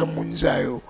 [0.62, 0.82] yo.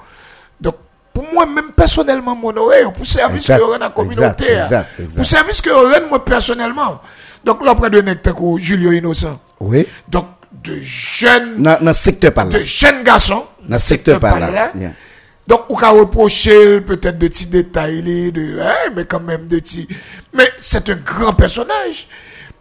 [0.61, 0.77] Donc,
[1.21, 4.45] pour moi-même personnellement, m'honorer, pour service que Exact, je rends à la communauté.
[4.45, 5.17] exact, exact, exact.
[5.17, 7.01] Pour service que je rends moi personnellement.
[7.45, 9.39] Donc, là, après de Nectar, Julio Innocent?
[9.61, 9.87] Oui.
[10.09, 10.27] Donc,
[10.65, 12.59] de jeunes, Dans dans secteur par là.
[12.59, 13.45] de jeunes garçons.
[13.69, 14.73] Dans secteur par là.
[14.75, 14.93] Yeah.
[15.47, 19.89] Donc, on peut reprocher peut-être de petits détails, de, hein, mais quand même de petits.
[20.33, 22.09] Mais c'est un grand personnage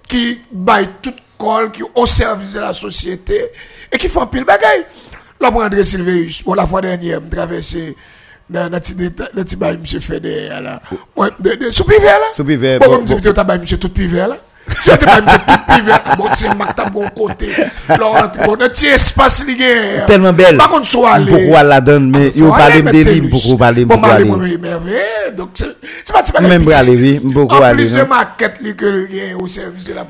[0.08, 3.46] qui baille toute colle, qui est au service de la société
[3.92, 4.86] et qui fait un pile bagaille.
[5.40, 7.96] Là, moi, André Sylveus, bon, la fois dernière, je traversé
[9.80, 10.82] monsieur Feder, là.
[11.16, 12.20] Ouais, de, de, sous pivet, là.
[12.34, 13.20] Sous pivet, Bon, bon, comme si bon.
[13.20, 13.28] tu.
[21.32, 23.30] Pourquoi la donne mais il Faut parler aller de mettre livre TELUS.
[23.30, 24.24] pour parler Bon, pour bah, aller.
[24.32, 25.34] aller, moi, merveille.
[25.36, 25.66] Donc, c'est
[26.04, 26.78] c'est pas, c'est pas Même petit.
[26.78, 28.08] aller, oui, beaucoup En aller, plus de non?
[28.08, 30.06] maquette li que le gain au service de la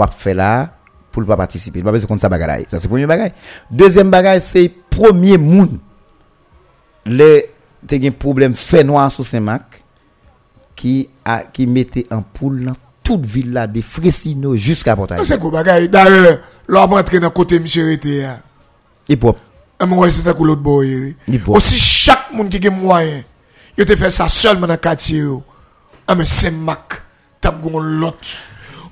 [0.00, 0.74] un à faire là,
[1.10, 1.82] pour ne pas participer.
[1.82, 2.64] Pas besoin de ça bagaille.
[2.68, 3.32] Ça, c'est le premier bagaille.
[3.70, 5.78] Deuxième bagaille, c'est premier monde.
[7.06, 7.50] Les,
[7.86, 9.82] t'as un problème fait noir sur Saint-Marc,
[10.74, 12.72] qui a, qui mettait en poule dans
[13.02, 15.20] toute ville là, des Fressino jusqu'à Portail.
[15.26, 15.88] C'est quoi, bagaille?
[15.88, 18.38] D'ailleurs, l'homme rentré dans le côté monsieur était, là.
[19.08, 19.38] Hip hop.
[19.80, 21.14] Et moi, c'était pour l'autre boy.
[21.28, 21.54] Il faut.
[21.54, 23.22] Aussi, chaque monde qui a moyen,
[23.76, 25.24] il te fait ça seulement dans le quartier.
[26.06, 27.02] Ah, mais c'est Mac.
[27.40, 28.18] T'as l'autre.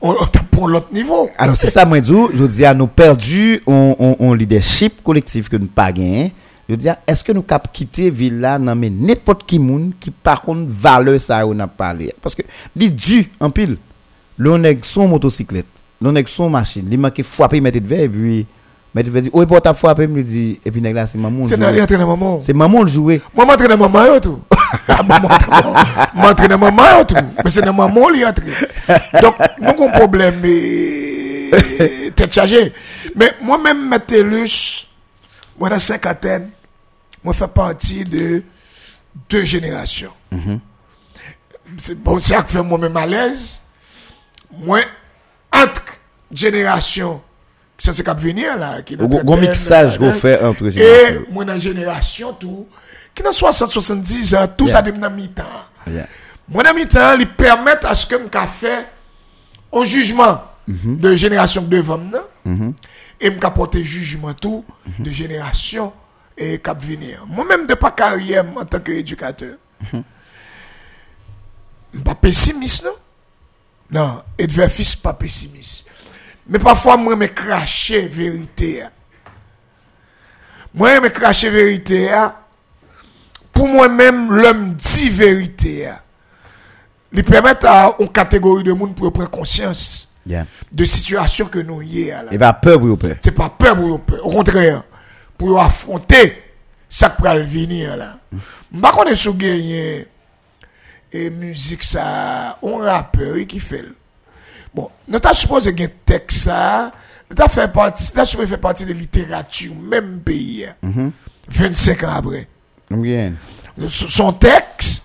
[0.02, 0.14] on,
[0.50, 1.30] pour l'autre niveau.
[1.38, 5.56] Alors, c'est ça, moi, je dis, à nous perdu on, on, on leadership collectif que
[5.56, 6.32] nous pas gagné.
[6.68, 10.42] Je dis, est-ce que nous cap quitter Villa, non, mais n'importe qui monde qui, par
[10.42, 12.14] contre, valeur ça, on a parlé.
[12.20, 12.42] Parce que,
[12.74, 13.76] dit dû, en pile,
[14.38, 15.66] l'on est son motocyclette,
[16.00, 18.46] l'on est son machine, il manque frapper, mettre de verre, et puis,
[18.94, 21.18] mettre de verre, dit, oh, il peut t'as frappé, me dit, et puis, là, c'est
[21.18, 21.46] maman.
[21.48, 22.40] C'est maman.
[22.40, 23.22] C'est maman le jouer.
[23.34, 24.40] Moi, m'entraîne maman, yo, tout.
[24.88, 25.02] Ah,
[26.14, 27.14] m'entraîne dans maman, yo, tout.
[27.44, 28.42] Mais c'est dans maman, li entre.
[29.20, 31.50] Donc, nous un problème, mais,
[32.14, 32.72] tête chargée.
[33.16, 34.88] Mais moi-même, Métellus,
[35.58, 36.50] moi, dans cinquantaine,
[37.22, 38.42] moi, fais partie de
[39.28, 40.12] deux générations.
[41.78, 43.60] C'est bon, ça qui fait moi-même à l'aise.
[44.50, 44.80] Moi,
[45.52, 45.82] entre
[46.30, 47.22] générations,
[47.82, 51.20] ça c'est cap venir là qui gros mixage qu'on fait entre générations.
[51.26, 52.68] et mon génération tout
[53.12, 55.42] qui dans 60 70 ans tout ça devient mi-temps.
[56.48, 58.86] Mon mi-temps il permet à ce que me fait
[59.72, 60.98] un jugement mm-hmm.
[61.00, 62.74] de génération devant nous
[63.20, 65.02] et me porter jugement tout mm-hmm.
[65.02, 65.92] de génération
[66.38, 67.24] et cap venir.
[67.26, 69.56] Moi même de pas carrière en tant qu'éducateur.
[72.04, 72.92] Pas pessimiste non?
[73.90, 75.90] Non et de fils pas pessimiste.
[76.48, 78.82] Mais parfois, moi, me cracher vérité.
[78.82, 78.90] hein.
[80.74, 82.12] Moi, me cracher vérité.
[82.12, 82.34] hein.
[83.52, 85.86] Pour moi-même, l'homme dit vérité.
[85.88, 85.98] hein.
[87.12, 90.46] Il permet à une catégorie de monde pour prendre conscience Yeah.
[90.70, 92.14] de situation que nous y est.
[92.30, 93.16] Et va peur pour vous peur?
[93.20, 94.24] C'est pas peur pour peur.
[94.24, 94.84] Au contraire,
[95.36, 96.40] pour affronter
[96.88, 98.18] ça qui va venir là.
[98.30, 98.36] Je
[98.76, 100.06] ne sais pas gagner
[101.12, 103.84] et musique ça, on rappeur qui fait.
[104.72, 106.88] Bon, nou ta suppose gen teksa,
[107.28, 111.10] nou ta fè pati, nou ta suppose fè pati de literatur, mèm peyi, mm -hmm.
[111.52, 112.46] 25 an apre.
[112.88, 113.36] Mwen gen.
[113.90, 115.02] Son teks,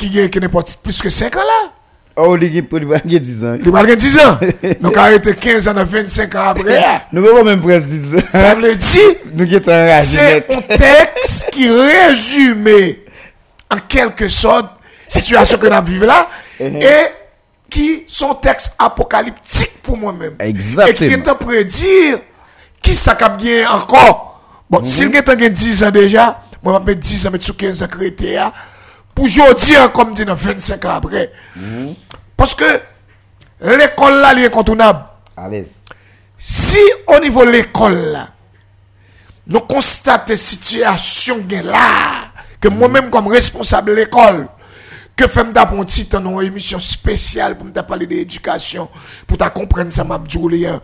[0.00, 1.60] ki gen ki ne pati plus ke 5 an la.
[2.24, 3.58] Ou li gen pou li balgen 10 an.
[3.60, 4.38] Li balgen 10 an.
[4.80, 6.78] nou ka rete 15 an, 25 an apre.
[7.12, 8.24] nou mè mè mèm pres 10 an.
[8.30, 9.04] Sa mè di,
[9.34, 10.48] nou gen tan raje net.
[10.48, 12.78] Se un teks ki rezume,
[13.68, 14.72] an kelke son,
[15.12, 16.22] situasyon ke nan vive la,
[16.56, 16.70] e...
[16.70, 17.20] Eh eh.
[17.74, 20.36] Qui sont textes apocalyptiques pour moi-même.
[20.38, 20.86] Exactement.
[20.86, 22.20] Et qui est prédire
[22.80, 24.40] qui ça cap bien encore.
[24.70, 24.86] Bon, Mhm.
[24.86, 27.82] s'il est en 10 ans déjà, moi je vais mettre 10 ans, mettre sous 15
[27.82, 28.14] ans créé
[29.12, 31.32] pour aujourd'hui, comme dit dans 25 ans après.
[31.56, 31.94] Mhm.
[32.36, 32.80] Parce que
[33.60, 35.00] l'école là, elle est incontournable.
[35.36, 35.48] A.
[36.38, 36.78] Si
[37.08, 38.28] au niveau de l'école là,
[39.48, 42.30] nous constatons situation là,
[42.60, 44.46] que moi-même comme responsable de l'école,
[45.16, 48.88] que femme d'apprendre temps une émission spéciale pour me parler d'éducation,
[49.26, 50.80] pour ta comprendre ça m'a dit ou lien,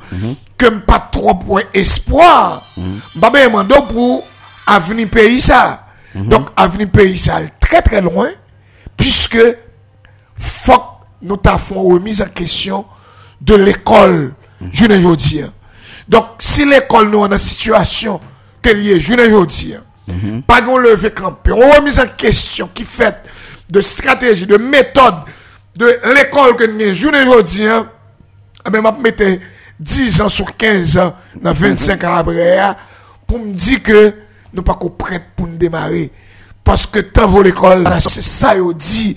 [0.57, 2.63] que pas trop pour espoir,
[3.17, 4.25] bah ben mando pour
[4.67, 5.87] avenir pays ça.
[6.15, 8.29] Donc avenir pays ça très très loin
[8.97, 9.39] puisque
[10.37, 10.83] faut
[11.23, 12.85] nous t'avons remise en question
[13.41, 14.35] de l'école,
[14.73, 15.51] je ne veux dire.
[16.09, 18.21] Donc, si l'école nous en situation
[18.63, 19.83] que lié, je ne veux dire,
[20.47, 23.17] pas qu'on lever campé, on remise en question qui fait
[23.71, 25.15] de stratégie, de méthode
[25.77, 27.87] de l'école que nous je ne veux dire,
[28.67, 29.25] eh ben, m'a mettre
[29.79, 32.77] 10 ans sur 15 ans, dans 25 ans après, hein,
[33.27, 34.13] pour me dire que
[34.53, 36.11] nous pas prêts pour nous démarrer.
[36.63, 39.17] Parce que tant vaut l'école, c'est ça, yo dit.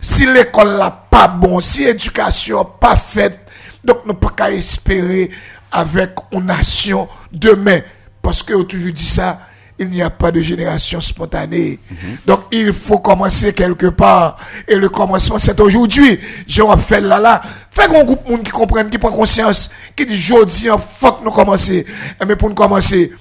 [0.00, 3.38] Si l'école là pas bon, si l'éducation pas faite,
[3.84, 5.30] donc nous pas qu'à espérer
[5.70, 7.80] avec une nation demain.
[8.22, 9.40] Parce que, yo toujours dit ça,
[9.78, 11.78] il n'y a pas de génération spontanée.
[12.26, 14.38] Donc, il faut commencer quelque part.
[14.66, 16.18] Et le commencement, c'est aujourd'hui.
[16.46, 17.42] J'ai fait là, là.
[17.70, 20.68] Fait qu'on groupe de monde qui comprennent, qui prend conscience, qui dit, aujourd'hui,
[20.98, 21.86] faut que nous commencer.
[22.20, 23.12] Eh, Mais pour nous commencer,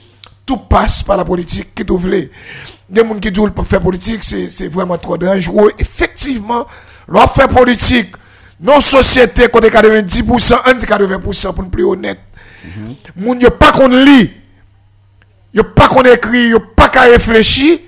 [0.46, 2.32] tout passe par la politique qui vous voulez.
[2.90, 5.72] Des gens qui disent faire politique, c'est vraiment trop dangereux.
[5.78, 6.66] Effectivement,
[7.08, 8.14] l'on fait politique,
[8.60, 12.20] non société, côté 90%, un dit 80% pour nous plus honnête.
[13.16, 14.32] Moun yo pas qu'on lit,
[15.54, 17.80] yo pas qu'on écrit, yo pas qu'à réfléchir,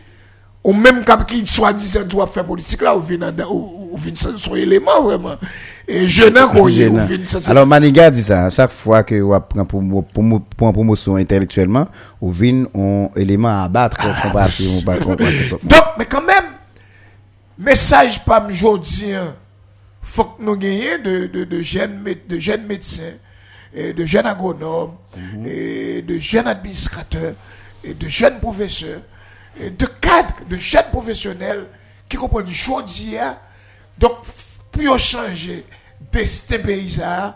[0.63, 3.19] ou même quand qui soi-disant doit faire politique là, ou vient
[3.49, 5.35] ou ou vient son élément vraiment.
[5.87, 6.65] Et jeune ou
[7.07, 11.87] vient c'est- Alors Maniga dit ça, chaque fois que vous prend pour promotion intellectuellement,
[12.21, 14.29] vous venez un élément à abattre, qu'on
[14.99, 15.59] comprendre.
[15.63, 16.43] Donc, mais quand même,
[17.57, 19.33] message pas aujourd'hui, hein,
[20.01, 23.13] faut que nous gagnions de, de, de, jeunes, mé- de jeunes médecins,
[23.73, 24.95] et de jeunes agronomes,
[25.45, 27.33] et de jeunes administrateurs,
[27.83, 29.01] et de jeunes professeurs,
[29.59, 31.65] et de cadres, de jeunes professionnels
[32.07, 33.17] qui comprennent aujourd'hui.
[33.17, 33.37] hein.
[33.97, 34.13] Donc,
[34.71, 35.65] pour changer
[36.11, 37.35] destin paysan,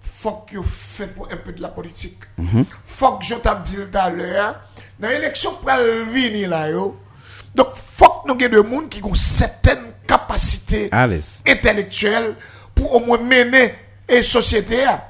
[0.00, 2.18] faut que vous faites un peu de la politique.
[2.84, 4.60] Faut que je t'ai dit tout à l'heure,
[4.98, 6.96] dans l'élection pour venir là, yo,
[7.54, 11.06] donc faut que nous ayons des gens qui ont certaines capacités À
[11.48, 12.34] intellectuelles
[12.74, 13.74] pour au moins mener
[14.08, 14.84] une société.
[14.84, 15.00] hein.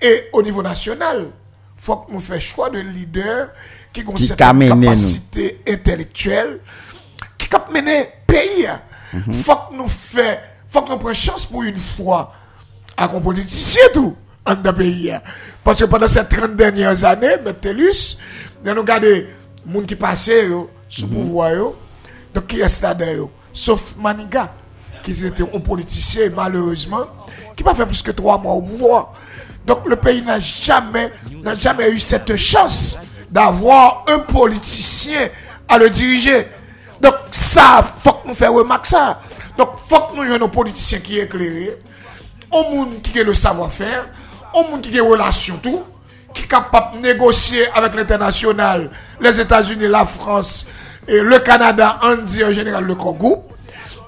[0.00, 1.30] Et au niveau national,
[1.76, 3.48] faut que nous fassions choix de leaders
[3.92, 4.36] qui ont nous.
[4.84, 6.60] capacités intellectuelles
[7.36, 8.66] qui cap mener pays.
[8.66, 8.80] hein.
[9.32, 12.32] Faut que nous fait, faut que nous prenions chance pour une fois
[12.96, 15.12] à un politicien tout en dans le pays.
[15.64, 17.54] Parce que pendant ces 30 dernières années, M.
[17.60, 18.18] Tellus,
[18.62, 19.28] nous avons regardé
[19.66, 20.48] les gens qui passaient
[20.88, 21.52] sous pouvoir.
[21.52, 21.76] yo.
[22.34, 24.52] Donc, qui est là dedans Sauf Maniga,
[25.02, 27.06] qui était un politicien, malheureusement,
[27.56, 29.14] qui n'a pas fait plus que trois mois au pouvoir.
[29.68, 31.12] Donc, le pays n'a jamais,
[31.44, 32.96] n'a jamais eu cette chance
[33.30, 35.28] d'avoir un politicien
[35.68, 36.48] à le diriger.
[37.02, 39.20] Donc, ça, faut que nous fassions remarquer ça.
[39.58, 41.76] Donc, faut que nous ayons un politicien qui est éclairé,
[42.50, 44.08] un monde qui a le savoir-faire,
[44.56, 45.82] un monde qui a relation tout,
[46.32, 48.90] qui est capable de négocier avec l'international,
[49.20, 50.66] les États-Unis, la France,
[51.06, 53.44] et le Canada, en en général le Congo,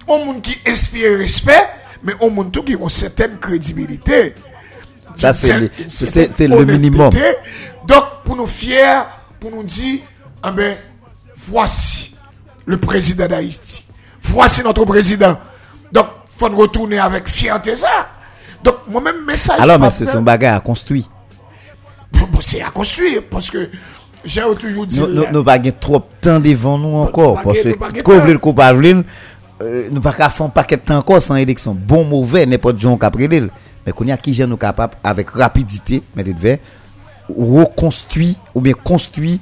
[0.09, 1.69] un monde qui inspire respect,
[2.03, 4.35] mais un monde tout qui a une certaine crédibilité.
[5.21, 7.11] Ça, c'est le- le minimum.
[7.87, 9.03] Donc, pour nous fiers,
[9.39, 10.01] pour nous dire,
[10.43, 10.77] ah ben,
[11.37, 12.15] voici
[12.67, 13.85] le président d'Haïti.
[14.23, 15.37] Voici notre président.
[15.93, 16.07] Donc,
[16.39, 17.89] faut nous retourner avec fierté ça.
[18.63, 19.59] Donc, moi-même, message.
[19.59, 21.05] Alors, mais pas c'est son bagage à construire.
[22.13, 23.71] Bon, bon, c'est à construire parce que
[24.25, 25.01] j'ai toujours dit.
[25.01, 28.19] Nous là, nous pas trop de temps devant nous encore pas parce que pas qu'on
[28.19, 28.73] veut le coup pas
[29.63, 32.79] euh, nous pas qu'à faire un paquet de temps encore sans élection bon mauvais n'importe
[32.79, 33.29] gens qui après
[33.91, 36.61] mais qu'on y a qui gens nous capable avec rapidité mais de devait
[37.29, 39.39] reconstruire ou bien construire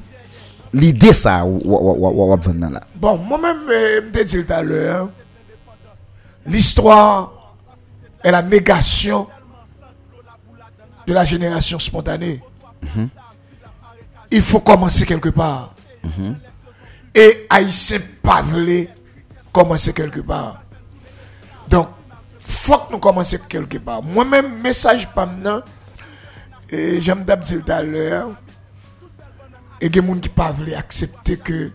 [0.72, 5.10] l'idée ça là Bon, moi-même, euh, je dit tout à l'heure,
[6.46, 7.54] l'histoire
[8.24, 9.26] est la négation
[11.06, 12.40] de la génération spontanée.
[14.30, 15.74] Il faut commencer quelque part.
[17.14, 17.98] Et Haïtien
[18.44, 18.88] voulu
[19.52, 20.62] commencer quelque part.
[21.68, 21.88] Donc,
[22.48, 24.02] faut que nous commencions quelque part.
[24.02, 25.62] Moi-même, message pas maintenant,
[26.70, 28.30] et j'aime d'abord tout à l'heure,
[29.80, 31.70] et des gens qui ne peuvent pas accepter que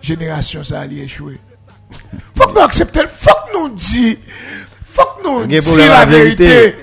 [0.00, 1.40] génération ça allait échouer.
[2.36, 4.16] Faut que nous acceptions, faut que nous disions,
[4.84, 6.76] faut que nous disions la vérité.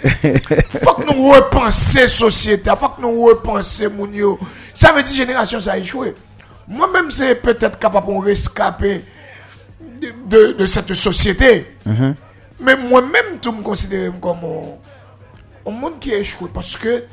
[0.84, 4.40] faut que nous repensions société, faut que nous repensions moun yo.
[4.74, 6.16] Ça veut dire génération ça a échoué.
[6.68, 9.04] Moi-même, c'est peut-être capable de rescaper
[10.02, 11.68] de, de, de cette société.
[12.62, 17.04] Mais moi-même, tout me considère comme un, un monde qui a échoué parce que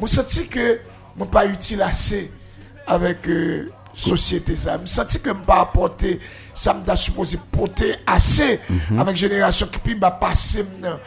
[0.00, 0.80] je sens que
[1.16, 2.30] je ne pas utile assez
[2.86, 4.54] avec euh, société.
[4.56, 6.20] Je sens que je ne pas apporter
[6.54, 8.60] ça me supposé porter assez
[8.96, 10.98] avec génération qui maintenant.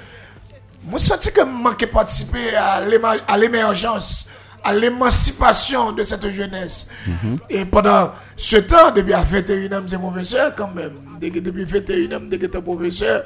[0.83, 4.29] Moi, je sens que je manquais participer à l'émergence,
[4.63, 6.89] à l'émancipation de cette jeunesse.
[7.49, 10.93] Et pendant ce temps, depuis à 21 ans, c'est professeur quand même.
[11.19, 13.23] Depuis depuis 21 ans, depuis que professeur.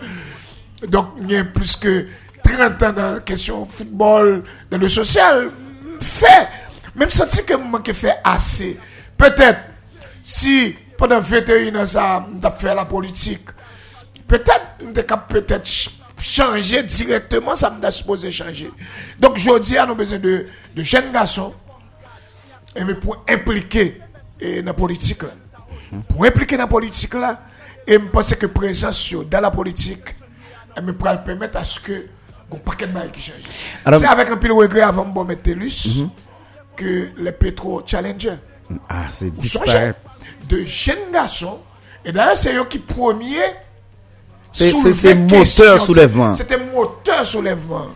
[0.88, 2.08] Donc, il y a plus que
[2.44, 5.52] 30 ans dans la question football, dans le social.
[6.00, 6.48] Fait.
[6.96, 8.80] Même senti que je manquais fait assez.
[9.18, 9.60] Peut-être,
[10.24, 13.46] si pendant 21 ans, ça, m'a fait la politique,
[14.28, 18.72] peut-être, capable peut-être ch- changer directement, ça m'a supposé changer.
[19.20, 21.54] Donc, je dis, nous avons besoin de, de jeunes garçons,
[22.76, 24.02] et mais pour impliquer
[24.40, 25.30] eh, dans la politique, là.
[26.10, 27.42] pour impliquer dans la politique, là,
[27.88, 30.16] et je pense que présence dans la politique,
[30.82, 32.06] me pourra le permettre à ce que,
[32.52, 34.00] un paquet de qui change.
[34.00, 36.06] C'est avec un pile regret avant de mettre TELUS
[36.76, 38.36] que les Petro Challenger
[38.90, 39.96] Ah, c'est ou songez, disparaît.
[40.48, 41.60] de jeunes garçons.
[42.06, 43.38] Et d'ailleurs, c'est eux qui premier.
[44.52, 46.36] C'est- moteur soulèvement.
[46.36, 47.88] C'était moteur soulèvement.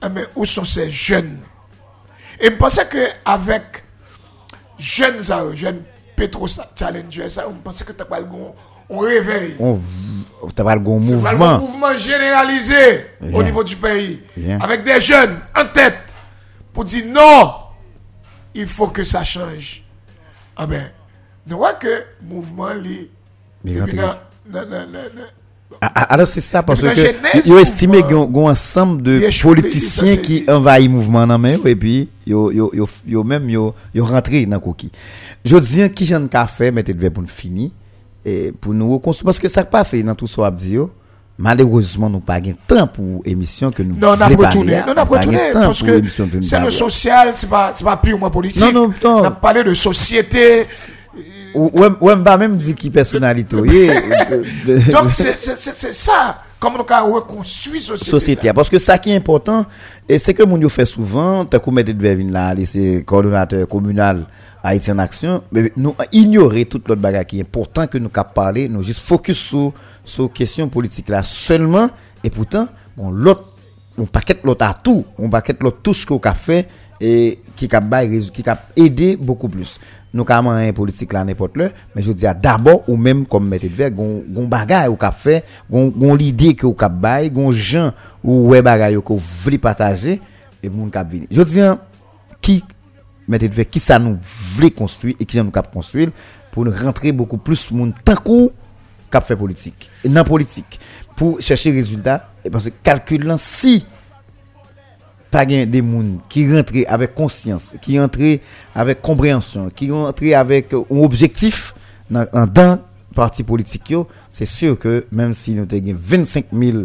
[0.00, 1.38] Ah, mais où sont ces jeunes?
[2.40, 3.84] Et je pensais qu'avec
[4.78, 5.22] jeunes,
[5.54, 5.82] jeunes
[6.16, 6.46] Petro
[6.76, 8.26] Challenger, ça, on pensait que tu pas le
[8.88, 9.54] on réveille.
[9.58, 9.80] On,
[10.56, 11.46] vraiment mouvement.
[11.46, 14.20] un mouvement généralisé au niveau du pays.
[14.36, 14.58] Bien.
[14.60, 15.98] Avec des jeunes en tête
[16.72, 17.52] pour dire non,
[18.54, 19.82] il faut que ça change.
[20.56, 20.90] Ah ben,
[21.46, 23.08] nous voyons que le mouvement, li,
[25.80, 29.02] Ah, ah, Alors c'est ça parce que ils estimé mouvement, qu'il y a un ensemble
[29.02, 33.74] de politiciens qui envahissent le mouvement main et puis yo yo yo yo même yo
[33.94, 34.90] yo rentré dans coquille.
[35.44, 37.70] Je dis qui j'en ka fait mettre devant pour finir
[38.24, 40.90] et pour nous reconstruire parce que ça passe dans tout ça dit yo.
[41.36, 44.82] Malheureusement, nous pas gain temps pour émission que nous Non, retourné.
[44.86, 47.96] nous pas retourné gain temps parce que nous c'est le social, c'est pas, c'est pas
[47.96, 48.62] purement politique.
[48.62, 49.18] Non, non, non.
[49.20, 50.66] On a parlé de société.
[51.54, 51.70] Ou
[52.06, 53.56] même pas même dit qui personnalité.
[53.56, 53.62] de-
[54.66, 56.38] de- Donc, c'est- ça.
[56.60, 58.10] Comment on a reconstruit société.
[58.10, 58.52] société.
[58.52, 59.66] Parce que ça qui est important,
[60.08, 64.26] et c'est que yo fait souvent, t'as comme mettre de là, c'est coordonnateur communal
[64.66, 65.44] Haïti en action,
[65.76, 69.36] nous ignorer toute l'autre bagarre qui est important que nous cap parler, nous juste focus
[69.36, 69.74] sur
[70.04, 71.90] sur question politique là seulement,
[72.24, 73.44] et pourtant, bon, l'autre,
[73.98, 76.66] on paquet l'autre à tout, on paquet l'autre tout ce qu'on a fait,
[76.98, 77.84] et qui cap
[78.32, 79.78] qui cap aider beaucoup plus.
[80.14, 83.64] Nous quand un politique là n'importe là, mais je dis d'abord ou même comme mettre
[83.64, 87.30] de verre, gon gon bagaille ou cap fait, gon gon l'idée que ou cap bail,
[87.30, 87.92] gon gens
[88.22, 90.22] ou ouais bagaille que vous voulez partager
[90.62, 91.26] et moun cap venir.
[91.30, 91.60] Je dis
[92.40, 92.64] qui
[93.28, 96.10] mettre verre qui ça nous voulait construire et qui nous cap construire
[96.50, 98.50] pour nous rentrer beaucoup plus moun tant qu'on
[99.10, 99.90] cap fait politique.
[100.04, 100.78] Dans politique
[101.16, 103.86] pour chercher résultat et parce que calcul là si
[105.30, 108.38] pas des moun qui rentrent avec conscience, qui rentrent
[108.74, 111.74] avec compréhension, qui rentrent avec un objectif
[112.10, 112.78] dans dans
[113.14, 113.94] parti politique
[114.28, 116.78] c'est sûr que même si nous avons 25 000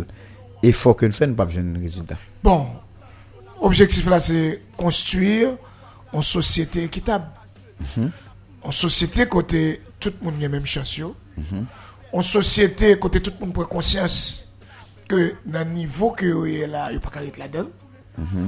[0.64, 2.18] efforts que nous faisons, nous pas besoin de résultat.
[2.44, 2.68] Bon,
[3.62, 5.50] objectif là, c'est construire
[6.14, 7.26] une société équitable.
[7.98, 10.98] Une société côté tout le monde a même chance.
[10.98, 11.16] yo.
[12.14, 14.58] Une société côté tout le monde prend conscience
[15.08, 17.70] que dans le niveau que vous est là, il n'y a pas qu'à être là-dedans.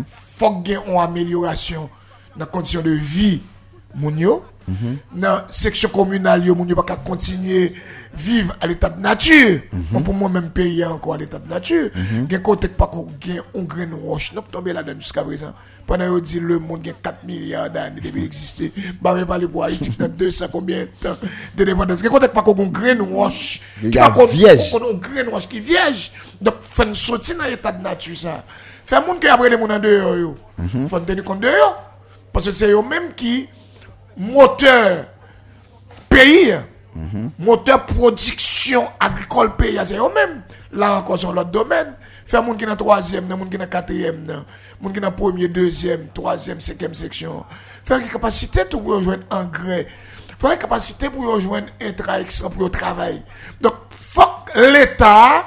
[0.08, 1.90] faut qu'il y ait une amélioration
[2.36, 3.42] dans les conditions de vie
[3.96, 4.74] moun yo.
[5.14, 7.74] Dans la section communale, yo, moun yo pas qu'à continuer
[8.14, 9.60] vivre à l'état de nature.
[9.92, 11.90] Bon, pour moi, même pays encore à l'état de nature.
[11.96, 15.24] Il y a côté pas qu'on gagne un grain de roche, non, tombé là-dedans jusqu'à
[15.24, 15.54] présent.
[15.88, 18.72] Pendant qu'on dit le monde a 4 milliards d'années depuis exister.
[19.02, 21.16] Bah, mais parler pour Haïti dans 200 combien de temps
[21.56, 22.00] de dépendance.
[22.00, 23.62] Il y a côté pas qu'on gagne un grain de roche.
[23.82, 24.72] Il y qui a pas qu'on- vierge.
[24.72, 25.48] qu'on- qu'on a un grain de roche
[26.72, 28.44] faut nous sortir dans l'état de nature, ça.
[28.86, 30.36] Fait moun qui après les moun en dehors, yo.
[30.90, 31.54] Faut nous tenir compte de yo.
[32.34, 33.48] Parce que c'est eux même qui
[34.22, 35.06] moteur
[36.10, 36.54] pays,
[37.40, 40.44] moteur production agricole pays, c'est eux-mêmes.
[40.72, 41.96] Là encore, sur l'autre domaine.
[42.26, 44.46] Fait moun qui dans troisième, moun qui dans quatrième,
[44.80, 47.44] moun qui dans premier, deuxième, troisième, cinquième section.
[47.84, 49.88] Fait une capacité pour rejoindre engrais.
[50.40, 53.22] Faut une capacité pour rejoindre intra extra pour le travail.
[53.60, 53.74] Donc,
[54.54, 55.46] que l'État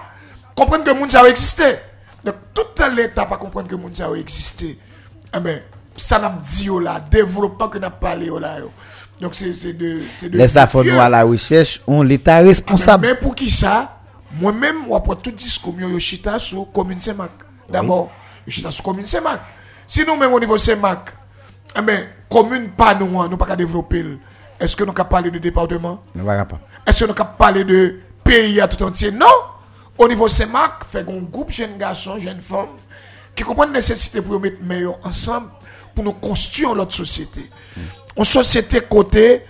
[0.54, 1.76] comprendre que moun sa a existé.
[2.24, 2.62] Donc, tout
[2.94, 4.78] l'État pas comprendre que moun sa a existé.
[5.34, 5.62] Eh ben,
[5.96, 8.56] ça n'a dit yo là, développement que n'a parlé là.
[9.20, 10.02] Donc, c'est c'est de.
[10.18, 13.06] c'est de- nous à la recherche, on l'État responsable.
[13.06, 13.98] Mais pour qui ça
[14.40, 17.32] Moi-même, ou après tout discours, yo chita sur commune Saint-Marc.
[17.68, 18.10] D'abord,
[18.46, 19.40] yo chita sur commune Saint-Marc.
[19.86, 21.14] Si nous même au niveau Saint-Marc,
[21.78, 24.04] eh ben, commune pas nous, hein, nous pas qu'à développer.
[24.58, 26.02] Est-ce que nous pouvons parler de département?
[26.14, 26.58] Ne va pas.
[26.86, 29.10] Est-ce que nous pouvons parler de pays à tout entier?
[29.12, 29.26] Non
[29.98, 32.66] Au niveau Saint-Marc, fait un groupe jeunes garçons, jeunes femmes,
[33.34, 35.48] qui comprennent la nécessité pour mettre meilleurs ensemble
[35.94, 37.48] pour nous construire notre société.
[38.16, 39.42] En société côté,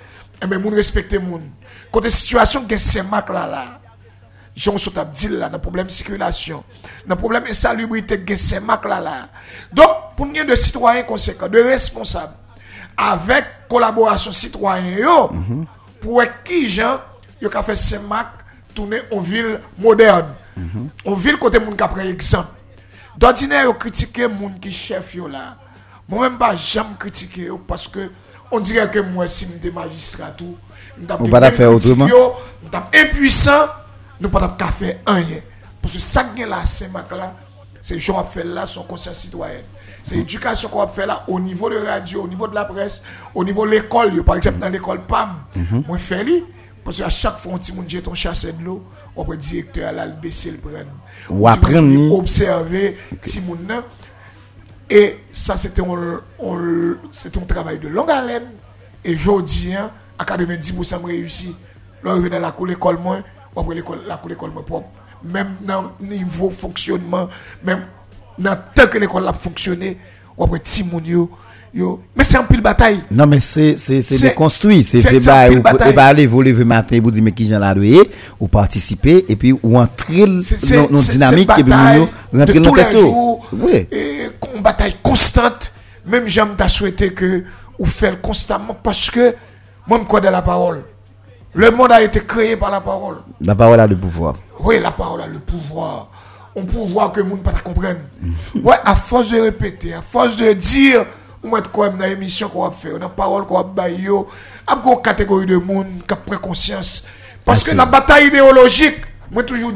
[0.42, 1.50] eh ben, moun respecter moun.
[1.90, 3.80] Côté situation que Saint-Marc là, là,
[4.56, 6.64] Jean Sotap dit là, dans problème de circulation,
[7.06, 9.28] dans problème insalubrité que Saint-Marc là, là.
[9.72, 12.34] Donc, pour nous de citoyens conséquents, de responsables,
[12.96, 15.30] avec collaboration citoyen yo,
[16.00, 17.00] pour qui gens,
[17.40, 18.44] yo ka fait Saint-Marc
[18.74, 20.34] tourner en ville moderne.
[21.04, 22.50] En ville côté moun prend exemple.
[23.16, 25.56] D'ordinaire, yo critiquer moun qui chef yo là.
[26.08, 28.10] Moi même pas jamais critiquer parce que
[28.50, 30.56] on dirait que moi si m'étais magistrat tout,
[31.20, 32.06] Ou pas faire autrement?
[32.06, 33.66] yo, m'tap impuissant,
[34.20, 35.40] nous pas t'a faire rien.
[35.80, 37.34] Parce que ça qui est là Saint-Marc là,
[37.80, 39.62] c'est gens à faire là son conscience citoyenne.
[40.02, 43.02] C'est l'éducation qu'on faire là au niveau de la radio, au niveau de la presse,
[43.34, 44.22] au niveau de l'école.
[44.22, 45.44] Par exemple, dans l'école PAM,
[45.86, 46.44] moi je fais
[46.84, 48.84] parce qu'à chaque fois, on dit mon jeton chasse de l'eau,
[49.16, 50.84] on peut directeur à la le prendre.
[51.30, 52.98] Ou On apprendre c'est observer
[53.46, 53.82] moun nan.
[54.90, 58.44] Et ça, c'était un, un- c'est un travail de longue haleine.
[59.04, 61.56] Et je dis, hein, à 90% me réussi.
[62.02, 63.22] Là, viens dans la cour l'école moins,
[63.56, 64.88] ou après l'école, la cour l'école moins propre.
[65.24, 67.28] Même dans le niveau fonctionnement,
[67.64, 67.82] même
[68.38, 69.96] dans tant que l'école a fonctionné,
[70.36, 71.30] ou après ti moun yo.
[72.14, 73.00] Mais c'est un pile bataille.
[73.10, 73.74] Non, mais c'est
[74.20, 74.84] déconstruit.
[74.84, 77.98] C'est aller vous lever matin vous dire mais qui j'en la doué?
[78.38, 81.72] Ou participer et puis ou entrer dans c'est- dynamique et puis
[82.32, 83.86] rentrer dans tous Oui.
[83.90, 85.72] et une bataille constante.
[86.06, 87.44] Même j'aime t'a souhaité que
[87.78, 89.34] vous faites constamment parce que
[89.86, 90.82] moi je crois dans la parole.
[91.54, 93.18] Le monde a été créé par la parole.
[93.40, 94.34] La parole a le pouvoir.
[94.60, 96.08] Oui, la parole a le pouvoir.
[96.56, 98.00] Un pouvoir que le monde ne pas comprendre.
[98.62, 101.04] Ouais, à force de répéter, à force de dire,
[101.42, 104.08] ou mettre quoi dans l'émission qu'on va faire, dans la parole qu'on va bailler,
[104.66, 107.06] à une catégorie de monde qui prend conscience.
[107.44, 109.00] Parce que la bataille idéologique,
[109.30, 109.72] moi toujours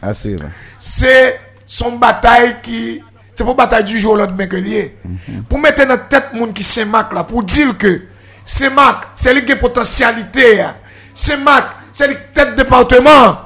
[0.00, 0.48] Assurément.
[0.78, 1.40] c'est
[1.72, 3.02] son bataille qui
[3.34, 4.94] c'est pas bataille du jour au lendemain que lié
[5.48, 8.02] pour mettre dans la tête monde qui c'est Mac là pour dire que
[8.44, 10.74] c'est Mac c'est lui qui a potentialité hein.
[11.14, 13.38] c'est Mac c'est lui tête département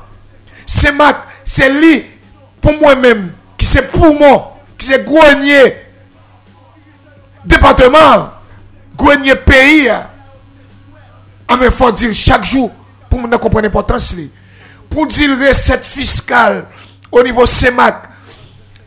[0.66, 2.04] c'est Mac c'est lui
[2.60, 5.76] pour moi-même qui c'est pour moi qui c'est grenier
[7.44, 8.32] département
[8.96, 10.04] grenier pays hein.
[11.46, 12.72] Ah mais faut dire chaque jour
[13.08, 14.32] pour nous comprendre l'importance li.
[14.90, 16.64] Pour dire recette fiscale
[17.12, 18.15] au niveau CEMAC,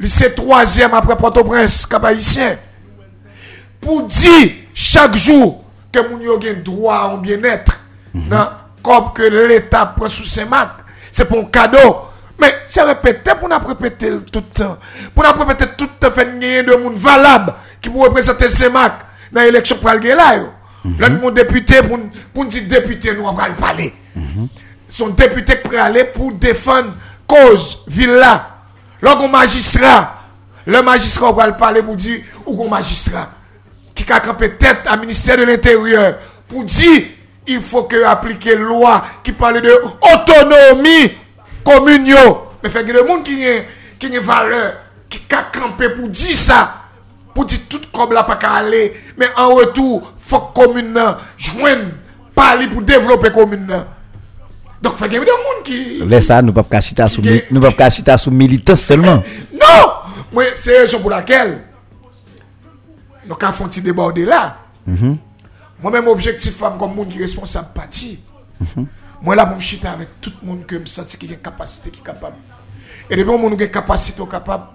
[0.07, 2.07] c'est troisième après Port-au-Prince, Cap.
[3.81, 7.79] Pour dire chaque jour que moun yo gen droit à un bien-être
[8.13, 8.49] dans
[8.83, 10.69] comme que l'État prend sous CEMAC,
[11.11, 11.97] c'est pour un cadeau.
[12.39, 14.77] Mais c'est répété pour nous répéter tout le temps.
[15.13, 18.49] Pour nous répéter tout le temps, faire gagner de monde valable qui pour représenter le
[18.51, 18.93] CEMAC
[19.31, 20.37] dans l'élection pour le là.
[20.37, 20.49] yo.
[20.97, 21.99] Là, mon député, pour,
[22.33, 23.93] pour nous dire député, nous, on va le parler.
[24.87, 26.93] Son député qui peut aller pour défendre
[27.27, 28.48] cause, ville là.
[29.01, 30.23] Là, un magistrat,
[30.65, 33.29] le magistrat va le parler pour dire, ou un magistrat
[33.95, 36.15] qui a campé tête à ministère de l'Intérieur
[36.47, 37.03] pour dire
[37.47, 41.11] il faut que appliquer loi qui parle de autonomie
[41.63, 42.15] commune.
[42.61, 43.61] Mais fait que le monde qui a
[43.99, 44.73] qui a valeur
[45.09, 46.75] qui a campé pour dire ça
[47.33, 50.99] pour dire tout comme là pas qu'à aller mais en retour faut que commune
[51.37, 51.91] joindre
[52.35, 53.85] parler pour développer commune.
[54.81, 57.47] Donc il y a des monde qui Laisse ça nous Ok.
[57.51, 59.23] nous pas sous militant seulement.
[59.53, 59.91] Non
[60.31, 61.63] Moi, c'est la raison pour laquelle
[63.27, 64.57] nous avons fait un petit déborder là.
[65.81, 68.19] Moi-même, objectif femme comme monde qui est responsable parti.
[69.21, 71.37] Moi, là, pour me chiter avec tout le monde que je sens qui a une
[71.37, 72.37] capacité, qui est capable.
[73.09, 74.65] Et depuis que nous a une capacité, capable,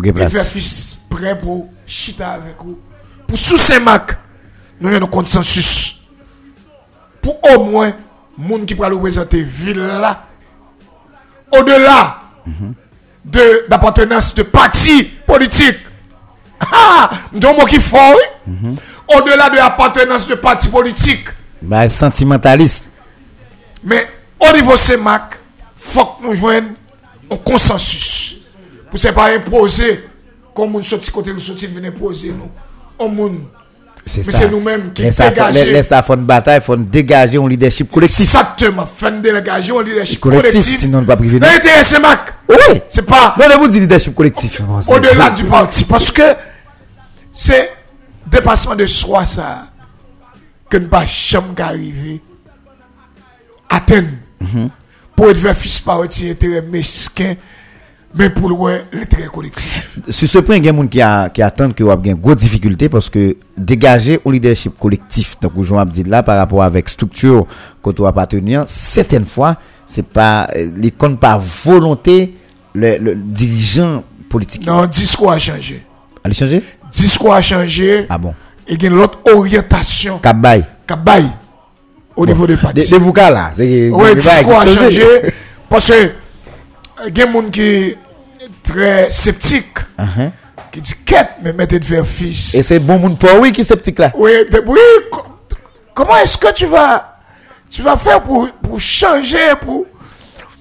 [0.00, 0.48] puis place.
[0.48, 2.78] fils prêt pour chiter avec vous.
[3.26, 4.16] Pour sous ces marques,
[4.80, 6.00] nous avons un consensus.
[7.20, 7.92] Pour au moins,
[8.38, 9.80] moun qui pourra le présenter ville
[11.52, 12.20] au-delà
[13.24, 15.78] de d'appartenance de parti politique.
[16.74, 18.52] Ah, donc mot qui fort, oui?
[18.52, 19.16] mm -hmm.
[19.18, 21.26] au-delà de l'appartenance de parti politique.
[21.60, 22.84] Bah, sentimentaliste.
[23.82, 24.06] Mais
[24.38, 25.40] au niveau CEMAC,
[25.76, 26.74] faut que nous joignions
[27.32, 28.36] un consensus.
[28.90, 30.04] Pour ne pas imposer,
[30.54, 32.50] comme nous sorti côté nous sorti venir poser nous.
[32.98, 33.08] On
[34.04, 34.38] C'est Mais ça.
[34.40, 35.64] c'est nous-mêmes qui dégager.
[35.72, 38.20] laisse ça faire une bataille, faut dégager un leadership collectif.
[38.22, 38.84] Exactement.
[38.96, 40.80] Fin de délégation, leadership Collectif, collectif.
[40.80, 41.38] sinon on ne va pas priver.
[41.38, 42.34] L'intérêt CEMAC.
[42.48, 42.80] Oui.
[42.88, 44.60] C'est pas Non, mais vous dites leadership collectif.
[44.82, 45.84] C'est- au-delà du parti.
[45.84, 46.22] Parce que
[47.32, 47.70] c'est
[48.26, 49.68] dépassement de soi, ça,
[50.68, 52.20] que ne pas jamais arriver
[53.68, 54.08] atteindre.
[55.14, 57.34] Pour être fils par un intérêt mesquin,
[58.14, 59.98] mais pour le ouais, l'intérêt collectif.
[60.08, 62.10] Sur ce point, il y a des gens qui, a, qui attendent que vous avez
[62.10, 66.36] une grosse difficulté parce que dégager un leadership collectif, donc vous avez dit là, par
[66.36, 67.46] rapport avec structure
[67.82, 69.56] que tu appartenir, certaines fois,
[69.86, 72.34] c'est pas, euh, compte par volonté,
[72.74, 74.66] le, le dirigeant politique.
[74.66, 75.82] Non, discours a changé.
[76.24, 76.62] Allez changer?
[76.90, 78.06] Discours a changé.
[78.08, 78.34] Ah bon?
[78.68, 80.64] Et il y a l'autre orientation Kabay.
[81.04, 81.30] bail
[82.14, 82.90] au niveau des De, partis.
[82.90, 85.04] de vous cas là, Oui, discours a changé.
[85.68, 86.12] Parce que
[87.08, 87.94] il y a des gens qui
[88.62, 90.30] très sceptiques, Uh-huh.
[90.72, 92.54] qui disent quête, mais mettez de faire fils.
[92.54, 94.10] Et c'est bon monde pour oui qui est sceptique là.
[94.16, 94.78] Oui, de- oui,
[95.10, 95.24] co-
[95.94, 97.18] comment est-ce que tu vas,
[97.70, 99.86] tu vas faire pour, pour changer, pour,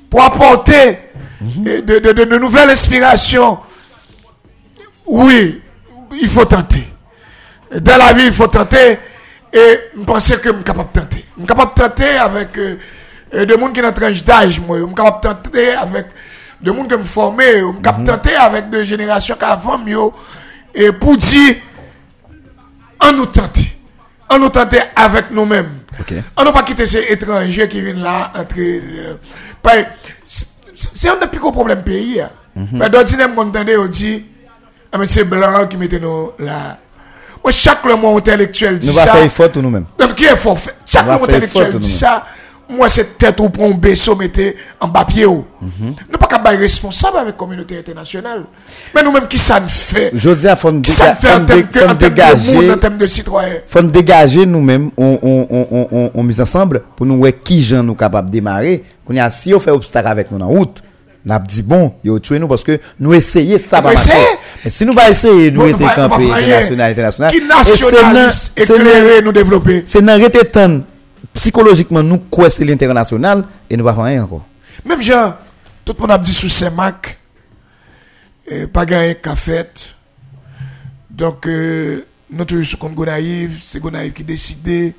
[0.09, 0.97] pour apporter
[1.41, 1.67] Mhm.
[1.67, 3.57] eh, de, de- de- nouvelles inspirations?
[5.05, 5.61] Oui,
[6.21, 6.87] il faut tenter.
[7.73, 8.97] Dans la vie, il faut tenter.
[9.53, 11.25] Et je pensais que je suis capable de tenter.
[11.35, 12.77] Je suis capable de tenter avec euh,
[13.33, 14.59] euh, des gens qui sont en tranche d'âge.
[14.59, 14.77] moi.
[14.79, 16.05] Je suis capable de tenter avec
[16.61, 17.43] des gens qui me formé.
[17.59, 19.97] Suis capable de tenter avec des générations qui avant mieux.
[20.73, 21.55] Et pour dire,
[23.03, 23.67] on nous tenter.
[24.29, 25.79] On nous tenter avec nous-mêmes.
[25.99, 26.13] Ok.
[26.37, 28.81] On n'a pas quitté ces étrangers qui viennent là entrer.
[28.81, 29.15] euh,
[30.27, 32.21] c'est- C'est un des plus gros problèmes pays.
[32.21, 32.29] hein.
[32.73, 34.25] Mais d'ordinaire, on entendait, on dit,
[34.91, 36.77] ah, mais c'est blanc qui mettait nous là.
[37.43, 39.13] Moi, chaque le mot intellectuel dit Nous ça.
[39.13, 39.85] va faire tout nous-mêmes.
[39.99, 41.93] Donc, qui est fort Chaque va mot intellectuel dit nous.
[41.93, 42.25] ça.
[42.71, 45.45] moi c'est tête ou pour un vaisseau mettez en bas pied ou.
[45.61, 45.93] Mm -hmm.
[46.11, 48.43] Nous pas capable responsable avec communauté internationale.
[48.95, 51.15] Mais nous même qui ça nous fait Je dis à fond déga
[51.45, 53.55] dégager dégager monde en termes de citoyen.
[53.67, 57.61] Fond dégager nous mêmes on on on on on mise ensemble pour nous voir qui
[57.61, 60.81] gens nous capable démarrer qu'on a si on fait obstacle avec nous en route.
[61.23, 64.11] N'a dit bon, yo tué nous parce que nous essayer ça va marcher.
[64.63, 67.31] Mais si nous pas essayer, nous bon, était campé international international.
[67.31, 69.83] Qui nationaliste éclairé nous développer.
[69.85, 70.45] C'est dans rester
[71.33, 74.45] psychologiquement nous c'est l'international et nous pas faire rien encore.
[74.85, 75.35] Même genre,
[75.85, 77.17] tout le monde a dit sous CEMAC,
[78.51, 79.95] euh, pas gagné qu'à fait.
[81.09, 84.93] Donc, euh, nous toujours sous compte Gonaïve, c'est Gonaïve qui décide.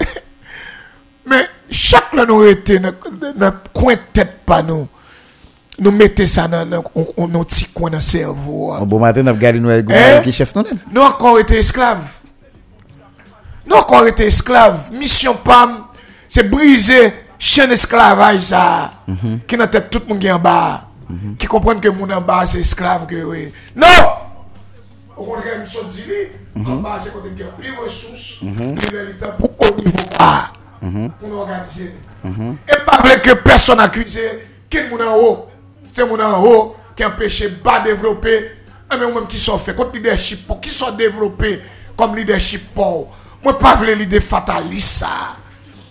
[1.26, 2.92] Mais chaque là nous été dans
[3.72, 4.88] coin de tête pas nous.
[5.78, 8.72] Nous mettez ça dans un petit coin dans le cerveau.
[8.72, 10.22] Un bon matin, nous avons gardé nous avec Eh?
[10.22, 10.66] qui chef net.
[10.92, 11.98] Nous encore été esclaves.
[13.66, 14.90] Nous encore été esclaves.
[14.92, 15.84] Mission PAM,
[16.28, 18.92] c'est briser chaîne esclavage ça.
[19.46, 20.84] Qui dans tête tout le monde qui est en bas.
[21.38, 23.52] Qui comprennent que mon en bas c'est esclave que oui.
[23.76, 23.86] Non!
[25.14, 26.04] Au contraire, nous sommes dit,
[26.56, 29.80] en bas c'est côté qui a plus de ressources, il est le temps pour au
[29.80, 30.52] niveau bas.
[31.20, 31.94] Pour nous organiser.
[32.24, 34.18] Et pas vrai que personne accuse
[34.68, 35.48] quel moun en haut.
[35.94, 38.50] C'est moun en haut qui empêche bas développer.
[38.92, 41.62] Et même même qui sont fait contre leadership pour qui sont développés
[41.96, 43.14] comme leadership pour.
[43.42, 45.36] Moi pas vle l'idée fataliste ça.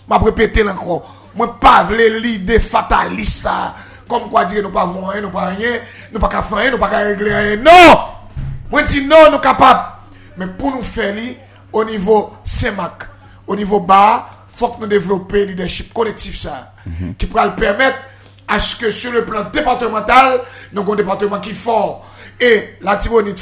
[0.08, 1.30] M'a répété encore.
[1.34, 3.74] Moi pas vle l'idée fataliste ça.
[4.08, 5.80] Comme quoi dire nous pas avons rien, nous pas rien,
[6.12, 7.56] nous pas qu'à faire rien, nous pas qu'à régler rien.
[7.56, 7.98] Non!
[8.70, 9.84] Moi dis non, nous capables.
[10.36, 11.36] Mais pour nous faire li,
[11.72, 13.04] au niveau CEMAC,
[13.46, 16.72] au niveau bas, faut que nous développions le leadership collectif ça,
[17.18, 17.98] qui pourra le permettre
[18.48, 20.40] à ce que sur le plan départemental,
[20.72, 22.06] nous avons un département qui est fort.
[22.40, 23.38] Et la Tibonite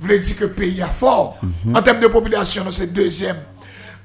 [0.00, 1.38] fort, veut dire que le pays est fort.
[1.74, 3.36] En termes de population, nous c'est deuxième.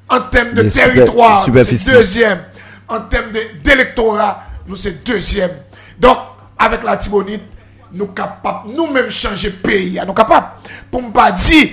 [0.10, 2.40] En termes de De territoire, nous, c'est deuxième.
[2.88, 3.32] En termes
[3.64, 5.52] d'électorat, nous c'est deuxième.
[6.00, 6.18] Donc,
[6.58, 7.42] avec la Tibonite,
[7.92, 10.00] nous capables, nous-mêmes changer pays.
[10.06, 10.48] Nous capables.
[10.92, 11.70] Pour ne pas dire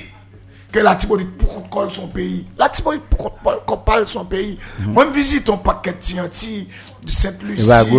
[0.73, 2.47] que la Tibonite pour qu'on colle son pays.
[2.59, 3.19] La Tibonite pour
[3.65, 4.59] qu'on parle- son pays.
[4.87, 6.69] Moi, je visite un paquet de Tianti,
[7.05, 7.67] de Sainte-Lucie.
[7.67, 7.91] Mhm.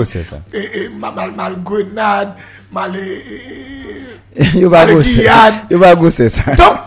[0.54, 0.58] C'est.
[0.58, 2.34] Et, et mal, mal, mal Grenade,
[2.72, 2.94] mal.
[5.78, 6.44] va gosser ça.
[6.56, 6.78] Donc,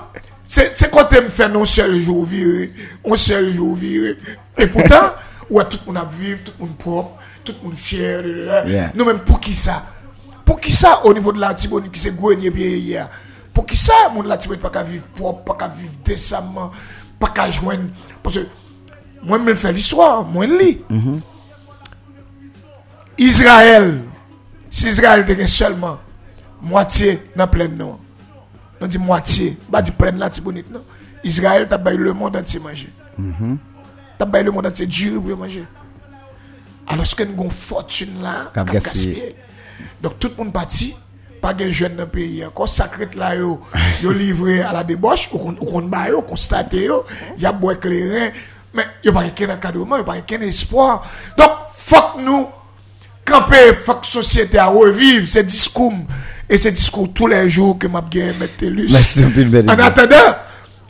[0.48, 2.70] c'est c'est quand tu me fais non seul jour viré,
[3.11, 4.16] un seul jour viré.
[4.59, 5.12] Et pourtant,
[5.51, 8.23] ouais, tout le monde a vivre, tout le monde propre, tout le monde fier.
[8.23, 8.35] de- de-
[8.66, 8.93] de- Yeah.
[8.94, 9.85] Nous même pour qui ça?
[10.44, 13.09] Pour qui ça au niveau de la Tibonite qui s'est grenier bien hier?
[13.55, 16.70] Pour qui ça, mon la Tibonite pas qu'à vivre propre, pas qu'à vivre décemment,
[17.20, 17.85] pas qu'à joindre.
[18.22, 18.47] Parce que
[19.22, 20.78] moi, je fais l'histoire, moi, je lis.
[23.16, 24.01] Israël,
[24.70, 25.98] si Israël était seulement
[26.60, 28.01] moitié dans plein nom,
[28.81, 30.81] on dit moitié, pas dit plein la Tibonite, non?
[31.22, 32.90] Israël, t'as baillé le monde entier manger.
[34.18, 35.64] T'as baillé le monde entier dur pour manger.
[36.86, 38.74] Alors que nous avons une fortune là, gaspillé.
[38.81, 39.36] gaspillé.
[40.02, 40.94] Donc tout le monde parti,
[41.45, 42.43] pas de jeunes dans le pays.
[42.43, 43.61] Encore sacré là, yo,
[44.03, 47.05] yo livré à la débauche, ou qu'on ou qu'on ba yo, constaté yo,
[47.39, 48.33] y a bois éclairé,
[48.73, 51.07] mais y a pas qu'un encadrement, y a pas qu'un espoir.
[51.37, 52.47] Donc faut que nous
[53.27, 55.93] camper, faut que société à revivre, ces discours,
[56.49, 58.65] et ces discours tous les jours que m'a bien mettre.
[58.65, 59.23] Merci.
[59.69, 60.37] En attendant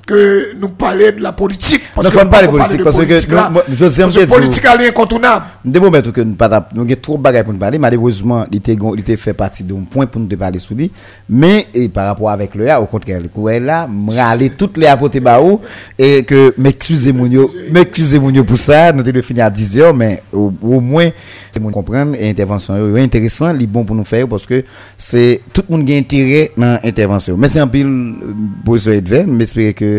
[0.06, 3.02] que nous parlions de la politique, Non, faut que pas parler nous politique, parce que
[3.02, 5.44] nous- parce peu, politique est incontournable.
[5.64, 8.59] Des moments que nous pas nous avons trop de bagages pour nous parler, malheureusement, il
[8.59, 10.90] était, il fait partie d'un point pour nous de parler sur lui.
[11.28, 14.86] Mais, et par rapport avec le A, au contraire, le est là, m'râler toutes les
[14.86, 15.60] apotes baou,
[15.98, 20.22] et que, m'excusez-moi, yo- m'excusez-moi yo pour ça, nous devons finir à 10 heures, mais
[20.32, 21.10] au, moins,
[21.51, 24.64] c'est mon comprendre, et intervention, intéressant, li bon pour nous faire, parce que
[24.98, 27.36] c'est, tout le monde a intérêt dans l'intervention.
[27.36, 28.32] Merci un pile, euh,
[28.64, 29.93] professeur Edver, m'espérer que,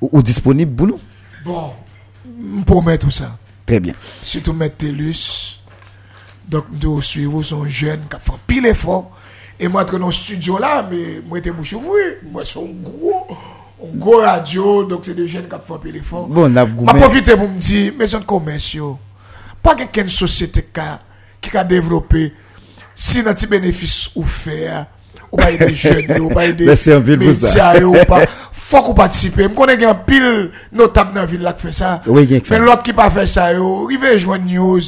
[0.00, 1.00] ou, ou disponible pour nous.
[1.44, 1.72] Bon,
[2.58, 3.38] je promets tout ça.
[3.66, 3.94] Très bien.
[4.22, 5.58] surtout mettre Télus.
[6.48, 9.16] Donc, nous suivons son jeune qui a fait pile effort.
[9.58, 12.18] Et moi, dans le studio là, mais moi, j'étais bouche ouverte.
[12.30, 13.26] Moi, c'est un gros,
[13.82, 14.84] un gros radio.
[14.84, 16.26] Donc, c'est des jeunes qui ont fait pile effort.
[16.26, 18.98] Bon, on a Je goumé- profite pour me dire, maison de commerce, yo,
[19.62, 20.66] pas quelqu'un société
[21.40, 22.32] qui a, développé,
[22.94, 24.86] si petit bénéfice ou faire,
[25.32, 29.40] ou pas aider jeunes, ou pas aider pour médias, ou pas, faut qu'on participe.
[29.40, 32.02] Je connais qu'il y a pile notable dans la ville qui fait ça.
[32.06, 32.42] Oui.
[32.50, 34.80] Mais l'autre qui pas fait ça, yo, rive joindre news,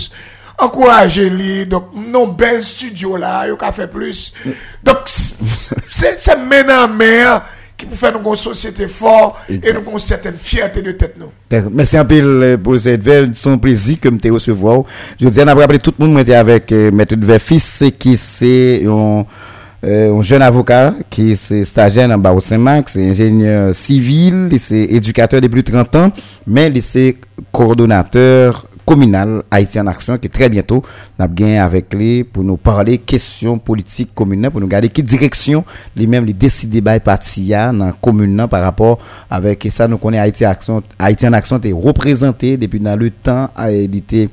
[0.59, 4.35] encourager lui, donc, non, bel studio là, yo, qu'a fait plus.
[4.83, 7.23] Donc, c'est, maintenant, mais,
[7.77, 11.33] qui peut faire une société forte et nous avons une certaine fierté de tête, nous.
[11.73, 13.31] Merci un peu pour cette veille.
[13.35, 14.83] C'est un plaisir que me recevoir.
[15.21, 18.17] Je dis, on a rappelé tout le monde, j'étais avec euh, Maître Edver Fils, qui
[18.17, 19.23] c'est euh,
[19.87, 24.85] un jeune avocat, qui est stagiaire en bas au Saint-Marc, c'est ingénieur civil, et c'est
[24.85, 26.11] éducateur depuis plus de 30 ans,
[26.47, 27.17] mais c'est
[27.53, 30.83] coordonnateur communal Haïti en action qui très bientôt.
[31.19, 35.65] N'a gagné avec lui pour nous parler questions politiques communes pour nous garder qui direction
[35.97, 38.99] les mêmes les décider by parti dans commune par rapport
[39.31, 43.49] avec ça nous connaît Haïti action Haïti en action est représenté depuis dans le temps
[43.57, 44.29] a- était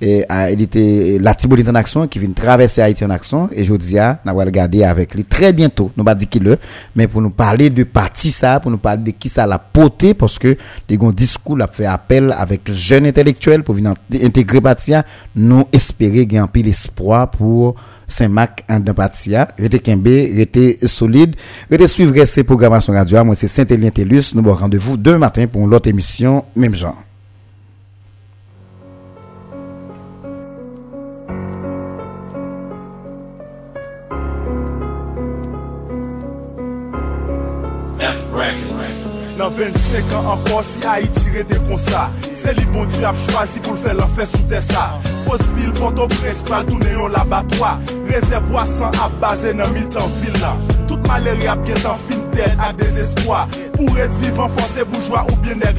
[0.00, 3.48] et ah, il était la Tibonite en action qui vient traverser Haïti en action.
[3.52, 5.90] Et je dis on va regarder avec lui très bientôt.
[5.96, 6.58] Nous pas dire qu'il le
[6.96, 10.14] mais pour nous parler de parti ça pour nous parler de qui ça l'a porté
[10.14, 10.56] parce que
[10.88, 14.92] les grands discours a fait appel avec jeunes intellectuels pour venir int- intégrer parti
[15.36, 17.74] nous espérer gagner pile espoir pour
[18.06, 18.80] Saint-Marc en
[19.12, 19.48] ça.
[19.58, 21.36] Rete kembe rete solide
[21.70, 23.22] rete suivre ces programmations radio.
[23.24, 24.32] Moi c'est Saint-Élien Tellus.
[24.34, 27.02] Nous bon rendez-vous demain matin pour une autre émission même genre
[39.56, 39.90] Records.
[39.90, 43.60] Nan 25 an ankon si Haiti rete kon sa Se li bon di ap chwazi
[43.64, 44.90] pou l fè lan fè sou te sa
[45.26, 47.78] Postville, Port-au-Prince, pral toune yon labatwa
[48.08, 50.54] Rezervoi san ap baze nan mitan vil la
[50.88, 53.46] Tout maleri ap gen tan fin del ak desespoi
[53.76, 55.78] Pour et vivan fonse bourgeois ou bien neg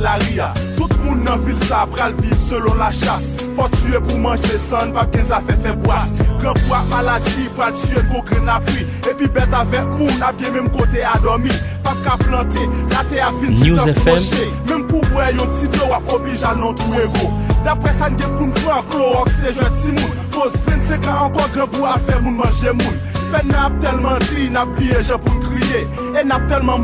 [1.11, 5.25] Moun nan vil sa pral selon la chas Fok tue pou manje san, pap gen
[5.27, 6.13] zafè fè boas.
[6.39, 7.99] Gran pou ak maladi, pral tue
[8.47, 8.85] apri.
[9.11, 9.51] Epi bet
[9.97, 11.51] moun, ap gen mèm kote adomi
[11.83, 12.63] Pap ka plante,
[12.93, 14.47] kate avin ti nan proche.
[14.69, 17.27] Mèm pou vwe yon ti do ak oblijan nan tou ego.
[17.65, 19.51] Dapre san gen pou mkwa ak ok se
[19.81, 20.15] ti moun.
[20.31, 23.03] 25 an ankon gran pou al moun manje moun.
[23.33, 25.83] Fè nan ap telman di, nan ap liye jè pou mkriye
[26.15, 26.79] E nan ap telman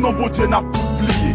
[0.00, 0.86] nan bote nan ap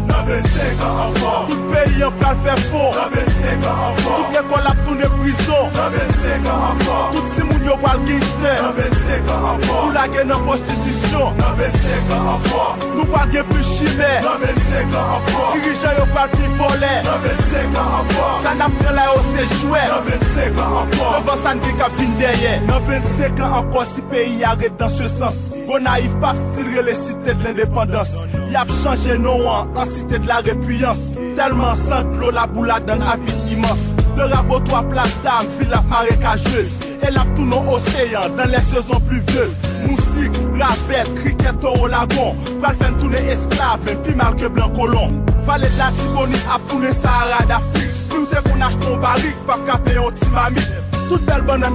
[0.07, 4.65] 925 an anvan Tout peyi an pral fè fon 925 an anvan Tout nye kon
[4.65, 5.63] lap toune prison.
[5.77, 10.35] 925 an anvan Tout si moun yo pral gangster 925 an anvan Nou la gen
[10.35, 14.11] an prostitisyon 925 an anvan Nou pral gen plus chimè.
[14.27, 16.93] 925 an anvan Dirijan yo pral pli volè.
[17.09, 19.83] 925 an anvan San ap pre la yo se chouè.
[19.95, 22.53] 925 an anvan Devan san di kap vin derye.
[22.69, 25.41] 925 an anvan si peyi arret dans se sens.
[25.67, 28.25] Gona if pap stilre le site de l'indépendance.
[28.51, 32.85] Yap chanje nou an, an cité de la répuyance Tellement sans de l'eau la boulade
[32.85, 33.95] dans la ville immense.
[34.15, 35.17] De rabotoir place
[35.59, 36.79] fil ap marécageuse.
[37.07, 39.57] Et la tout non océan, dans les saisons pluvieuses.
[39.87, 42.35] Moustique, ravette, cricket, taureau, lagon.
[42.61, 45.23] Pral fin tourner esclave, même plus blanc colon.
[45.45, 47.91] Valet de la Tibonite Sahara d'Afrique.
[48.11, 51.65] Nous qu'on achète ton barrique, pas capé un petit mamie Tout bel de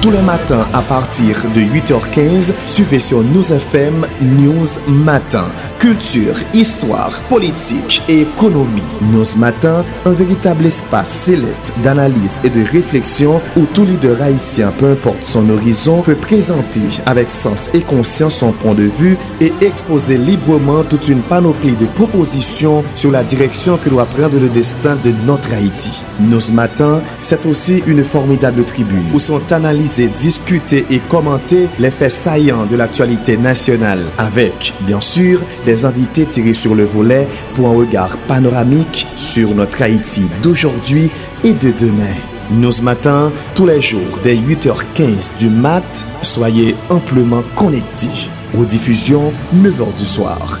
[0.00, 5.46] Tous les matins à partir de 8h15, suivez sur News FM News Matin.
[5.78, 8.82] Culture, histoire, politique et économie.
[9.12, 14.92] News Matin, un véritable espace sélect d'analyse et de réflexion où tout leader haïtien, peu
[14.92, 20.18] importe son horizon, peut présenter avec sens et conscience son point de vue et exposer
[20.18, 25.12] librement toute une panoplie de propositions sur la direction que doit prendre le destin de
[25.26, 25.92] notre Haïti.
[26.20, 31.90] Nous ce matin, c'est aussi une formidable tribune où sont analysés, discutés et commentés les
[31.90, 37.68] faits saillants de l'actualité nationale avec, bien sûr, des invités tirés sur le volet pour
[37.68, 41.10] un regard panoramique sur notre Haïti d'aujourd'hui
[41.44, 42.14] et de demain.
[42.50, 48.30] Nous ce matin, tous les jours, dès 8h15 du mat, soyez amplement connectés.
[48.56, 50.60] Aux diffusions, 9h du soir.